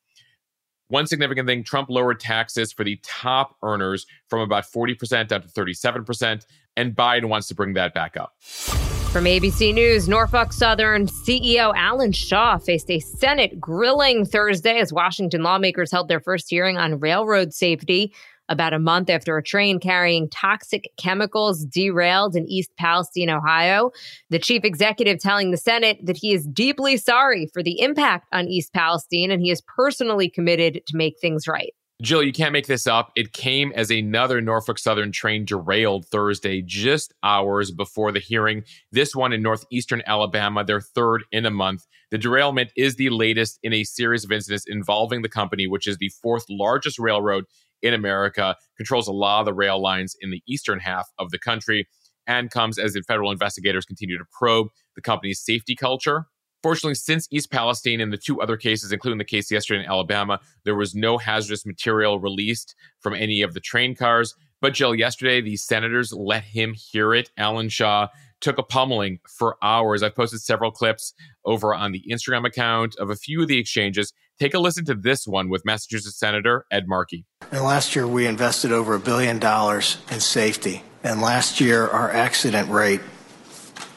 One 0.95 1.09
significant 1.09 1.49
thing 1.49 1.65
Trump 1.65 1.91
lowered 1.91 2.21
taxes 2.21 2.73
for 2.73 2.85
the 2.85 3.01
top 3.03 3.57
earners 3.65 4.07
from 4.29 4.43
about 4.43 4.63
40% 4.63 5.27
down 5.27 5.43
to 5.43 5.49
37%, 5.49 6.47
and 6.77 6.95
Biden 6.95 7.25
wants 7.25 7.49
to 7.49 7.55
bring 7.57 7.73
that 7.73 7.95
back 7.95 8.17
up. 8.17 8.33
From 8.41 9.25
ABC 9.25 9.75
News, 9.75 10.09
Norfolk 10.09 10.53
Southern 10.53 11.09
CEO 11.09 11.73
Alan 11.75 12.13
Shaw 12.13 12.59
faced 12.59 12.93
a 12.93 13.01
Senate 13.01 13.59
grilling 13.61 14.25
Thursday 14.25 14.79
as 14.79 14.93
Washington 14.93 15.43
lawmakers 15.43 15.91
held 15.91 16.07
their 16.07 16.21
first 16.21 16.49
hearing 16.49 16.79
on 16.79 17.01
railroad 17.01 17.53
safety 17.53 18.15
about 18.49 18.73
a 18.73 18.79
month 18.79 19.11
after 19.11 19.37
a 19.37 19.43
train 19.43 19.81
carrying 19.81 20.29
toxic 20.29 20.91
chemicals 20.97 21.65
derailed 21.65 22.37
in 22.37 22.49
East 22.49 22.71
Palestine, 22.79 23.31
Ohio. 23.31 23.91
The 24.31 24.39
chief 24.39 24.65
executive 24.65 25.21
telling 25.21 25.51
the 25.51 25.57
Senate 25.57 25.99
that 26.05 26.17
he 26.17 26.33
is 26.33 26.47
deeply 26.47 26.97
sorry 26.97 27.49
for 27.53 27.63
the 27.63 27.81
impact 27.81 28.29
on 28.33 28.49
East 28.49 28.73
Palestine 28.73 29.31
and 29.31 29.41
he 29.41 29.51
is 29.51 29.63
personally 29.63 30.29
committed 30.29 30.83
to 30.87 30.97
make 30.97 31.19
things 31.21 31.49
right. 31.49 31.75
Jill, 32.03 32.25
you 32.25 32.33
can't 32.33 32.53
make 32.53 32.67
this 32.67 32.89
up. 32.89 33.13
It 33.15 33.33
came 33.33 33.73
as 33.77 33.89
another 33.89 34.41
Norfolk 34.41 34.79
Southern 34.79 35.13
train 35.13 35.45
derailed 35.45 36.07
Thursday, 36.07 36.61
just 36.61 37.15
hours 37.23 37.71
before 37.71 38.11
the 38.11 38.19
hearing. 38.19 38.65
This 38.91 39.15
one 39.15 39.33
in 39.33 39.43
northeastern 39.43 40.03
Alabama, 40.05 40.65
their 40.65 40.81
third 40.81 41.23
in 41.31 41.47
a 41.47 41.53
month. 41.53 41.87
The 42.11 42.19
derailment 42.19 42.73
is 42.77 42.97
the 42.97 43.11
latest 43.11 43.61
in 43.63 43.73
a 43.73 43.85
series 43.85 44.25
of 44.25 44.33
incidents 44.33 44.67
involving 44.67 45.23
the 45.23 45.29
company, 45.29 45.69
which 45.69 45.87
is 45.87 45.99
the 45.99 46.11
fourth 46.21 46.45
largest 46.51 46.99
railroad 46.99 47.45
in 47.85 47.95
America, 47.95 48.57
controls 48.77 49.07
a 49.07 49.13
lot 49.13 49.41
of 49.41 49.47
the 49.47 49.55
rail 49.55 49.81
lines 49.81 50.17
in 50.21 50.31
the 50.31 50.43
eastern 50.49 50.81
half 50.81 51.09
of 51.19 51.31
the 51.31 51.39
country, 51.39 51.87
and 52.27 52.51
comes 52.51 52.79
as 52.79 52.95
the 52.95 53.03
federal 53.03 53.31
investigators 53.31 53.85
continue 53.85 54.19
to 54.19 54.25
probe 54.37 54.69
the 54.97 55.03
company's 55.03 55.41
safety 55.41 55.77
culture. 55.77 56.27
Fortunately, 56.63 56.95
since 56.95 57.29
East 57.31 57.51
Palestine 57.51 58.01
and 58.01 58.11
the 58.11 58.17
two 58.17 58.41
other 58.41 58.57
cases, 58.57 58.91
including 58.91 59.19
the 59.19 59.25
case 59.25 59.51
yesterday 59.51 59.85
in 59.85 59.91
Alabama, 59.91 60.41
there 60.65 60.75
was 60.75 60.95
no 60.95 61.19
hazardous 61.19 61.67
material 61.67 62.19
released 62.19 62.75
from 63.01 63.13
any 63.15 63.43
of 63.43 63.53
the 63.53 63.61
train 63.61 63.95
cars. 63.95 64.35
But 64.63 64.73
Jill, 64.73 64.95
yesterday, 64.95 65.43
the 65.43 65.59
senators 65.59 66.11
let 66.11 66.43
him 66.43 66.73
hear 66.73 67.13
it. 67.13 67.31
Alan 67.37 67.69
Shaw 67.69 68.09
took 68.41 68.57
a 68.57 68.63
pummeling 68.63 69.19
for 69.29 69.59
hours. 69.63 70.03
I've 70.03 70.15
posted 70.15 70.41
several 70.41 70.71
clips 70.71 71.13
over 71.45 71.75
on 71.75 71.93
the 71.93 72.03
Instagram 72.11 72.47
account 72.47 72.97
of 72.97 73.11
a 73.11 73.17
few 73.17 73.43
of 73.43 73.49
the 73.49 73.59
exchanges. 73.59 74.15
Take 74.41 74.55
a 74.55 74.59
listen 74.59 74.85
to 74.87 74.95
this 74.95 75.29
one 75.29 75.49
with 75.49 75.65
Massachusetts 75.65 76.19
Senator 76.19 76.67
Ed 76.69 76.89
Markey. 76.89 77.25
And 77.53 77.63
last 77.63 77.95
year, 77.95 78.07
we 78.07 78.27
invested 78.27 78.73
over 78.73 78.95
a 78.95 78.99
billion 78.99 79.39
dollars 79.39 79.99
in 80.11 80.19
safety. 80.19 80.83
And 81.05 81.21
last 81.21 81.61
year, 81.61 81.87
our 81.87 82.11
accident 82.11 82.69
rate, 82.69 83.01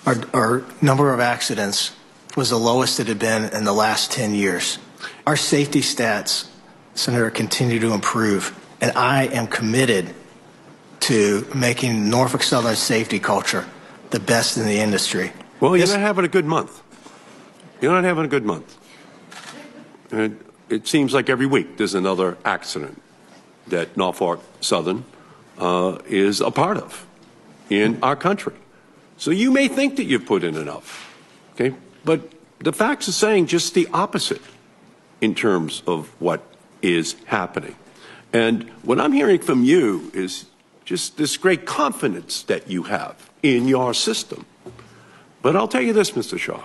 our, 0.06 0.16
our 0.34 0.64
number 0.80 1.12
of 1.12 1.20
accidents 1.20 1.96
was 2.36 2.52
the 2.52 2.58
lowest 2.58 3.00
it 3.00 3.08
had 3.08 3.18
been 3.18 3.46
in 3.52 3.64
the 3.64 3.74
last 3.74 4.12
10 4.12 4.36
years. 4.36 4.78
Our 5.26 5.36
safety 5.36 5.82
stats, 5.82 6.48
Senator, 6.94 7.32
continue 7.32 7.80
to 7.80 7.94
improve. 7.94 8.56
And 8.80 8.92
I 8.96 9.26
am 9.26 9.48
committed 9.48 10.14
to 11.02 11.48
making 11.56 12.12
Norfolk 12.12 12.44
Southern 12.44 12.76
safety 12.76 13.20
culture 13.20 13.66
the 14.12 14.20
best 14.20 14.58
in 14.58 14.68
the 14.68 14.78
industry. 14.78 15.32
Well, 15.60 15.76
you're 15.76 15.88
not 15.88 16.00
having 16.00 16.26
a 16.26 16.28
good 16.28 16.46
month. 16.46 16.84
You're 17.82 17.94
not 17.94 18.04
having 18.04 18.26
a 18.26 18.28
good 18.28 18.46
month. 18.46 18.78
And 20.12 20.44
it 20.70 20.88
seems 20.88 21.14
like 21.14 21.30
every 21.30 21.46
week 21.46 21.78
there's 21.78 21.96
another 21.96 22.38
accident 22.46 23.02
that 23.68 23.98
Norfolk 23.98 24.42
Southern 24.62 25.04
uh, 25.58 26.00
is 26.08 26.42
a 26.42 26.52
part 26.52 26.78
of 26.78 27.06
in 27.70 28.00
our 28.02 28.16
country. 28.16 28.54
So 29.18 29.32
you 29.32 29.52
may 29.52 29.68
think 29.68 29.96
that 29.98 30.06
you've 30.06 30.26
put 30.26 30.44
in 30.44 30.56
enough, 30.56 31.14
okay? 31.54 31.76
But 32.06 32.32
the 32.60 32.72
facts 32.72 33.10
are 33.10 33.14
saying 33.14 33.48
just 33.48 33.74
the 33.74 33.88
opposite. 33.94 34.42
in 35.20 35.34
terms 35.34 35.82
of 35.88 36.08
what 36.22 36.42
is 36.82 37.16
happening. 37.26 37.76
And 38.34 38.70
what 38.84 39.00
I'm 39.00 39.14
hearing 39.14 39.40
from 39.40 39.64
you 39.64 40.12
is 40.14 40.46
just 40.86 41.18
this 41.18 41.38
great 41.38 41.66
confidence 41.66 42.44
that 42.44 42.70
you 42.70 42.84
have 42.84 43.30
in 43.42 43.68
your 43.68 43.94
system. 43.94 44.46
But 45.42 45.56
I'll 45.56 45.68
tell 45.68 45.82
you 45.82 45.94
this, 45.94 46.12
Mr. 46.12 46.38
Shaw. 46.38 46.64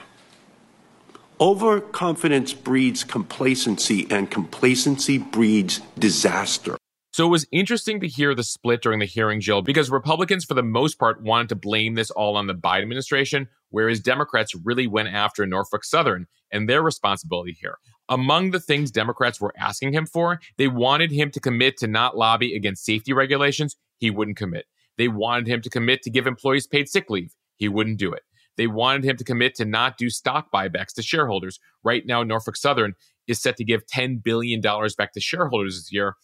Overconfidence 1.42 2.52
breeds 2.52 3.02
complacency, 3.02 4.06
and 4.12 4.30
complacency 4.30 5.18
breeds 5.18 5.80
disaster. 5.98 6.76
So 7.12 7.26
it 7.26 7.30
was 7.30 7.48
interesting 7.50 7.98
to 7.98 8.06
hear 8.06 8.32
the 8.32 8.44
split 8.44 8.80
during 8.80 9.00
the 9.00 9.06
hearing, 9.06 9.40
Jill, 9.40 9.60
because 9.60 9.90
Republicans, 9.90 10.44
for 10.44 10.54
the 10.54 10.62
most 10.62 11.00
part, 11.00 11.20
wanted 11.20 11.48
to 11.48 11.56
blame 11.56 11.96
this 11.96 12.12
all 12.12 12.36
on 12.36 12.46
the 12.46 12.54
Biden 12.54 12.82
administration, 12.82 13.48
whereas 13.70 13.98
Democrats 13.98 14.54
really 14.54 14.86
went 14.86 15.08
after 15.08 15.44
Norfolk 15.44 15.82
Southern 15.82 16.28
and 16.52 16.68
their 16.68 16.80
responsibility 16.80 17.58
here. 17.60 17.78
Among 18.08 18.52
the 18.52 18.60
things 18.60 18.92
Democrats 18.92 19.40
were 19.40 19.52
asking 19.58 19.94
him 19.94 20.06
for, 20.06 20.38
they 20.58 20.68
wanted 20.68 21.10
him 21.10 21.32
to 21.32 21.40
commit 21.40 21.76
to 21.78 21.88
not 21.88 22.16
lobby 22.16 22.54
against 22.54 22.84
safety 22.84 23.12
regulations. 23.12 23.76
He 23.98 24.10
wouldn't 24.10 24.36
commit. 24.36 24.66
They 24.96 25.08
wanted 25.08 25.48
him 25.48 25.60
to 25.62 25.70
commit 25.70 26.02
to 26.02 26.10
give 26.10 26.28
employees 26.28 26.68
paid 26.68 26.88
sick 26.88 27.10
leave. 27.10 27.34
He 27.56 27.68
wouldn't 27.68 27.98
do 27.98 28.12
it. 28.12 28.22
They 28.56 28.66
wanted 28.66 29.04
him 29.04 29.16
to 29.16 29.24
commit 29.24 29.54
to 29.56 29.64
not 29.64 29.96
do 29.96 30.10
stock 30.10 30.48
buybacks 30.52 30.94
to 30.94 31.02
shareholders. 31.02 31.58
Right 31.82 32.04
now, 32.06 32.22
Norfolk 32.22 32.56
Southern 32.56 32.94
is 33.26 33.40
set 33.40 33.56
to 33.56 33.64
give 33.64 33.86
$10 33.86 34.22
billion 34.22 34.60
back 34.60 35.12
to 35.12 35.20
shareholders 35.20 35.76
this 35.76 35.92
year. 35.92 36.16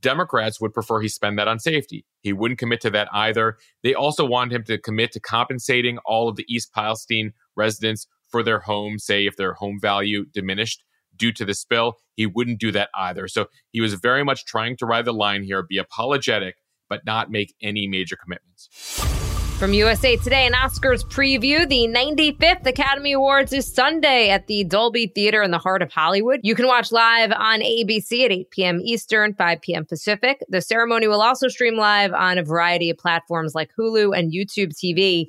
Democrats 0.00 0.60
would 0.60 0.72
prefer 0.72 1.00
he 1.00 1.08
spend 1.08 1.38
that 1.38 1.48
on 1.48 1.58
safety. 1.58 2.04
He 2.20 2.32
wouldn't 2.32 2.60
commit 2.60 2.80
to 2.82 2.90
that 2.90 3.08
either. 3.12 3.58
They 3.82 3.94
also 3.94 4.24
wanted 4.24 4.54
him 4.54 4.64
to 4.64 4.78
commit 4.78 5.12
to 5.12 5.20
compensating 5.20 5.98
all 6.04 6.28
of 6.28 6.36
the 6.36 6.46
East 6.48 6.72
Palestine 6.72 7.32
residents 7.56 8.06
for 8.28 8.42
their 8.42 8.60
home, 8.60 8.98
say 8.98 9.26
if 9.26 9.36
their 9.36 9.54
home 9.54 9.78
value 9.80 10.26
diminished 10.26 10.84
due 11.16 11.32
to 11.32 11.44
the 11.44 11.54
spill. 11.54 11.98
He 12.14 12.26
wouldn't 12.26 12.60
do 12.60 12.70
that 12.72 12.90
either. 12.94 13.26
So 13.26 13.46
he 13.72 13.80
was 13.80 13.94
very 13.94 14.24
much 14.24 14.44
trying 14.44 14.76
to 14.76 14.86
ride 14.86 15.04
the 15.04 15.12
line 15.12 15.42
here, 15.42 15.62
be 15.62 15.78
apologetic, 15.78 16.56
but 16.88 17.04
not 17.04 17.30
make 17.30 17.54
any 17.60 17.88
major 17.88 18.16
commitments. 18.16 19.17
From 19.58 19.72
USA 19.72 20.16
Today, 20.16 20.46
an 20.46 20.52
Oscars 20.52 21.04
preview. 21.04 21.68
The 21.68 21.88
95th 21.88 22.64
Academy 22.64 23.10
Awards 23.14 23.52
is 23.52 23.66
Sunday 23.66 24.30
at 24.30 24.46
the 24.46 24.62
Dolby 24.62 25.08
Theater 25.08 25.42
in 25.42 25.50
the 25.50 25.58
heart 25.58 25.82
of 25.82 25.90
Hollywood. 25.90 26.38
You 26.44 26.54
can 26.54 26.68
watch 26.68 26.92
live 26.92 27.32
on 27.32 27.58
ABC 27.62 28.24
at 28.24 28.30
8 28.30 28.50
p.m. 28.50 28.80
Eastern, 28.80 29.34
5 29.34 29.60
p.m. 29.60 29.84
Pacific. 29.84 30.44
The 30.48 30.60
ceremony 30.60 31.08
will 31.08 31.20
also 31.20 31.48
stream 31.48 31.76
live 31.76 32.12
on 32.12 32.38
a 32.38 32.44
variety 32.44 32.88
of 32.88 32.98
platforms 32.98 33.56
like 33.56 33.70
Hulu 33.76 34.16
and 34.16 34.32
YouTube 34.32 34.72
TV. 34.72 35.26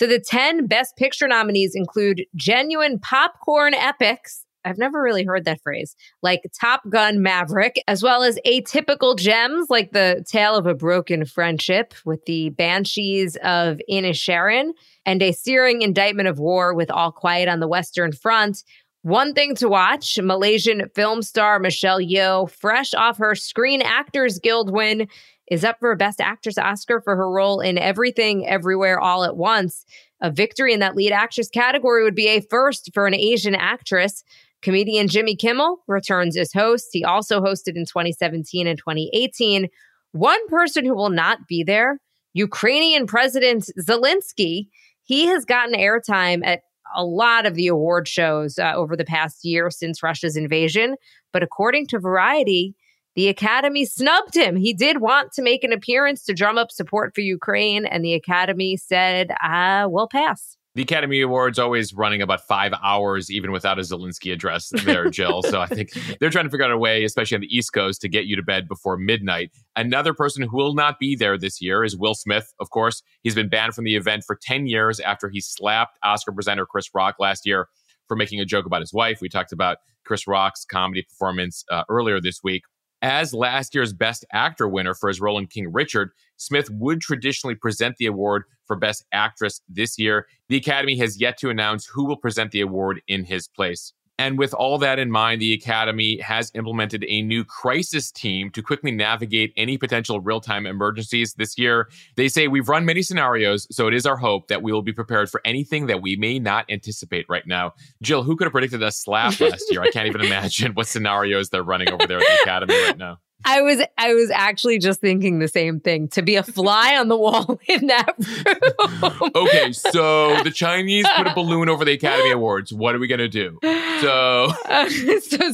So 0.00 0.08
the 0.08 0.18
10 0.18 0.66
Best 0.66 0.96
Picture 0.96 1.28
nominees 1.28 1.76
include 1.76 2.24
genuine 2.34 2.98
popcorn 2.98 3.74
epics 3.74 4.44
I've 4.68 4.78
never 4.78 5.02
really 5.02 5.24
heard 5.24 5.44
that 5.46 5.62
phrase, 5.62 5.96
like 6.22 6.42
Top 6.60 6.82
Gun 6.88 7.22
Maverick, 7.22 7.82
as 7.88 8.02
well 8.02 8.22
as 8.22 8.38
atypical 8.46 9.18
gems 9.18 9.70
like 9.70 9.92
the 9.92 10.24
tale 10.28 10.56
of 10.56 10.66
a 10.66 10.74
broken 10.74 11.24
friendship 11.24 11.94
with 12.04 12.24
the 12.26 12.50
Banshees 12.50 13.36
of 13.42 13.80
Inisherin 13.90 14.72
and 15.06 15.22
a 15.22 15.32
searing 15.32 15.82
indictment 15.82 16.28
of 16.28 16.38
war 16.38 16.74
with 16.74 16.90
All 16.90 17.12
Quiet 17.12 17.48
on 17.48 17.60
the 17.60 17.68
Western 17.68 18.12
Front. 18.12 18.62
One 19.02 19.32
thing 19.32 19.54
to 19.56 19.68
watch 19.68 20.18
Malaysian 20.20 20.88
film 20.94 21.22
star 21.22 21.58
Michelle 21.58 22.00
Yeoh, 22.00 22.50
fresh 22.50 22.92
off 22.94 23.18
her 23.18 23.34
Screen 23.34 23.80
Actors 23.80 24.38
Guild 24.38 24.70
win, 24.70 25.08
is 25.50 25.64
up 25.64 25.78
for 25.80 25.92
a 25.92 25.96
Best 25.96 26.20
Actress 26.20 26.58
Oscar 26.58 27.00
for 27.00 27.16
her 27.16 27.30
role 27.30 27.60
in 27.60 27.78
Everything 27.78 28.46
Everywhere 28.46 29.00
All 29.00 29.24
at 29.24 29.36
Once. 29.36 29.86
A 30.20 30.30
victory 30.30 30.74
in 30.74 30.80
that 30.80 30.96
lead 30.96 31.12
actress 31.12 31.48
category 31.48 32.02
would 32.02 32.14
be 32.14 32.28
a 32.28 32.40
first 32.40 32.90
for 32.92 33.06
an 33.06 33.14
Asian 33.14 33.54
actress. 33.54 34.24
Comedian 34.62 35.08
Jimmy 35.08 35.36
Kimmel 35.36 35.78
returns 35.86 36.36
as 36.36 36.52
host. 36.52 36.88
He 36.92 37.04
also 37.04 37.40
hosted 37.40 37.76
in 37.76 37.84
2017 37.84 38.66
and 38.66 38.78
2018. 38.78 39.68
One 40.12 40.48
person 40.48 40.84
who 40.84 40.94
will 40.94 41.10
not 41.10 41.46
be 41.46 41.62
there, 41.62 42.00
Ukrainian 42.34 43.06
President 43.06 43.70
Zelensky. 43.80 44.68
He 45.04 45.26
has 45.26 45.44
gotten 45.44 45.74
airtime 45.74 46.44
at 46.44 46.62
a 46.94 47.04
lot 47.04 47.46
of 47.46 47.54
the 47.54 47.68
award 47.68 48.08
shows 48.08 48.58
uh, 48.58 48.72
over 48.74 48.96
the 48.96 49.04
past 49.04 49.44
year 49.44 49.70
since 49.70 50.02
Russia's 50.02 50.36
invasion. 50.36 50.96
But 51.32 51.42
according 51.42 51.86
to 51.88 51.98
Variety, 51.98 52.74
the 53.14 53.28
Academy 53.28 53.84
snubbed 53.84 54.34
him. 54.34 54.56
He 54.56 54.72
did 54.72 55.00
want 55.00 55.32
to 55.32 55.42
make 55.42 55.64
an 55.64 55.72
appearance 55.72 56.24
to 56.24 56.34
drum 56.34 56.56
up 56.56 56.70
support 56.70 57.14
for 57.14 57.20
Ukraine, 57.20 57.84
and 57.84 58.04
the 58.04 58.14
Academy 58.14 58.76
said, 58.76 59.32
uh, 59.42 59.86
we'll 59.88 60.08
pass 60.08 60.57
the 60.78 60.84
Academy 60.84 61.20
Awards 61.22 61.58
always 61.58 61.92
running 61.92 62.22
about 62.22 62.46
five 62.46 62.72
hours, 62.84 63.32
even 63.32 63.50
without 63.50 63.80
a 63.80 63.82
Zelensky 63.82 64.32
address 64.32 64.68
there, 64.84 65.10
Jill. 65.10 65.42
so 65.42 65.60
I 65.60 65.66
think 65.66 65.90
they're 66.20 66.30
trying 66.30 66.44
to 66.44 66.50
figure 66.52 66.66
out 66.66 66.70
a 66.70 66.78
way, 66.78 67.02
especially 67.02 67.34
on 67.34 67.40
the 67.40 67.52
East 67.52 67.72
Coast, 67.72 68.00
to 68.02 68.08
get 68.08 68.26
you 68.26 68.36
to 68.36 68.44
bed 68.44 68.68
before 68.68 68.96
midnight. 68.96 69.50
Another 69.74 70.14
person 70.14 70.44
who 70.44 70.56
will 70.56 70.74
not 70.74 71.00
be 71.00 71.16
there 71.16 71.36
this 71.36 71.60
year 71.60 71.82
is 71.82 71.96
Will 71.96 72.14
Smith, 72.14 72.54
of 72.60 72.70
course. 72.70 73.02
He's 73.24 73.34
been 73.34 73.48
banned 73.48 73.74
from 73.74 73.86
the 73.86 73.96
event 73.96 74.22
for 74.24 74.38
10 74.40 74.68
years 74.68 75.00
after 75.00 75.28
he 75.28 75.40
slapped 75.40 75.98
Oscar 76.04 76.30
presenter 76.30 76.64
Chris 76.64 76.88
Rock 76.94 77.16
last 77.18 77.44
year 77.44 77.66
for 78.06 78.16
making 78.16 78.38
a 78.38 78.44
joke 78.44 78.64
about 78.64 78.80
his 78.80 78.92
wife. 78.92 79.20
We 79.20 79.28
talked 79.28 79.50
about 79.50 79.78
Chris 80.04 80.28
Rock's 80.28 80.64
comedy 80.64 81.02
performance 81.02 81.64
uh, 81.72 81.82
earlier 81.88 82.20
this 82.20 82.44
week. 82.44 82.62
As 83.02 83.34
last 83.34 83.74
year's 83.74 83.92
Best 83.92 84.24
Actor 84.32 84.68
winner 84.68 84.94
for 84.94 85.08
his 85.08 85.20
role 85.20 85.38
in 85.38 85.48
King 85.48 85.72
Richard, 85.72 86.10
Smith 86.38 86.70
would 86.70 87.00
traditionally 87.00 87.54
present 87.54 87.96
the 87.98 88.06
award 88.06 88.44
for 88.64 88.76
Best 88.76 89.04
Actress 89.12 89.60
this 89.68 89.98
year. 89.98 90.26
The 90.48 90.56
Academy 90.56 90.96
has 90.98 91.20
yet 91.20 91.36
to 91.38 91.50
announce 91.50 91.86
who 91.86 92.06
will 92.06 92.16
present 92.16 92.52
the 92.52 92.62
award 92.62 93.02
in 93.06 93.24
his 93.24 93.46
place. 93.46 93.92
And 94.20 94.36
with 94.36 94.52
all 94.52 94.78
that 94.78 94.98
in 94.98 95.12
mind, 95.12 95.40
the 95.40 95.52
Academy 95.52 96.18
has 96.18 96.50
implemented 96.54 97.04
a 97.06 97.22
new 97.22 97.44
crisis 97.44 98.10
team 98.10 98.50
to 98.50 98.62
quickly 98.62 98.90
navigate 98.90 99.52
any 99.56 99.78
potential 99.78 100.18
real 100.18 100.40
time 100.40 100.66
emergencies 100.66 101.34
this 101.34 101.56
year. 101.56 101.88
They 102.16 102.28
say 102.28 102.48
we've 102.48 102.68
run 102.68 102.84
many 102.84 103.02
scenarios, 103.02 103.68
so 103.70 103.86
it 103.86 103.94
is 103.94 104.06
our 104.06 104.16
hope 104.16 104.48
that 104.48 104.60
we 104.60 104.72
will 104.72 104.82
be 104.82 104.92
prepared 104.92 105.30
for 105.30 105.40
anything 105.44 105.86
that 105.86 106.02
we 106.02 106.16
may 106.16 106.40
not 106.40 106.64
anticipate 106.68 107.26
right 107.28 107.46
now. 107.46 107.74
Jill, 108.02 108.24
who 108.24 108.34
could 108.34 108.46
have 108.46 108.52
predicted 108.52 108.82
a 108.82 108.90
slap 108.90 109.38
last 109.38 109.70
year? 109.70 109.82
I 109.82 109.90
can't 109.90 110.08
even 110.08 110.22
imagine 110.22 110.72
what 110.72 110.88
scenarios 110.88 111.50
they're 111.50 111.62
running 111.62 111.90
over 111.90 112.06
there 112.08 112.18
at 112.18 112.26
the 112.26 112.42
Academy 112.42 112.74
right 112.74 112.98
now. 112.98 113.18
I 113.44 113.62
was 113.62 113.80
I 113.96 114.14
was 114.14 114.30
actually 114.30 114.78
just 114.78 115.00
thinking 115.00 115.38
the 115.38 115.48
same 115.48 115.78
thing 115.80 116.08
to 116.08 116.22
be 116.22 116.36
a 116.36 116.42
fly 116.42 116.96
on 116.96 117.08
the 117.08 117.16
wall 117.16 117.60
in 117.68 117.86
that 117.86 118.14
room. 118.18 119.30
okay, 119.34 119.72
so 119.72 120.42
the 120.44 120.50
Chinese 120.50 121.06
put 121.16 121.26
a 121.26 121.34
balloon 121.34 121.68
over 121.68 121.84
the 121.84 121.92
Academy 121.92 122.32
Awards. 122.32 122.72
What 122.72 122.94
are 122.94 122.98
we 122.98 123.06
gonna 123.06 123.28
do? 123.28 123.58
So, 123.62 124.52
uh, 124.68 124.88
so 125.20 125.52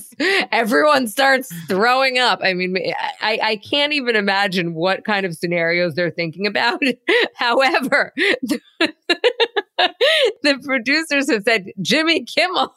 everyone 0.50 1.08
starts 1.08 1.52
throwing 1.68 2.18
up. 2.18 2.40
I 2.42 2.54
mean, 2.54 2.76
I, 3.20 3.38
I 3.42 3.56
can't 3.56 3.92
even 3.92 4.16
imagine 4.16 4.74
what 4.74 5.04
kind 5.04 5.26
of 5.26 5.34
scenarios 5.34 5.94
they're 5.94 6.10
thinking 6.10 6.46
about. 6.46 6.80
However, 7.34 8.12
the, 8.16 8.60
the 10.42 10.58
producers 10.64 11.30
have 11.30 11.42
said 11.42 11.66
Jimmy 11.82 12.24
Kimmel 12.24 12.74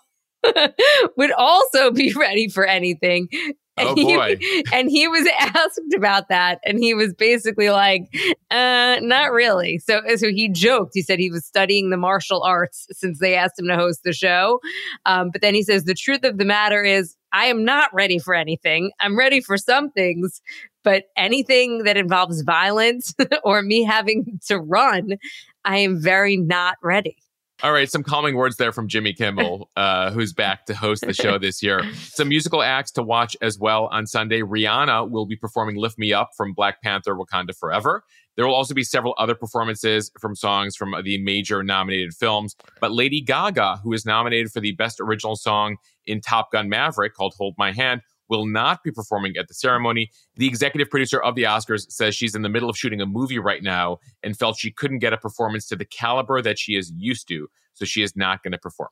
would 1.18 1.32
also 1.32 1.92
be 1.92 2.14
ready 2.14 2.50
for 2.50 2.66
anything 2.66 3.30
oh 3.78 3.96
boy. 3.96 4.38
He, 4.40 4.66
and 4.74 4.90
he 4.90 5.08
was 5.08 5.28
asked 5.40 5.94
about 5.96 6.30
that. 6.30 6.60
And 6.66 6.80
he 6.80 6.94
was 6.94 7.14
basically 7.14 7.70
like, 7.70 8.10
uh, 8.52 8.98
not 9.02 9.32
really. 9.32 9.80
So, 9.80 10.02
so 10.16 10.30
he 10.30 10.50
joked. 10.50 10.92
He 10.94 11.02
said 11.02 11.20
he 11.20 11.32
was 11.32 11.46
studying 11.46 11.90
the 11.90 11.98
martial 11.98 12.44
arts 12.44 12.88
since 12.92 13.20
they 13.20 13.36
asked 13.36 13.60
him 13.60 13.68
to 13.68 13.76
host 13.76 14.02
the 14.04 14.14
show. 14.14 14.60
Um, 15.06 15.30
but 15.32 15.42
then 15.42 15.54
he 15.54 15.64
says, 15.64 15.84
the 15.84 15.94
truth 15.94 16.24
of 16.24 16.38
the 16.38 16.46
matter 16.46 16.84
is, 16.84 17.16
I 17.34 17.48
am 17.48 17.66
not 17.66 17.94
ready 17.94 18.20
for 18.20 18.34
anything. 18.34 18.92
I'm 19.00 19.18
ready 19.18 19.42
for 19.42 19.58
some 19.58 19.92
things, 19.92 20.42
but 20.84 21.04
anything 21.18 21.84
that 21.84 21.98
involves 21.98 22.42
violence 22.42 23.14
or 23.44 23.62
me 23.62 23.84
having 23.84 24.40
to 24.48 24.58
run, 24.58 25.18
I 25.66 25.80
am 25.80 26.02
very 26.02 26.38
not 26.38 26.78
ready. 26.82 27.18
All 27.64 27.72
right, 27.72 27.90
some 27.90 28.04
calming 28.04 28.36
words 28.36 28.58
there 28.58 28.72
from 28.72 28.88
Jimmy 28.88 29.14
Kimmel, 29.14 29.72
uh, 29.76 30.12
who's 30.12 30.32
back 30.32 30.68
to 30.68 30.76
host 30.76 31.04
the 31.06 31.14
show 31.14 31.40
this 31.40 31.64
year. 31.64 31.82
Some 31.96 32.30
musical 32.30 32.62
acts 32.62 32.92
to 32.92 33.04
watch 33.04 33.36
as 33.42 33.58
well 33.58 33.88
on 33.88 34.06
Sunday. 34.06 34.42
Rihanna 34.42 35.10
will 35.10 35.26
be 35.26 35.36
performing 35.36 35.76
Lift 35.76 35.98
Me 35.98 36.14
Up 36.14 36.30
from 36.38 36.54
Black 36.54 36.84
Panther 36.84 37.16
Wakanda 37.16 37.58
Forever. 37.58 38.04
There 38.36 38.46
will 38.46 38.54
also 38.54 38.76
be 38.76 38.84
several 38.84 39.16
other 39.18 39.34
performances 39.34 40.12
from 40.22 40.36
songs 40.36 40.76
from 40.76 40.94
the 41.04 41.18
major 41.18 41.64
nominated 41.64 42.14
films. 42.14 42.56
But 42.80 42.92
Lady 42.92 43.22
Gaga, 43.22 43.80
who 43.84 43.92
is 43.92 44.06
nominated 44.06 44.52
for 44.52 44.60
the 44.60 44.74
Best 44.74 45.00
Original 45.00 45.36
Song 45.36 45.78
in 46.06 46.22
Top 46.22 46.52
Gun 46.52 46.70
Maverick 46.70 47.16
called 47.16 47.34
Hold 47.40 47.56
My 47.58 47.72
Hand, 47.72 48.02
will 48.30 48.46
not 48.46 48.84
be 48.84 48.92
performing 48.92 49.36
at 49.38 49.48
the 49.48 49.54
ceremony. 49.54 50.12
The 50.36 50.48
executive 50.48 50.90
producer 50.90 51.22
of 51.22 51.36
the 51.36 51.44
Oscars 51.44 51.92
says 51.92 52.16
she's 52.16 52.36
in 52.36 52.42
the 52.42 52.50
middle 52.50 52.70
of 52.70 52.78
shooting 52.78 53.02
a 53.02 53.06
movie 53.06 53.40
right 53.40 53.64
now 53.64 53.98
and 54.24 54.38
felt 54.38 54.58
she 54.58 54.72
couldn't 54.72 55.00
get 55.00 55.14
a 55.14 55.18
performance 55.18 55.68
to 55.68 55.76
the 55.76 55.86
caliber 55.86 56.42
that 56.42 56.60
she 56.60 56.76
is 56.76 56.92
used 56.96 57.28
to. 57.30 57.48
So 57.74 57.86
she 57.86 58.02
is 58.02 58.16
not 58.16 58.44
going 58.44 58.54
to 58.54 58.58
perform. 58.58 58.90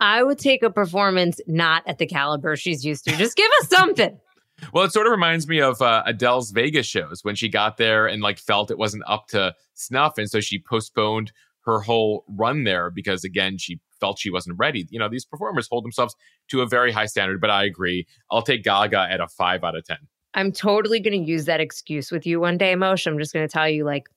I 0.00 0.22
would 0.22 0.38
take 0.38 0.62
a 0.62 0.70
performance 0.70 1.40
not 1.46 1.82
at 1.86 1.98
the 1.98 2.06
caliber 2.06 2.56
she's 2.56 2.84
used 2.84 3.04
to. 3.04 3.16
Just 3.16 3.36
give 3.36 3.50
us 3.60 3.68
something. 3.68 4.18
Well, 4.72 4.84
it 4.84 4.92
sort 4.92 5.06
of 5.06 5.10
reminds 5.10 5.46
me 5.46 5.60
of 5.60 5.82
uh, 5.82 6.02
Adele's 6.06 6.50
Vegas 6.50 6.86
shows 6.86 7.20
when 7.22 7.34
she 7.34 7.46
got 7.46 7.76
there 7.76 8.06
and 8.06 8.22
like 8.22 8.38
felt 8.38 8.70
it 8.70 8.78
wasn't 8.78 9.02
up 9.06 9.26
to 9.28 9.54
snuff, 9.74 10.16
and 10.16 10.30
so 10.30 10.40
she 10.40 10.58
postponed 10.58 11.30
her 11.66 11.80
whole 11.80 12.24
run 12.26 12.64
there 12.64 12.90
because 12.90 13.22
again 13.22 13.58
she 13.58 13.80
felt 14.00 14.18
she 14.18 14.30
wasn't 14.30 14.58
ready. 14.58 14.86
You 14.90 14.98
know, 14.98 15.08
these 15.08 15.24
performers 15.24 15.68
hold 15.70 15.84
themselves 15.84 16.14
to 16.48 16.62
a 16.62 16.66
very 16.66 16.92
high 16.92 17.06
standard, 17.06 17.40
but 17.40 17.50
I 17.50 17.64
agree. 17.64 18.06
I'll 18.30 18.42
take 18.42 18.64
Gaga 18.64 19.08
at 19.10 19.20
a 19.20 19.28
five 19.28 19.64
out 19.64 19.76
of 19.76 19.84
10. 19.84 19.96
I'm 20.34 20.52
totally 20.52 21.00
going 21.00 21.24
to 21.24 21.30
use 21.30 21.46
that 21.46 21.60
excuse 21.60 22.10
with 22.10 22.26
you 22.26 22.40
one 22.40 22.58
day, 22.58 22.74
Mosheh. 22.74 23.06
I'm 23.06 23.18
just 23.18 23.32
going 23.32 23.48
to 23.48 23.52
tell 23.52 23.68
you, 23.68 23.84
like, 23.84 24.08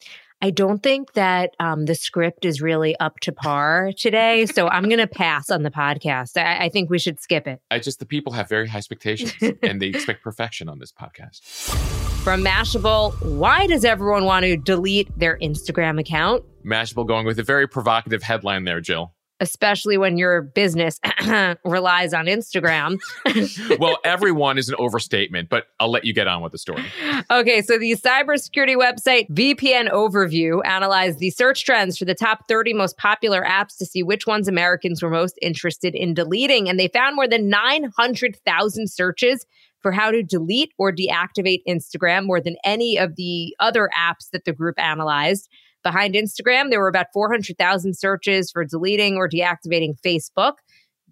I 0.42 0.52
don't 0.52 0.82
think 0.82 1.14
that 1.14 1.54
um, 1.60 1.86
the 1.86 1.96
script 1.96 2.46
is 2.46 2.62
really 2.62 2.98
up 3.00 3.20
to 3.22 3.32
par 3.34 3.92
today. 3.98 4.46
So 4.46 4.70
I'm 4.70 4.86
going 4.86 5.00
to 5.00 5.08
pass 5.08 5.50
on 5.50 5.64
the 5.64 5.72
podcast. 5.72 6.38
I, 6.38 6.66
I, 6.66 6.70
think 6.70 6.90
we 6.90 6.98
should 6.98 7.20
skip 7.20 7.46
it. 7.46 7.62
I 7.70 7.80
just, 7.80 8.00
the 8.00 8.06
people 8.06 8.32
have 8.34 8.48
very 8.48 8.68
high 8.68 8.78
expectations 8.78 9.34
and 9.64 9.82
they 9.82 9.88
expect 9.88 10.24
perfection 10.24 10.70
on 10.70 10.80
this 10.80 10.94
podcast. 10.94 11.42
From 12.24 12.44
Mashable, 12.44 13.22
why 13.22 13.68
does 13.68 13.84
everyone 13.84 14.24
want 14.24 14.44
to 14.44 14.56
delete 14.56 15.10
their 15.18 15.38
Instagram 15.40 16.00
account? 16.00 16.44
Mashable 16.66 17.06
going 17.06 17.26
with 17.26 17.40
a 17.40 17.44
very 17.44 17.68
provocative 17.68 18.24
headline 18.24 18.64
there, 18.64 18.80
Jill 18.80 19.14
especially 19.40 19.98
when 19.98 20.18
your 20.18 20.42
business 20.42 21.00
relies 21.66 22.14
on 22.14 22.26
Instagram. 22.26 23.00
well, 23.80 23.98
everyone 24.04 24.58
is 24.58 24.70
an 24.70 24.76
overstatement, 24.78 25.50
but 25.50 25.68
I'll 25.80 25.92
let 25.92 26.06
you 26.06 26.14
get 26.14 26.28
on 26.28 26.42
with 26.42 26.52
the 26.52 26.58
story. 26.58 26.86
Okay, 27.32 27.62
so 27.62 27.78
the 27.78 27.96
cybersecurity 27.96 28.76
website 28.76 29.30
VPN 29.30 29.92
Overview 29.92 30.62
analyzed 30.66 31.20
the 31.20 31.30
search 31.30 31.66
trends 31.66 31.98
for 31.98 32.06
the 32.06 32.16
top 32.16 32.48
30 32.48 32.74
most 32.74 32.98
popular 32.98 33.44
apps 33.44 33.78
to 33.78 33.86
see 33.86 34.04
which 34.04 34.28
ones 34.28 34.48
Americans 34.48 35.02
were 35.02 35.10
most 35.10 35.38
interested 35.42 35.96
in 35.96 36.14
deleting. 36.14 36.70
And 36.70 36.80
they 36.80 36.88
found 36.88 37.16
more 37.16 37.28
than 37.28 37.50
900,000 37.50 38.90
searches 38.90 39.46
for 39.82 39.92
how 39.92 40.12
to 40.12 40.22
delete 40.24 40.74
or 40.78 40.92
deactivate 40.92 41.62
Instagram, 41.68 42.26
more 42.26 42.42
than 42.42 42.58
any 42.64 42.98
of 42.98 43.16
the 43.16 43.56
other 43.60 43.90
apps 43.98 44.30
that 44.32 44.46
the 44.46 44.54
group 44.54 44.78
analyzed. 44.78 45.50
Behind 45.84 46.14
Instagram, 46.14 46.70
there 46.70 46.80
were 46.80 46.88
about 46.88 47.08
400,000 47.14 47.98
searches 47.98 48.52
for 48.52 48.66
deleting 48.66 49.16
or 49.16 49.30
deactivating 49.30 50.00
Facebook. 50.02 50.54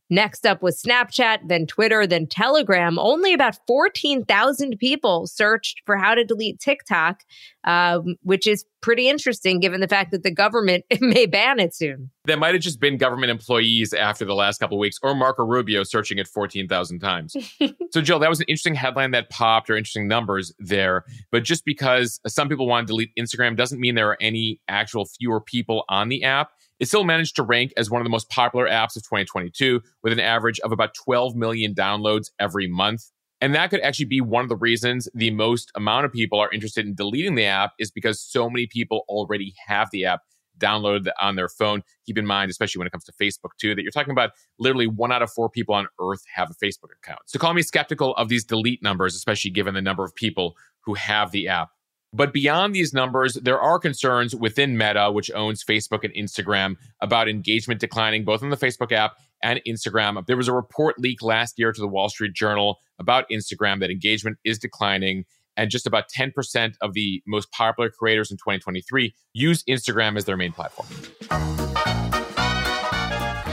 Next 0.09 0.45
up 0.45 0.61
was 0.61 0.81
Snapchat, 0.81 1.39
then 1.47 1.67
Twitter, 1.67 2.07
then 2.07 2.27
Telegram. 2.27 2.97
Only 2.97 3.33
about 3.33 3.57
14,000 3.67 4.77
people 4.79 5.27
searched 5.27 5.81
for 5.85 5.97
how 5.97 6.15
to 6.15 6.23
delete 6.23 6.59
TikTok, 6.59 7.23
um, 7.67 8.15
which 8.23 8.47
is 8.47 8.65
pretty 8.81 9.09
interesting 9.09 9.59
given 9.59 9.81
the 9.81 9.89
fact 9.89 10.11
that 10.11 10.23
the 10.23 10.31
government 10.31 10.85
may 11.01 11.25
ban 11.25 11.59
it 11.59 11.75
soon. 11.75 12.09
That 12.25 12.39
might 12.39 12.55
have 12.55 12.63
just 12.63 12.79
been 12.79 12.97
government 12.97 13.29
employees 13.29 13.93
after 13.93 14.23
the 14.23 14.33
last 14.33 14.59
couple 14.59 14.79
weeks, 14.79 14.97
or 15.03 15.13
Marco 15.13 15.45
Rubio 15.45 15.83
searching 15.83 16.17
it 16.17 16.27
14,000 16.27 16.99
times. 16.99 17.35
so, 17.91 18.01
Jill, 18.01 18.19
that 18.19 18.29
was 18.29 18.39
an 18.39 18.45
interesting 18.47 18.73
headline 18.73 19.11
that 19.11 19.29
popped 19.29 19.69
or 19.69 19.75
interesting 19.75 20.07
numbers 20.07 20.53
there. 20.59 21.03
But 21.29 21.43
just 21.43 21.65
because 21.65 22.19
some 22.25 22.47
people 22.47 22.67
want 22.67 22.87
to 22.87 22.91
delete 22.93 23.11
Instagram 23.19 23.57
doesn't 23.57 23.79
mean 23.79 23.95
there 23.95 24.09
are 24.09 24.17
any 24.21 24.61
actual 24.69 25.05
fewer 25.05 25.41
people 25.41 25.83
on 25.89 26.07
the 26.07 26.23
app. 26.23 26.51
It 26.79 26.87
still 26.87 27.03
managed 27.03 27.35
to 27.37 27.43
rank 27.43 27.73
as 27.75 27.89
one 27.89 28.01
of 28.01 28.05
the 28.05 28.11
most 28.11 28.29
popular 28.29 28.67
apps 28.67 28.95
of 28.95 29.03
2022 29.03 29.81
with 30.03 30.13
an 30.13 30.19
average 30.19 30.59
of 30.61 30.71
about 30.71 30.93
12 30.93 31.35
million 31.35 31.73
downloads 31.73 32.29
every 32.39 32.67
month. 32.67 33.11
And 33.39 33.53
that 33.53 33.69
could 33.69 33.81
actually 33.81 34.05
be 34.05 34.21
one 34.21 34.43
of 34.43 34.49
the 34.49 34.55
reasons 34.55 35.07
the 35.13 35.31
most 35.31 35.71
amount 35.75 36.05
of 36.05 36.11
people 36.11 36.39
are 36.39 36.51
interested 36.51 36.85
in 36.85 36.95
deleting 36.95 37.35
the 37.35 37.45
app 37.45 37.73
is 37.77 37.91
because 37.91 38.19
so 38.19 38.49
many 38.49 38.65
people 38.65 39.05
already 39.07 39.53
have 39.67 39.89
the 39.91 40.05
app 40.05 40.21
downloaded 40.57 41.07
on 41.21 41.35
their 41.35 41.49
phone. 41.49 41.83
Keep 42.05 42.17
in 42.17 42.25
mind, 42.25 42.49
especially 42.49 42.79
when 42.79 42.87
it 42.87 42.91
comes 42.91 43.03
to 43.05 43.11
Facebook 43.13 43.51
too, 43.59 43.75
that 43.75 43.83
you're 43.83 43.91
talking 43.91 44.11
about 44.11 44.31
literally 44.57 44.87
one 44.87 45.11
out 45.11 45.21
of 45.21 45.31
four 45.31 45.49
people 45.49 45.75
on 45.75 45.87
earth 46.01 46.23
have 46.33 46.49
a 46.49 46.65
Facebook 46.65 46.89
account. 47.03 47.19
So 47.25 47.37
call 47.37 47.53
me 47.53 47.61
skeptical 47.61 48.15
of 48.15 48.29
these 48.29 48.43
delete 48.43 48.81
numbers, 48.81 49.15
especially 49.15 49.51
given 49.51 49.75
the 49.75 49.81
number 49.81 50.03
of 50.03 50.15
people 50.15 50.55
who 50.81 50.95
have 50.95 51.31
the 51.31 51.47
app. 51.47 51.69
But 52.13 52.33
beyond 52.33 52.73
these 52.73 52.93
numbers, 52.93 53.35
there 53.35 53.59
are 53.59 53.77
concerns 53.79 54.33
within 54.33 54.77
Meta, 54.77 55.11
which 55.11 55.29
owns 55.31 55.63
Facebook 55.63 56.03
and 56.03 56.13
Instagram, 56.13 56.77
about 57.01 57.27
engagement 57.27 57.81
declining 57.81 58.23
both 58.23 58.41
on 58.41 58.49
the 58.49 58.57
Facebook 58.57 58.91
app 58.91 59.17
and 59.43 59.61
Instagram. 59.67 60.25
There 60.25 60.37
was 60.37 60.47
a 60.47 60.53
report 60.53 60.99
leak 60.99 61.21
last 61.21 61.55
year 61.57 61.71
to 61.71 61.81
the 61.81 61.87
Wall 61.87 62.09
Street 62.09 62.33
Journal 62.33 62.79
about 62.99 63.25
Instagram 63.31 63.79
that 63.79 63.91
engagement 63.91 64.37
is 64.43 64.57
declining. 64.57 65.25
And 65.55 65.71
just 65.71 65.87
about 65.87 66.05
10% 66.15 66.75
of 66.81 66.93
the 66.93 67.23
most 67.25 67.51
popular 67.51 67.89
creators 67.89 68.29
in 68.29 68.37
2023 68.37 69.13
use 69.33 69.63
Instagram 69.63 70.15
as 70.15 70.25
their 70.25 70.37
main 70.37 70.51
platform. 70.51 71.66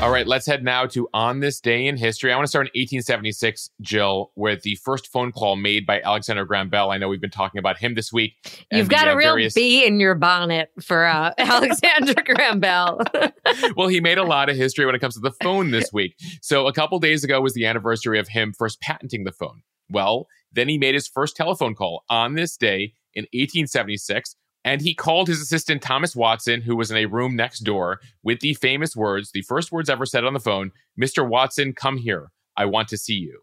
All 0.03 0.11
right, 0.11 0.27
let's 0.27 0.45
head 0.45 0.63
now 0.63 0.85
to 0.87 1.09
On 1.15 1.41
This 1.41 1.61
Day 1.61 1.87
in 1.87 1.97
History. 1.97 2.31
I 2.31 2.37
want 2.37 2.45
to 2.45 2.49
start 2.49 2.67
in 2.67 2.81
1876, 2.81 3.71
Jill, 3.81 4.33
with 4.37 4.63
the 4.63 4.75
first 4.85 5.11
phone 5.11 5.33
call 5.33 5.57
made 5.57 5.87
by 5.87 6.01
Alexander 6.03 6.45
Graham 6.45 6.69
Bell. 6.69 6.91
I 6.91 6.99
know 6.99 7.09
we've 7.09 7.23
been 7.23 7.31
talking 7.31 7.59
about 7.59 7.79
him 7.79 7.95
this 7.95 8.13
week. 8.13 8.67
You've 8.71 8.91
got 8.91 9.05
the, 9.05 9.13
a 9.13 9.15
uh, 9.15 9.17
real 9.17 9.33
various... 9.33 9.55
bee 9.55 9.87
in 9.87 10.01
your 10.01 10.15
bonnet 10.15 10.71
for 10.83 11.07
uh, 11.07 11.33
Alexander 11.39 12.15
Graham 12.23 12.61
Bell. 12.61 13.01
well, 13.77 13.89
he 13.89 14.01
made 14.01 14.19
a 14.19 14.25
lot 14.25 14.51
of 14.51 14.57
history 14.57 14.85
when 14.85 14.95
it 14.95 14.99
comes 14.99 15.15
to 15.15 15.21
the 15.21 15.33
phone 15.43 15.71
this 15.71 15.91
week. 15.93 16.17
So, 16.43 16.67
a 16.67 16.73
couple 16.73 16.99
days 16.99 17.25
ago 17.25 17.41
was 17.41 17.55
the 17.55 17.65
anniversary 17.65 18.19
of 18.19 18.29
him 18.29 18.53
first 18.53 18.81
patenting 18.83 19.25
the 19.25 19.33
phone. 19.33 19.63
Well, 19.89 20.27
then 20.53 20.69
he 20.69 20.77
made 20.77 20.95
his 20.95 21.09
first 21.09 21.35
telephone 21.35 21.75
call 21.75 22.05
on 22.11 22.35
this 22.35 22.57
day 22.57 22.95
in 23.15 23.23
1876 23.33 24.37
and 24.65 24.81
he 24.81 24.95
called 24.95 25.29
his 25.29 25.41
assistant 25.41 25.83
Thomas 25.83 26.17
Watson, 26.17 26.63
who 26.63 26.75
was 26.75 26.91
in 26.91 26.97
a 26.97 27.07
room 27.07 27.37
next 27.37 27.61
door, 27.61 28.01
with 28.23 28.41
the 28.41 28.55
famous 28.55 28.97
words, 28.97 29.31
the 29.31 29.43
first 29.43 29.71
words 29.71 29.91
ever 29.91 30.07
said 30.07 30.25
on 30.25 30.33
the 30.33 30.41
phone 30.41 30.73
Mr. 31.01 31.29
Watson, 31.29 31.73
come 31.73 31.99
here. 31.99 32.31
I 32.57 32.67
want 32.67 32.89
to 32.89 32.97
see 32.97 33.15
you. 33.15 33.41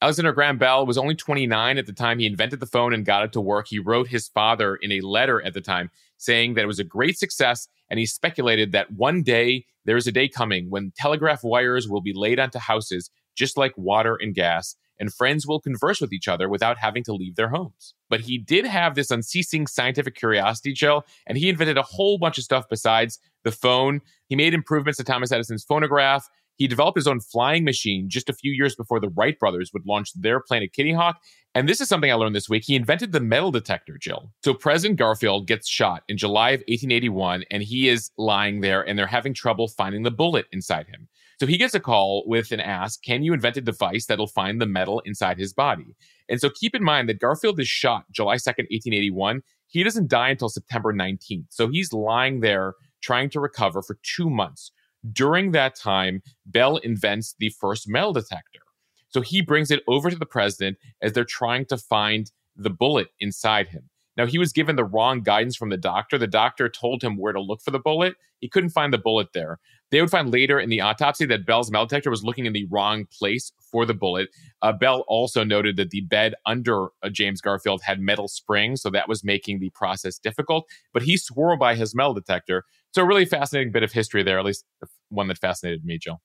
Alexander 0.00 0.32
Graham 0.32 0.58
Bell 0.58 0.84
was 0.84 0.98
only 0.98 1.14
29 1.14 1.78
at 1.78 1.86
the 1.86 1.92
time 1.92 2.18
he 2.18 2.26
invented 2.26 2.60
the 2.60 2.66
phone 2.66 2.92
and 2.92 3.06
got 3.06 3.24
it 3.24 3.32
to 3.32 3.40
work. 3.40 3.68
He 3.68 3.78
wrote 3.78 4.08
his 4.08 4.28
father 4.28 4.76
in 4.76 4.92
a 4.92 5.00
letter 5.00 5.40
at 5.42 5.54
the 5.54 5.60
time 5.60 5.90
saying 6.18 6.54
that 6.54 6.62
it 6.62 6.66
was 6.66 6.78
a 6.78 6.84
great 6.84 7.18
success, 7.18 7.68
and 7.90 7.98
he 7.98 8.06
speculated 8.06 8.72
that 8.72 8.92
one 8.92 9.22
day 9.22 9.64
there 9.84 9.96
is 9.96 10.06
a 10.06 10.12
day 10.12 10.28
coming 10.28 10.70
when 10.70 10.92
telegraph 10.96 11.42
wires 11.42 11.88
will 11.88 12.00
be 12.00 12.12
laid 12.12 12.38
onto 12.38 12.58
houses 12.58 13.10
just 13.34 13.56
like 13.56 13.76
water 13.76 14.16
and 14.20 14.34
gas, 14.34 14.76
and 14.98 15.12
friends 15.12 15.46
will 15.46 15.60
converse 15.60 16.00
with 16.00 16.12
each 16.12 16.28
other 16.28 16.48
without 16.48 16.78
having 16.78 17.04
to 17.04 17.14
leave 17.14 17.36
their 17.36 17.48
homes. 17.48 17.94
But 18.08 18.20
he 18.20 18.38
did 18.38 18.66
have 18.66 18.94
this 18.94 19.10
unceasing 19.10 19.66
scientific 19.66 20.14
curiosity, 20.14 20.72
Joe, 20.72 21.04
and 21.26 21.38
he 21.38 21.48
invented 21.48 21.78
a 21.78 21.82
whole 21.82 22.18
bunch 22.18 22.38
of 22.38 22.44
stuff 22.44 22.66
besides 22.68 23.18
the 23.42 23.52
phone. 23.52 24.00
He 24.28 24.36
made 24.36 24.54
improvements 24.54 24.98
to 24.98 25.04
Thomas 25.04 25.32
Edison's 25.32 25.64
phonograph. 25.64 26.28
He 26.56 26.68
developed 26.68 26.96
his 26.96 27.08
own 27.08 27.20
flying 27.20 27.64
machine 27.64 28.08
just 28.08 28.28
a 28.28 28.32
few 28.32 28.52
years 28.52 28.76
before 28.76 29.00
the 29.00 29.08
Wright 29.08 29.38
brothers 29.38 29.72
would 29.72 29.86
launch 29.86 30.12
their 30.14 30.40
plane 30.40 30.62
at 30.62 30.72
Kitty 30.72 30.92
Hawk. 30.92 31.20
And 31.54 31.68
this 31.68 31.80
is 31.80 31.88
something 31.88 32.10
I 32.10 32.14
learned 32.14 32.34
this 32.34 32.48
week. 32.48 32.64
He 32.64 32.76
invented 32.76 33.12
the 33.12 33.20
metal 33.20 33.50
detector, 33.50 33.98
Jill. 33.98 34.30
So 34.44 34.54
President 34.54 34.98
Garfield 34.98 35.46
gets 35.46 35.68
shot 35.68 36.02
in 36.08 36.16
July 36.16 36.50
of 36.50 36.60
1881, 36.60 37.44
and 37.50 37.62
he 37.62 37.88
is 37.88 38.10
lying 38.16 38.60
there, 38.60 38.82
and 38.82 38.98
they're 38.98 39.06
having 39.06 39.34
trouble 39.34 39.68
finding 39.68 40.02
the 40.02 40.10
bullet 40.10 40.46
inside 40.52 40.86
him. 40.86 41.08
So 41.40 41.46
he 41.46 41.58
gets 41.58 41.74
a 41.74 41.80
call 41.80 42.24
with 42.26 42.52
an 42.52 42.60
ask, 42.60 43.02
can 43.02 43.22
you 43.22 43.32
invent 43.32 43.56
a 43.56 43.60
device 43.60 44.06
that'll 44.06 44.26
find 44.26 44.60
the 44.60 44.66
metal 44.66 45.00
inside 45.04 45.38
his 45.38 45.52
body? 45.52 45.96
And 46.28 46.40
so 46.40 46.50
keep 46.50 46.74
in 46.74 46.84
mind 46.84 47.08
that 47.08 47.20
Garfield 47.20 47.58
is 47.60 47.68
shot 47.68 48.04
July 48.10 48.36
2nd, 48.36 48.66
1881. 48.70 49.42
He 49.66 49.82
doesn't 49.82 50.08
die 50.08 50.30
until 50.30 50.48
September 50.48 50.92
19th. 50.92 51.46
So 51.50 51.68
he's 51.68 51.92
lying 51.92 52.40
there 52.40 52.74
trying 53.02 53.30
to 53.30 53.40
recover 53.40 53.82
for 53.82 53.98
two 54.02 54.30
months. 54.30 54.70
During 55.12 55.50
that 55.50 55.74
time, 55.74 56.22
Bell 56.46 56.78
invents 56.78 57.34
the 57.38 57.50
first 57.60 57.88
metal 57.88 58.12
detector. 58.12 58.60
So 59.08 59.20
he 59.20 59.42
brings 59.42 59.70
it 59.70 59.82
over 59.86 60.10
to 60.10 60.16
the 60.16 60.26
president 60.26 60.78
as 61.02 61.12
they're 61.12 61.24
trying 61.24 61.66
to 61.66 61.76
find 61.76 62.30
the 62.56 62.70
bullet 62.70 63.08
inside 63.20 63.68
him. 63.68 63.90
Now, 64.16 64.26
he 64.26 64.38
was 64.38 64.52
given 64.52 64.76
the 64.76 64.84
wrong 64.84 65.22
guidance 65.22 65.56
from 65.56 65.70
the 65.70 65.76
doctor. 65.76 66.18
The 66.18 66.26
doctor 66.26 66.68
told 66.68 67.02
him 67.02 67.16
where 67.16 67.32
to 67.32 67.40
look 67.40 67.60
for 67.60 67.72
the 67.72 67.80
bullet. 67.80 68.14
He 68.40 68.48
couldn't 68.48 68.70
find 68.70 68.92
the 68.92 68.98
bullet 68.98 69.28
there. 69.34 69.58
They 69.94 70.00
would 70.00 70.10
find 70.10 70.32
later 70.32 70.58
in 70.58 70.70
the 70.70 70.80
autopsy 70.80 71.24
that 71.26 71.46
Bell's 71.46 71.70
metal 71.70 71.86
detector 71.86 72.10
was 72.10 72.24
looking 72.24 72.46
in 72.46 72.52
the 72.52 72.66
wrong 72.68 73.06
place 73.16 73.52
for 73.70 73.86
the 73.86 73.94
bullet. 73.94 74.28
Uh, 74.60 74.72
Bell 74.72 75.04
also 75.06 75.44
noted 75.44 75.76
that 75.76 75.90
the 75.90 76.00
bed 76.00 76.34
under 76.46 76.86
uh, 77.04 77.10
James 77.12 77.40
Garfield 77.40 77.80
had 77.80 78.00
metal 78.00 78.26
springs, 78.26 78.82
so 78.82 78.90
that 78.90 79.08
was 79.08 79.22
making 79.22 79.60
the 79.60 79.70
process 79.70 80.18
difficult. 80.18 80.64
But 80.92 81.04
he 81.04 81.16
swore 81.16 81.56
by 81.56 81.76
his 81.76 81.94
metal 81.94 82.12
detector. 82.12 82.64
So, 82.92 83.02
a 83.02 83.06
really 83.06 83.24
fascinating 83.24 83.70
bit 83.70 83.84
of 83.84 83.92
history 83.92 84.24
there, 84.24 84.36
at 84.36 84.44
least 84.44 84.64
one 85.10 85.28
that 85.28 85.38
fascinated 85.38 85.84
me, 85.84 85.96
Jill. 85.96 86.20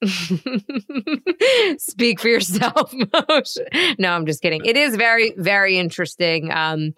Speak 1.78 2.20
for 2.20 2.28
yourself. 2.28 2.94
no, 3.98 4.12
I'm 4.12 4.26
just 4.26 4.42
kidding. 4.42 4.64
It 4.64 4.76
is 4.76 4.94
very, 4.94 5.34
very 5.36 5.76
interesting. 5.76 6.52
Um, 6.52 6.94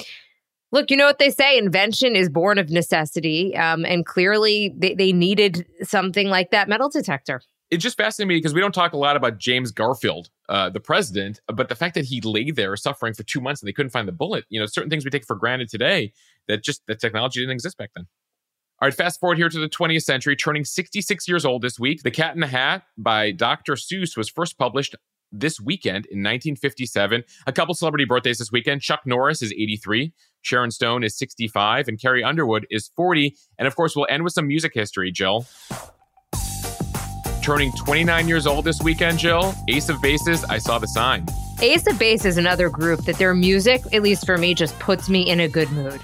look, 0.75 0.91
you 0.91 0.97
know 0.97 1.07
what 1.07 1.21
they 1.21 1.31
say 1.31 1.57
invention 1.57 2.17
is 2.17 2.29
born 2.29 2.59
of 2.59 2.69
necessity. 2.69 3.57
Um, 3.57 3.87
and 3.87 4.05
clearly, 4.05 4.75
they, 4.77 4.95
they 4.95 5.13
needed 5.13 5.65
something 5.83 6.29
like 6.29 6.51
that 6.51 6.69
metal 6.69 6.91
detector. 6.91 7.41
It's 7.71 7.83
just 7.83 7.97
fascinating 7.97 8.29
me 8.29 8.37
because 8.37 8.53
we 8.53 8.61
don't 8.61 8.75
talk 8.75 8.93
a 8.93 8.97
lot 8.97 9.17
about 9.17 9.39
James 9.39 9.71
Garfield, 9.71 10.29
uh, 10.49 10.69
the 10.71 10.81
president, 10.81 11.41
but 11.47 11.69
the 11.69 11.75
fact 11.75 11.95
that 11.95 12.05
he 12.05 12.21
lay 12.21 12.51
there 12.51 12.77
suffering 12.77 13.15
for 13.15 13.23
two 13.23 13.41
months 13.41 13.63
and 13.63 13.69
they 13.69 13.73
couldn't 13.73 13.91
find 13.91 14.07
the 14.07 14.13
bullet, 14.13 14.45
you 14.51 14.61
know, 14.61 14.67
certain 14.67 14.91
things 14.91 15.05
we 15.05 15.11
take 15.11 15.25
for 15.25 15.37
granted 15.37 15.71
today 15.71 16.13
that 16.47 16.63
just 16.63 16.83
the 16.87 16.95
technology 16.95 17.41
didn't 17.41 17.53
exist 17.53 17.79
back 17.79 17.91
then. 17.97 18.07
All 18.83 18.89
right, 18.89 18.95
fast 18.95 19.19
forward 19.19 19.39
here 19.39 19.49
to 19.49 19.59
the 19.59 19.69
20th 19.69 20.03
century, 20.03 20.37
turning 20.37 20.65
66 20.65 21.27
years 21.27 21.45
old 21.45 21.63
this 21.63 21.79
week. 21.79 22.03
The 22.03 22.11
Cat 22.11 22.35
in 22.35 22.41
the 22.41 22.49
Hat 22.49 22.83
by 22.99 23.31
Dr. 23.31 23.75
Seuss 23.75 24.17
was 24.17 24.29
first 24.29 24.59
published 24.59 24.95
this 25.33 25.61
weekend 25.61 26.07
in 26.07 26.19
1957. 26.21 27.25
A 27.47 27.53
couple 27.53 27.75
celebrity 27.75 28.05
birthdays 28.05 28.39
this 28.39 28.53
weekend. 28.53 28.83
Chuck 28.83 29.03
Norris 29.05 29.43
is 29.43 29.53
83, 29.53 30.13
Sharon 30.45 30.71
Stone 30.71 31.05
is 31.05 31.17
65, 31.17 31.89
and 31.89 32.01
Carrie 32.01 32.23
Underwood 32.23 32.67
is 32.71 32.91
40. 32.97 33.35
And 33.59 33.67
of 33.67 33.75
course, 33.75 33.97
we'll 33.97 34.07
end 34.11 34.25
with 34.25 34.35
some 34.35 34.47
music 34.47 34.73
history, 34.75 35.11
Jill. 35.11 35.47
turning 37.43 37.73
29 37.73 38.29
years 38.29 38.47
old 38.47 38.65
this 38.67 38.81
weekend, 38.83 39.19
Jill. 39.19 39.55
Ace 39.69 39.89
of 39.89 40.01
Bases, 40.03 40.45
I 40.45 40.59
saw 40.59 40.79
the 40.79 40.87
sign. 40.87 41.27
Ace 41.63 41.87
of 41.87 41.99
Base 41.99 42.27
is 42.27 42.37
another 42.37 42.69
group 42.69 43.01
that 43.07 43.17
their 43.17 43.33
music, 43.33 43.83
at 43.95 44.03
least 44.03 44.27
for 44.27 44.37
me, 44.37 44.55
just 44.55 44.79
puts 44.79 45.09
me 45.09 45.29
in 45.29 45.41
a 45.41 45.49
good 45.49 45.71
mood. 45.73 46.01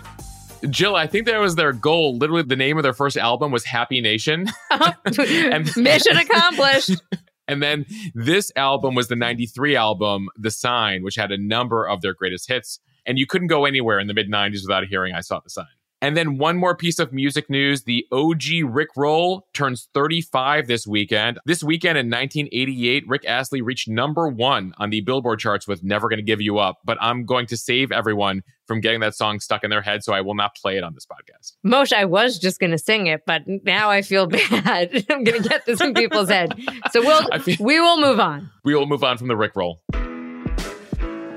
Jill, 0.70 0.96
I 0.96 1.06
think 1.06 1.26
that 1.26 1.38
was 1.38 1.56
their 1.56 1.72
goal. 1.72 2.16
Literally, 2.16 2.42
the 2.42 2.56
name 2.56 2.78
of 2.78 2.82
their 2.82 2.94
first 2.94 3.18
album 3.18 3.52
was 3.52 3.64
Happy 3.64 4.00
Nation. 4.00 4.46
and, 4.70 5.76
Mission 5.76 6.16
accomplished. 6.16 7.02
and 7.48 7.62
then 7.62 7.84
this 8.14 8.52
album 8.56 8.94
was 8.94 9.08
the 9.08 9.16
93 9.16 9.76
album, 9.76 10.28
The 10.36 10.50
Sign, 10.50 11.02
which 11.02 11.16
had 11.16 11.30
a 11.30 11.38
number 11.38 11.86
of 11.86 12.00
their 12.00 12.14
greatest 12.14 12.48
hits. 12.48 12.80
And 13.10 13.18
you 13.18 13.26
couldn't 13.26 13.48
go 13.48 13.64
anywhere 13.64 13.98
in 13.98 14.06
the 14.06 14.14
mid 14.14 14.30
90s 14.30 14.60
without 14.64 14.84
hearing 14.84 15.16
I 15.16 15.20
Saw 15.20 15.40
the 15.40 15.50
Sign. 15.50 15.66
And 16.00 16.16
then 16.16 16.38
one 16.38 16.56
more 16.56 16.76
piece 16.76 17.00
of 17.00 17.12
music 17.12 17.50
news. 17.50 17.82
The 17.82 18.06
OG 18.12 18.64
Rick 18.64 18.90
Roll 18.96 19.48
turns 19.52 19.88
35 19.94 20.68
this 20.68 20.86
weekend. 20.86 21.40
This 21.44 21.64
weekend 21.64 21.98
in 21.98 22.06
1988, 22.06 23.02
Rick 23.08 23.24
Astley 23.26 23.62
reached 23.62 23.88
number 23.88 24.28
one 24.28 24.74
on 24.78 24.90
the 24.90 25.00
Billboard 25.00 25.40
charts 25.40 25.66
with 25.66 25.82
Never 25.82 26.08
Gonna 26.08 26.22
Give 26.22 26.40
You 26.40 26.58
Up. 26.58 26.78
But 26.84 26.98
I'm 27.00 27.24
going 27.24 27.46
to 27.48 27.56
save 27.56 27.90
everyone 27.90 28.44
from 28.68 28.80
getting 28.80 29.00
that 29.00 29.16
song 29.16 29.40
stuck 29.40 29.64
in 29.64 29.70
their 29.70 29.82
head, 29.82 30.04
so 30.04 30.12
I 30.12 30.20
will 30.20 30.36
not 30.36 30.54
play 30.54 30.76
it 30.76 30.84
on 30.84 30.94
this 30.94 31.04
podcast. 31.04 31.54
Mosheh, 31.66 31.96
I 31.96 32.04
was 32.04 32.38
just 32.38 32.60
going 32.60 32.70
to 32.70 32.78
sing 32.78 33.08
it, 33.08 33.22
but 33.26 33.42
now 33.64 33.90
I 33.90 34.02
feel 34.02 34.26
bad. 34.28 35.04
I'm 35.10 35.24
going 35.24 35.42
to 35.42 35.48
get 35.48 35.66
this 35.66 35.80
in 35.80 35.94
people's 35.94 36.28
head. 36.28 36.54
So 36.92 37.00
we'll, 37.00 37.26
feel, 37.40 37.56
we 37.58 37.80
will 37.80 38.00
move 38.00 38.20
on. 38.20 38.48
We 38.64 38.76
will 38.76 38.86
move 38.86 39.02
on 39.02 39.18
from 39.18 39.26
the 39.26 39.36
Rick 39.36 39.56
Roll. 39.56 39.82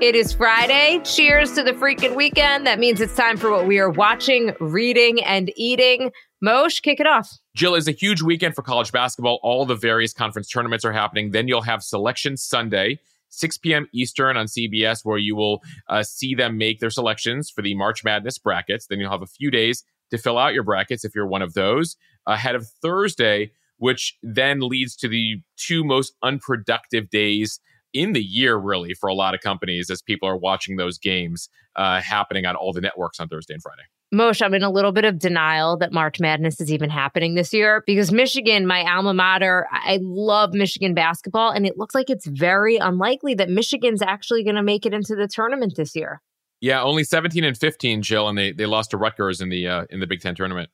It 0.00 0.16
is 0.16 0.32
Friday. 0.32 1.00
Cheers 1.04 1.52
to 1.52 1.62
the 1.62 1.70
freaking 1.70 2.16
weekend. 2.16 2.66
That 2.66 2.80
means 2.80 3.00
it's 3.00 3.14
time 3.14 3.36
for 3.36 3.50
what 3.50 3.66
we 3.66 3.78
are 3.78 3.88
watching, 3.88 4.52
reading, 4.58 5.22
and 5.22 5.52
eating. 5.56 6.10
Mosheh, 6.44 6.82
kick 6.82 6.98
it 6.98 7.06
off. 7.06 7.30
Jill 7.54 7.76
is 7.76 7.86
a 7.86 7.92
huge 7.92 8.20
weekend 8.20 8.56
for 8.56 8.62
college 8.62 8.90
basketball. 8.90 9.38
All 9.44 9.64
the 9.64 9.76
various 9.76 10.12
conference 10.12 10.48
tournaments 10.48 10.84
are 10.84 10.92
happening. 10.92 11.30
Then 11.30 11.46
you'll 11.46 11.62
have 11.62 11.80
Selection 11.80 12.36
Sunday, 12.36 12.98
6 13.30 13.56
p.m. 13.58 13.86
Eastern 13.94 14.36
on 14.36 14.46
CBS, 14.46 15.04
where 15.04 15.16
you 15.16 15.36
will 15.36 15.62
uh, 15.88 16.02
see 16.02 16.34
them 16.34 16.58
make 16.58 16.80
their 16.80 16.90
selections 16.90 17.48
for 17.48 17.62
the 17.62 17.76
March 17.76 18.02
Madness 18.02 18.36
brackets. 18.36 18.88
Then 18.88 18.98
you'll 18.98 19.12
have 19.12 19.22
a 19.22 19.26
few 19.26 19.50
days 19.50 19.84
to 20.10 20.18
fill 20.18 20.38
out 20.38 20.54
your 20.54 20.64
brackets 20.64 21.04
if 21.04 21.14
you're 21.14 21.26
one 21.26 21.40
of 21.40 21.54
those 21.54 21.96
ahead 22.26 22.56
of 22.56 22.66
Thursday, 22.82 23.52
which 23.78 24.18
then 24.24 24.58
leads 24.58 24.96
to 24.96 25.08
the 25.08 25.36
two 25.56 25.84
most 25.84 26.14
unproductive 26.20 27.10
days 27.10 27.60
in 27.94 28.12
the 28.12 28.22
year, 28.22 28.56
really, 28.56 28.92
for 28.92 29.08
a 29.08 29.14
lot 29.14 29.34
of 29.34 29.40
companies 29.40 29.88
as 29.88 30.02
people 30.02 30.28
are 30.28 30.36
watching 30.36 30.76
those 30.76 30.98
games 30.98 31.48
uh, 31.76 32.00
happening 32.00 32.44
on 32.44 32.56
all 32.56 32.72
the 32.72 32.80
networks 32.80 33.20
on 33.20 33.28
Thursday 33.28 33.54
and 33.54 33.62
Friday. 33.62 33.82
Mosheh, 34.12 34.44
I'm 34.44 34.54
in 34.54 34.62
a 34.62 34.70
little 34.70 34.92
bit 34.92 35.04
of 35.04 35.18
denial 35.18 35.76
that 35.78 35.92
March 35.92 36.20
Madness 36.20 36.60
is 36.60 36.72
even 36.72 36.90
happening 36.90 37.34
this 37.34 37.52
year 37.52 37.82
because 37.86 38.12
Michigan, 38.12 38.66
my 38.66 38.82
alma 38.82 39.14
mater, 39.14 39.66
I 39.72 39.98
love 40.02 40.52
Michigan 40.52 40.94
basketball, 40.94 41.50
and 41.50 41.66
it 41.66 41.78
looks 41.78 41.94
like 41.94 42.10
it's 42.10 42.26
very 42.26 42.76
unlikely 42.76 43.34
that 43.34 43.48
Michigan's 43.48 44.02
actually 44.02 44.44
going 44.44 44.56
to 44.56 44.62
make 44.62 44.86
it 44.86 44.92
into 44.92 45.16
the 45.16 45.26
tournament 45.26 45.74
this 45.76 45.96
year. 45.96 46.20
Yeah, 46.60 46.82
only 46.82 47.04
17 47.04 47.44
and 47.44 47.58
15, 47.58 48.02
Jill, 48.02 48.28
and 48.28 48.38
they 48.38 48.52
they 48.52 48.66
lost 48.66 48.92
to 48.92 48.96
Rutgers 48.96 49.40
in 49.40 49.48
the 49.48 49.66
uh, 49.66 49.84
in 49.90 50.00
the 50.00 50.06
Big 50.06 50.20
Ten 50.20 50.34
tournament. 50.34 50.70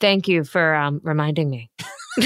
Thank 0.00 0.28
you 0.28 0.44
for 0.44 0.74
um, 0.74 1.00
reminding 1.02 1.50
me. 1.50 1.70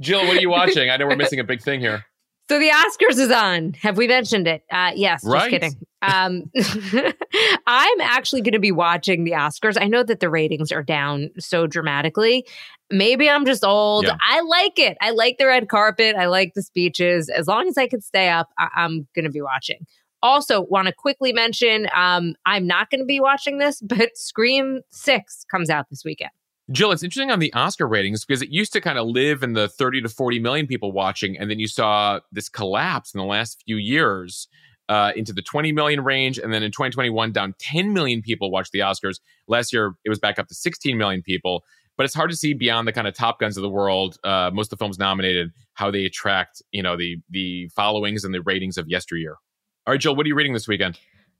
Jill, 0.00 0.26
what 0.26 0.36
are 0.36 0.40
you 0.40 0.50
watching? 0.50 0.90
I 0.90 0.96
know 0.96 1.06
we're 1.06 1.16
missing 1.16 1.40
a 1.40 1.44
big 1.44 1.62
thing 1.62 1.80
here. 1.80 2.04
So 2.50 2.58
the 2.58 2.70
Oscars 2.70 3.20
is 3.20 3.30
on. 3.30 3.74
Have 3.74 3.96
we 3.96 4.08
mentioned 4.08 4.48
it? 4.48 4.64
Uh, 4.72 4.90
yes, 4.96 5.22
just 5.22 5.50
kidding. 5.50 5.72
Um, 6.02 6.50
I'm 7.68 8.00
actually 8.00 8.40
going 8.40 8.54
to 8.54 8.58
be 8.58 8.72
watching 8.72 9.22
the 9.22 9.30
Oscars. 9.30 9.80
I 9.80 9.86
know 9.86 10.02
that 10.02 10.18
the 10.18 10.28
ratings 10.28 10.72
are 10.72 10.82
down 10.82 11.30
so 11.38 11.68
dramatically. 11.68 12.44
Maybe 12.90 13.30
I'm 13.30 13.46
just 13.46 13.62
old. 13.64 14.06
Yeah. 14.06 14.16
I 14.20 14.40
like 14.40 14.80
it. 14.80 14.98
I 15.00 15.10
like 15.10 15.38
the 15.38 15.46
red 15.46 15.68
carpet. 15.68 16.16
I 16.16 16.26
like 16.26 16.54
the 16.54 16.62
speeches. 16.62 17.28
As 17.28 17.46
long 17.46 17.68
as 17.68 17.78
I 17.78 17.86
can 17.86 18.00
stay 18.00 18.28
up, 18.28 18.48
I- 18.58 18.70
am 18.78 19.06
going 19.14 19.26
to 19.26 19.30
be 19.30 19.42
watching. 19.42 19.86
Also, 20.20 20.62
want 20.62 20.88
to 20.88 20.92
quickly 20.92 21.32
mention 21.32 21.86
um, 21.94 22.34
I'm 22.46 22.66
not 22.66 22.90
going 22.90 22.98
to 22.98 23.06
be 23.06 23.20
watching 23.20 23.58
this, 23.58 23.80
but 23.86 24.16
Scream 24.16 24.80
6 24.90 25.44
comes 25.48 25.70
out 25.70 25.88
this 25.88 26.04
weekend. 26.04 26.32
Jill, 26.72 26.92
it's 26.92 27.02
interesting 27.02 27.30
on 27.30 27.40
the 27.40 27.52
Oscar 27.52 27.88
ratings 27.88 28.24
because 28.24 28.42
it 28.42 28.50
used 28.50 28.72
to 28.74 28.80
kind 28.80 28.98
of 28.98 29.06
live 29.06 29.42
in 29.42 29.54
the 29.54 29.68
30 29.68 30.02
to 30.02 30.08
40 30.08 30.38
million 30.38 30.66
people 30.68 30.92
watching. 30.92 31.36
And 31.36 31.50
then 31.50 31.58
you 31.58 31.66
saw 31.66 32.20
this 32.30 32.48
collapse 32.48 33.12
in 33.12 33.18
the 33.18 33.24
last 33.24 33.62
few 33.66 33.76
years 33.76 34.46
uh, 34.88 35.12
into 35.16 35.32
the 35.32 35.42
20 35.42 35.72
million 35.72 36.04
range. 36.04 36.38
And 36.38 36.52
then 36.52 36.62
in 36.62 36.70
2021, 36.70 37.32
down 37.32 37.54
10 37.58 37.92
million 37.92 38.22
people 38.22 38.52
watched 38.52 38.70
the 38.70 38.80
Oscars. 38.80 39.18
Last 39.48 39.72
year, 39.72 39.94
it 40.04 40.10
was 40.10 40.20
back 40.20 40.38
up 40.38 40.46
to 40.46 40.54
16 40.54 40.96
million 40.96 41.22
people. 41.22 41.64
But 41.96 42.04
it's 42.04 42.14
hard 42.14 42.30
to 42.30 42.36
see 42.36 42.54
beyond 42.54 42.88
the 42.88 42.92
kind 42.92 43.06
of 43.06 43.14
top 43.14 43.40
guns 43.40 43.56
of 43.56 43.62
the 43.62 43.68
world, 43.68 44.16
uh, 44.24 44.50
most 44.54 44.72
of 44.72 44.78
the 44.78 44.82
films 44.82 44.98
nominated, 44.98 45.50
how 45.74 45.90
they 45.90 46.06
attract, 46.06 46.62
you 46.70 46.82
know, 46.82 46.96
the 46.96 47.18
the 47.28 47.68
followings 47.76 48.24
and 48.24 48.32
the 48.32 48.40
ratings 48.40 48.78
of 48.78 48.88
yesteryear. 48.88 49.36
All 49.86 49.92
right, 49.92 50.00
Jill, 50.00 50.16
what 50.16 50.24
are 50.24 50.28
you 50.28 50.34
reading 50.34 50.54
this 50.54 50.66
weekend? 50.66 50.98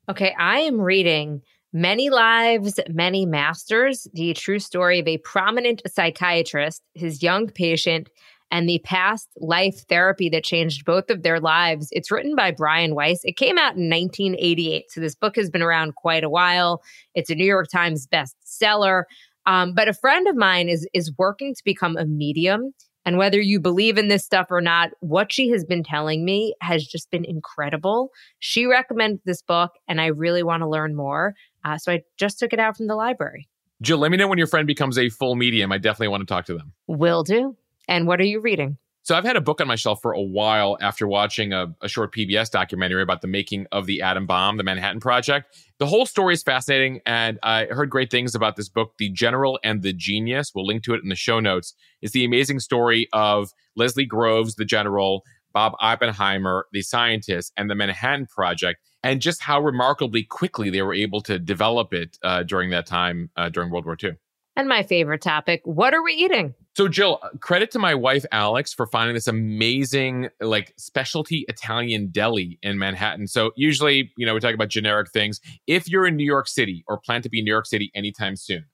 Okay, 0.08 0.34
I 0.38 0.58
am 0.60 0.78
reading 0.78 1.40
Many 1.72 2.10
Lives, 2.10 2.80
Many 2.88 3.26
Masters, 3.26 4.08
the 4.12 4.34
true 4.34 4.58
story 4.58 4.98
of 4.98 5.06
a 5.06 5.18
prominent 5.18 5.82
psychiatrist, 5.86 6.82
his 6.94 7.22
young 7.22 7.46
patient, 7.48 8.08
and 8.50 8.68
the 8.68 8.80
past 8.80 9.28
life 9.36 9.84
therapy 9.88 10.28
that 10.30 10.42
changed 10.42 10.84
both 10.84 11.10
of 11.10 11.22
their 11.22 11.38
lives. 11.38 11.88
It's 11.92 12.10
written 12.10 12.34
by 12.34 12.50
Brian 12.50 12.96
Weiss. 12.96 13.20
It 13.22 13.36
came 13.36 13.56
out 13.56 13.76
in 13.76 13.88
1988. 13.88 14.90
So 14.90 15.00
this 15.00 15.14
book 15.14 15.36
has 15.36 15.48
been 15.48 15.62
around 15.62 15.94
quite 15.94 16.24
a 16.24 16.28
while. 16.28 16.82
It's 17.14 17.30
a 17.30 17.36
New 17.36 17.46
York 17.46 17.68
Times 17.72 18.08
bestseller. 18.08 19.04
Um, 19.46 19.72
but 19.72 19.88
a 19.88 19.94
friend 19.94 20.26
of 20.26 20.36
mine 20.36 20.68
is 20.68 20.88
is 20.92 21.12
working 21.16 21.54
to 21.54 21.62
become 21.64 21.96
a 21.96 22.04
medium. 22.04 22.72
And 23.06 23.16
whether 23.16 23.40
you 23.40 23.60
believe 23.60 23.96
in 23.96 24.08
this 24.08 24.24
stuff 24.24 24.48
or 24.50 24.60
not, 24.60 24.90
what 25.00 25.32
she 25.32 25.48
has 25.50 25.64
been 25.64 25.82
telling 25.82 26.24
me 26.24 26.54
has 26.60 26.86
just 26.86 27.10
been 27.10 27.24
incredible. 27.24 28.10
She 28.40 28.66
recommended 28.66 29.20
this 29.24 29.40
book, 29.42 29.70
and 29.88 30.00
I 30.00 30.06
really 30.06 30.42
want 30.42 30.62
to 30.62 30.68
learn 30.68 30.94
more. 30.94 31.34
Uh, 31.64 31.78
so 31.78 31.92
I 31.92 32.02
just 32.16 32.38
took 32.38 32.52
it 32.52 32.58
out 32.58 32.76
from 32.76 32.86
the 32.86 32.96
library. 32.96 33.48
Jill, 33.82 33.98
let 33.98 34.10
me 34.10 34.16
know 34.16 34.28
when 34.28 34.38
your 34.38 34.46
friend 34.46 34.66
becomes 34.66 34.98
a 34.98 35.08
full 35.08 35.36
medium. 35.36 35.72
I 35.72 35.78
definitely 35.78 36.08
want 36.08 36.20
to 36.20 36.26
talk 36.26 36.44
to 36.46 36.54
them. 36.54 36.72
Will 36.86 37.22
do. 37.22 37.56
And 37.88 38.06
what 38.06 38.20
are 38.20 38.24
you 38.24 38.40
reading? 38.40 38.76
So 39.02 39.16
I've 39.16 39.24
had 39.24 39.36
a 39.36 39.40
book 39.40 39.62
on 39.62 39.66
my 39.66 39.76
shelf 39.76 40.02
for 40.02 40.12
a 40.12 40.20
while 40.20 40.76
after 40.80 41.08
watching 41.08 41.54
a, 41.54 41.74
a, 41.80 41.88
short 41.88 42.14
PBS 42.14 42.50
documentary 42.50 43.02
about 43.02 43.22
the 43.22 43.28
making 43.28 43.66
of 43.72 43.86
the 43.86 44.02
atom 44.02 44.26
bomb, 44.26 44.58
the 44.58 44.62
Manhattan 44.62 45.00
Project. 45.00 45.56
The 45.78 45.86
whole 45.86 46.04
story 46.04 46.34
is 46.34 46.42
fascinating, 46.42 47.00
and 47.06 47.38
I 47.42 47.64
heard 47.64 47.88
great 47.88 48.10
things 48.10 48.34
about 48.34 48.56
this 48.56 48.68
book, 48.68 48.92
The 48.98 49.08
General 49.08 49.58
and 49.64 49.82
the 49.82 49.94
Genius. 49.94 50.52
We'll 50.54 50.66
link 50.66 50.84
to 50.84 50.94
it 50.94 51.02
in 51.02 51.08
the 51.08 51.14
show 51.14 51.40
notes. 51.40 51.74
It's 52.02 52.12
the 52.12 52.26
amazing 52.26 52.60
story 52.60 53.08
of 53.14 53.52
Leslie 53.74 54.04
Groves, 54.04 54.56
the 54.56 54.66
general, 54.66 55.24
Bob 55.52 55.72
Oppenheimer, 55.80 56.66
the 56.72 56.82
scientist, 56.82 57.52
and 57.56 57.70
the 57.70 57.74
Manhattan 57.74 58.26
Project 58.26 58.80
and 59.02 59.20
just 59.20 59.40
how 59.40 59.60
remarkably 59.60 60.22
quickly 60.22 60.70
they 60.70 60.82
were 60.82 60.94
able 60.94 61.20
to 61.22 61.38
develop 61.38 61.92
it 61.92 62.18
uh, 62.22 62.42
during 62.42 62.70
that 62.70 62.86
time 62.86 63.30
uh, 63.36 63.48
during 63.48 63.70
World 63.70 63.86
War 63.86 63.96
II. 64.02 64.12
And 64.56 64.68
my 64.68 64.82
favorite 64.82 65.22
topic 65.22 65.62
what 65.64 65.94
are 65.94 66.02
we 66.02 66.12
eating? 66.12 66.54
So, 66.76 66.86
Jill, 66.86 67.18
uh, 67.22 67.30
credit 67.40 67.70
to 67.72 67.78
my 67.78 67.94
wife, 67.94 68.24
Alex, 68.30 68.72
for 68.72 68.86
finding 68.86 69.14
this 69.14 69.26
amazing, 69.26 70.28
like, 70.40 70.72
specialty 70.76 71.44
Italian 71.48 72.10
deli 72.10 72.58
in 72.62 72.78
Manhattan. 72.78 73.26
So, 73.26 73.50
usually, 73.56 74.12
you 74.16 74.24
know, 74.24 74.34
we 74.34 74.40
talk 74.40 74.54
about 74.54 74.68
generic 74.68 75.10
things. 75.10 75.40
If 75.66 75.88
you're 75.88 76.06
in 76.06 76.14
New 76.14 76.24
York 76.24 76.46
City 76.46 76.84
or 76.86 76.98
plan 76.98 77.22
to 77.22 77.28
be 77.28 77.40
in 77.40 77.44
New 77.44 77.50
York 77.50 77.66
City 77.66 77.90
anytime 77.94 78.36
soon, 78.36 78.66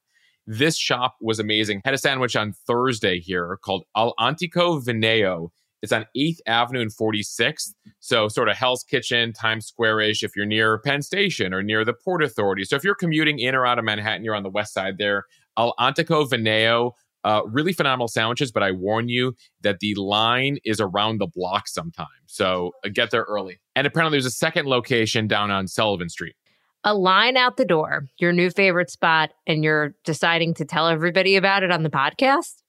this 0.47 0.77
shop 0.77 1.17
was 1.21 1.39
amazing. 1.39 1.81
Had 1.85 1.95
a 1.95 1.99
sandwich 1.99 2.37
on 2.37 2.53
Thursday 2.53 3.19
here 3.19 3.59
called 3.65 3.85
All'Antico 3.97 4.85
Vinaio. 4.85 5.49
It's 5.83 5.93
on 5.93 6.07
8th 6.17 6.39
Avenue 6.47 6.81
and 6.81 6.91
46th. 6.91 7.75
So, 8.01 8.29
sort 8.29 8.49
of 8.49 8.57
Hell's 8.57 8.83
Kitchen, 8.83 9.33
Times 9.33 9.67
Square 9.67 10.01
ish, 10.01 10.23
if 10.23 10.35
you're 10.35 10.47
near 10.47 10.79
Penn 10.79 11.03
Station 11.03 11.53
or 11.53 11.63
near 11.63 11.85
the 11.85 11.93
Port 11.93 12.23
Authority. 12.23 12.65
So, 12.65 12.77
if 12.77 12.85
you're 12.85 12.95
commuting 12.95 13.39
in 13.39 13.55
or 13.55 13.67
out 13.67 13.79
of 13.79 13.85
Manhattan, 13.85 14.25
you're 14.25 14.35
on 14.35 14.43
the 14.43 14.51
west 14.51 14.73
side 14.73 14.99
there. 14.99 15.25
All'Antico 15.59 16.29
Vinaio, 16.29 16.93
uh, 17.25 17.43
really 17.47 17.73
phenomenal 17.73 18.09
sandwiches, 18.09 18.53
but 18.53 18.63
I 18.63 18.73
warn 18.73 19.09
you 19.09 19.35
that 19.63 19.81
the 19.81 19.95
line 19.95 20.59
is 20.65 20.81
around 20.81 21.19
the 21.19 21.27
block 21.27 21.69
sometimes. 21.69 22.09
So, 22.27 22.73
uh, 22.85 22.89
get 22.93 23.11
there 23.11 23.25
early. 23.29 23.61
And 23.75 23.87
apparently, 23.87 24.17
there's 24.17 24.27
a 24.27 24.31
second 24.31 24.67
location 24.67 25.27
down 25.27 25.51
on 25.51 25.69
Sullivan 25.69 26.09
Street 26.09 26.37
a 26.87 26.95
line 26.95 27.37
out 27.37 27.57
the 27.57 27.65
door, 27.65 28.07
your 28.19 28.33
new 28.33 28.49
favorite 28.49 28.91
spot, 28.91 29.33
and 29.45 29.65
you're 29.65 29.95
deciding 30.05 30.55
to 30.55 30.65
tell 30.65 30.87
everybody 30.87 31.35
about 31.35 31.65
it 31.65 31.73
on 31.73 31.83
the 31.83 31.91
podcast? 31.91 32.63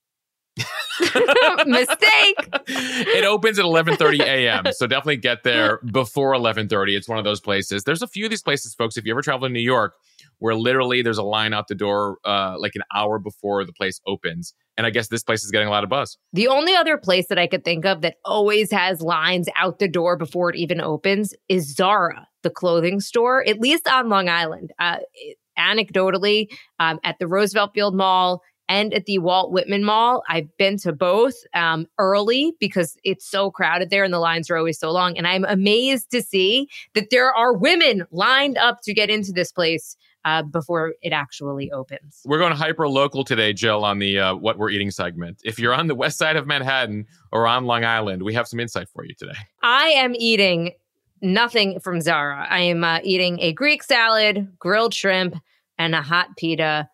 Mistake. 1.66 2.50
It 2.68 3.24
opens 3.24 3.60
at 3.60 3.66
11:30 3.66 4.22
a.m. 4.22 4.66
So 4.72 4.88
definitely 4.88 5.18
get 5.18 5.44
there 5.44 5.80
before 5.92 6.34
11:30. 6.34 6.96
It's 6.96 7.08
one 7.08 7.18
of 7.18 7.24
those 7.24 7.40
places. 7.40 7.84
There's 7.84 8.02
a 8.02 8.08
few 8.08 8.26
of 8.26 8.30
these 8.30 8.42
places, 8.42 8.74
folks. 8.74 8.98
If 8.98 9.06
you 9.06 9.14
ever 9.14 9.22
travel 9.22 9.48
to 9.48 9.54
New 9.54 9.60
York, 9.60 9.94
where 10.40 10.56
literally 10.56 11.02
there's 11.02 11.18
a 11.18 11.24
line 11.24 11.54
out 11.54 11.68
the 11.68 11.76
door 11.76 12.18
uh, 12.26 12.56
like 12.58 12.74
an 12.76 12.84
hour 12.96 13.20
before 13.20 13.66
the 13.66 13.74
place 13.74 14.00
opens. 14.08 14.54
And 14.78 14.86
I 14.86 14.92
guess 14.92 15.08
this 15.08 15.24
place 15.24 15.44
is 15.44 15.52
getting 15.52 15.68
a 15.68 15.72
lot 15.72 15.84
of 15.84 15.90
buzz. 15.90 16.18
The 16.34 16.48
only 16.48 16.76
other 16.76 16.98
place 16.98 17.28
that 17.30 17.40
I 17.40 17.48
could 17.48 17.66
think 17.66 17.86
of 17.86 18.02
that 18.02 18.16
always 18.24 18.72
has 18.72 19.02
lines 19.02 19.48
out 19.56 19.80
the 19.80 19.88
door 19.88 20.18
before 20.18 20.50
it 20.52 20.56
even 20.56 20.82
opens 20.82 21.34
is 21.50 21.76
Zara, 21.76 22.28
the 22.44 22.52
clothing 22.52 23.00
store, 23.00 23.48
at 23.48 23.60
least 23.60 23.88
on 23.88 24.10
Long 24.10 24.30
Island. 24.30 24.72
Uh, 24.78 24.98
anecdotally, 25.58 26.48
um, 26.80 27.00
at 27.04 27.18
the 27.20 27.28
Roosevelt 27.28 27.72
Field 27.74 27.96
Mall 27.96 28.42
and 28.70 28.94
at 28.94 29.06
the 29.06 29.20
Walt 29.20 29.52
Whitman 29.52 29.84
Mall. 29.84 30.24
I've 30.28 30.56
been 30.58 30.78
to 30.80 30.94
both 30.94 31.36
um, 31.54 31.88
early 31.98 32.54
because 32.60 32.98
it's 33.04 33.30
so 33.30 33.50
crowded 33.52 33.90
there 33.90 34.04
and 34.04 34.14
the 34.14 34.20
lines 34.20 34.50
are 34.50 34.58
always 34.58 34.80
so 34.80 34.92
long. 34.92 35.18
And 35.18 35.28
I'm 35.28 35.46
amazed 35.46 36.12
to 36.12 36.22
see 36.22 36.70
that 36.94 37.10
there 37.10 37.34
are 37.34 37.54
women 37.54 38.06
lined 38.12 38.58
up 38.58 38.82
to 38.84 38.94
get 38.94 39.10
into 39.10 39.32
this 39.32 39.52
place 39.52 39.96
uh, 40.26 40.44
before 40.44 40.94
it 41.02 41.14
actually 41.14 41.72
opens. 41.72 42.22
We're 42.26 42.40
going 42.40 42.52
hyper 42.54 42.90
local 42.90 43.24
today, 43.24 43.54
Jill, 43.54 43.86
on 43.86 44.00
the 44.00 44.20
uh, 44.20 44.36
What 44.36 44.58
We're 44.58 44.70
Eating 44.70 44.92
segment. 44.92 45.40
If 45.46 45.58
you're 45.58 45.74
on 45.74 45.88
the 45.88 45.96
west 45.96 46.18
side 46.18 46.36
of 46.36 46.46
Manhattan 46.46 47.06
or 47.32 47.48
on 47.48 47.66
Long 47.66 47.86
Island, 47.86 48.24
we 48.24 48.34
have 48.34 48.48
some 48.48 48.60
insight 48.60 48.90
for 48.90 49.06
you 49.06 49.14
today. 49.14 49.38
I 49.64 49.88
am 49.88 50.14
eating 50.16 50.74
nothing 51.22 51.80
from 51.80 52.02
Zara. 52.02 52.46
I 52.50 52.60
am 52.60 52.84
uh, 52.84 53.00
eating 53.04 53.40
a 53.40 53.54
Greek 53.54 53.84
salad, 53.84 54.52
grilled 54.60 54.94
shrimp, 54.94 55.36
and 55.78 55.96
a 55.96 56.02
hot 56.02 56.36
pita. 56.36 56.90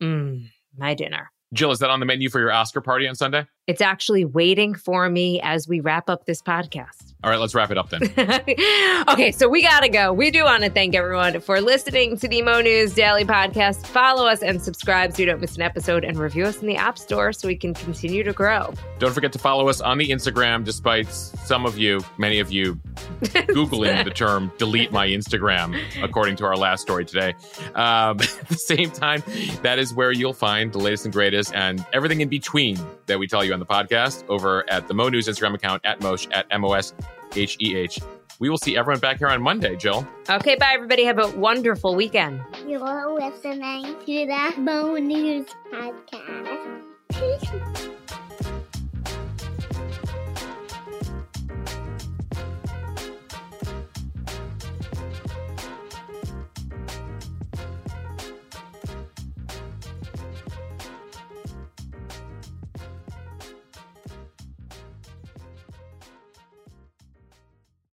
Mmm, 0.00 0.48
my 0.78 0.94
dinner. 0.94 1.30
Jill, 1.52 1.70
is 1.70 1.78
that 1.78 1.90
on 1.90 2.00
the 2.00 2.06
menu 2.06 2.28
for 2.28 2.40
your 2.40 2.52
Oscar 2.52 2.80
party 2.80 3.06
on 3.06 3.14
Sunday? 3.14 3.46
It's 3.66 3.80
actually 3.80 4.24
waiting 4.24 4.74
for 4.74 5.08
me 5.08 5.40
as 5.42 5.68
we 5.68 5.80
wrap 5.80 6.10
up 6.10 6.26
this 6.26 6.42
podcast. 6.42 7.14
All 7.26 7.32
right, 7.32 7.40
let's 7.40 7.56
wrap 7.56 7.72
it 7.72 7.76
up 7.76 7.90
then. 7.90 8.02
okay, 9.08 9.32
so 9.32 9.48
we 9.48 9.60
got 9.60 9.80
to 9.80 9.88
go. 9.88 10.12
We 10.12 10.30
do 10.30 10.44
want 10.44 10.62
to 10.62 10.70
thank 10.70 10.94
everyone 10.94 11.40
for 11.40 11.60
listening 11.60 12.16
to 12.18 12.28
the 12.28 12.40
Mo 12.40 12.60
News 12.60 12.94
Daily 12.94 13.24
Podcast. 13.24 13.84
Follow 13.84 14.28
us 14.28 14.44
and 14.44 14.62
subscribe 14.62 15.12
so 15.12 15.22
you 15.22 15.26
don't 15.26 15.40
miss 15.40 15.56
an 15.56 15.62
episode 15.62 16.04
and 16.04 16.16
review 16.20 16.44
us 16.44 16.60
in 16.60 16.68
the 16.68 16.76
App 16.76 16.96
Store 16.96 17.32
so 17.32 17.48
we 17.48 17.56
can 17.56 17.74
continue 17.74 18.22
to 18.22 18.32
grow. 18.32 18.72
Don't 19.00 19.12
forget 19.12 19.32
to 19.32 19.40
follow 19.40 19.68
us 19.68 19.80
on 19.80 19.98
the 19.98 20.08
Instagram, 20.10 20.62
despite 20.62 21.08
some 21.08 21.66
of 21.66 21.76
you, 21.76 22.00
many 22.16 22.38
of 22.38 22.52
you, 22.52 22.76
Googling 23.22 24.04
the 24.04 24.10
term 24.10 24.52
delete 24.56 24.92
my 24.92 25.08
Instagram, 25.08 25.76
according 26.04 26.36
to 26.36 26.44
our 26.44 26.56
last 26.56 26.82
story 26.82 27.04
today. 27.04 27.34
Um, 27.74 28.20
at 28.20 28.48
the 28.48 28.54
same 28.54 28.92
time, 28.92 29.24
that 29.62 29.80
is 29.80 29.92
where 29.92 30.12
you'll 30.12 30.32
find 30.32 30.72
the 30.72 30.78
latest 30.78 31.06
and 31.06 31.12
greatest 31.12 31.52
and 31.56 31.84
everything 31.92 32.20
in 32.20 32.28
between 32.28 32.78
that 33.06 33.18
we 33.18 33.26
tell 33.26 33.44
you 33.44 33.52
on 33.52 33.58
the 33.58 33.66
podcast 33.66 34.24
over 34.28 34.64
at 34.70 34.86
the 34.86 34.94
Mo 34.94 35.08
News 35.08 35.26
Instagram 35.26 35.54
account 35.54 35.84
at 35.84 36.00
Mosh 36.00 36.28
at 36.30 36.46
M 36.52 36.64
O 36.64 36.72
S 36.74 36.94
H 37.34 37.56
E 37.60 37.76
H. 37.76 37.98
We 38.38 38.50
will 38.50 38.58
see 38.58 38.76
everyone 38.76 39.00
back 39.00 39.18
here 39.18 39.28
on 39.28 39.40
Monday, 39.42 39.76
Jill. 39.76 40.06
Okay, 40.28 40.56
bye, 40.56 40.72
everybody. 40.74 41.04
Have 41.04 41.18
a 41.18 41.28
wonderful 41.38 41.94
weekend. 41.94 42.42
You're 42.66 43.14
listening 43.14 43.96
to 44.04 44.26
the 44.26 44.54
Mo 44.60 44.96
News 44.96 45.46
Podcast. 45.72 46.82
Peace. 47.08 47.88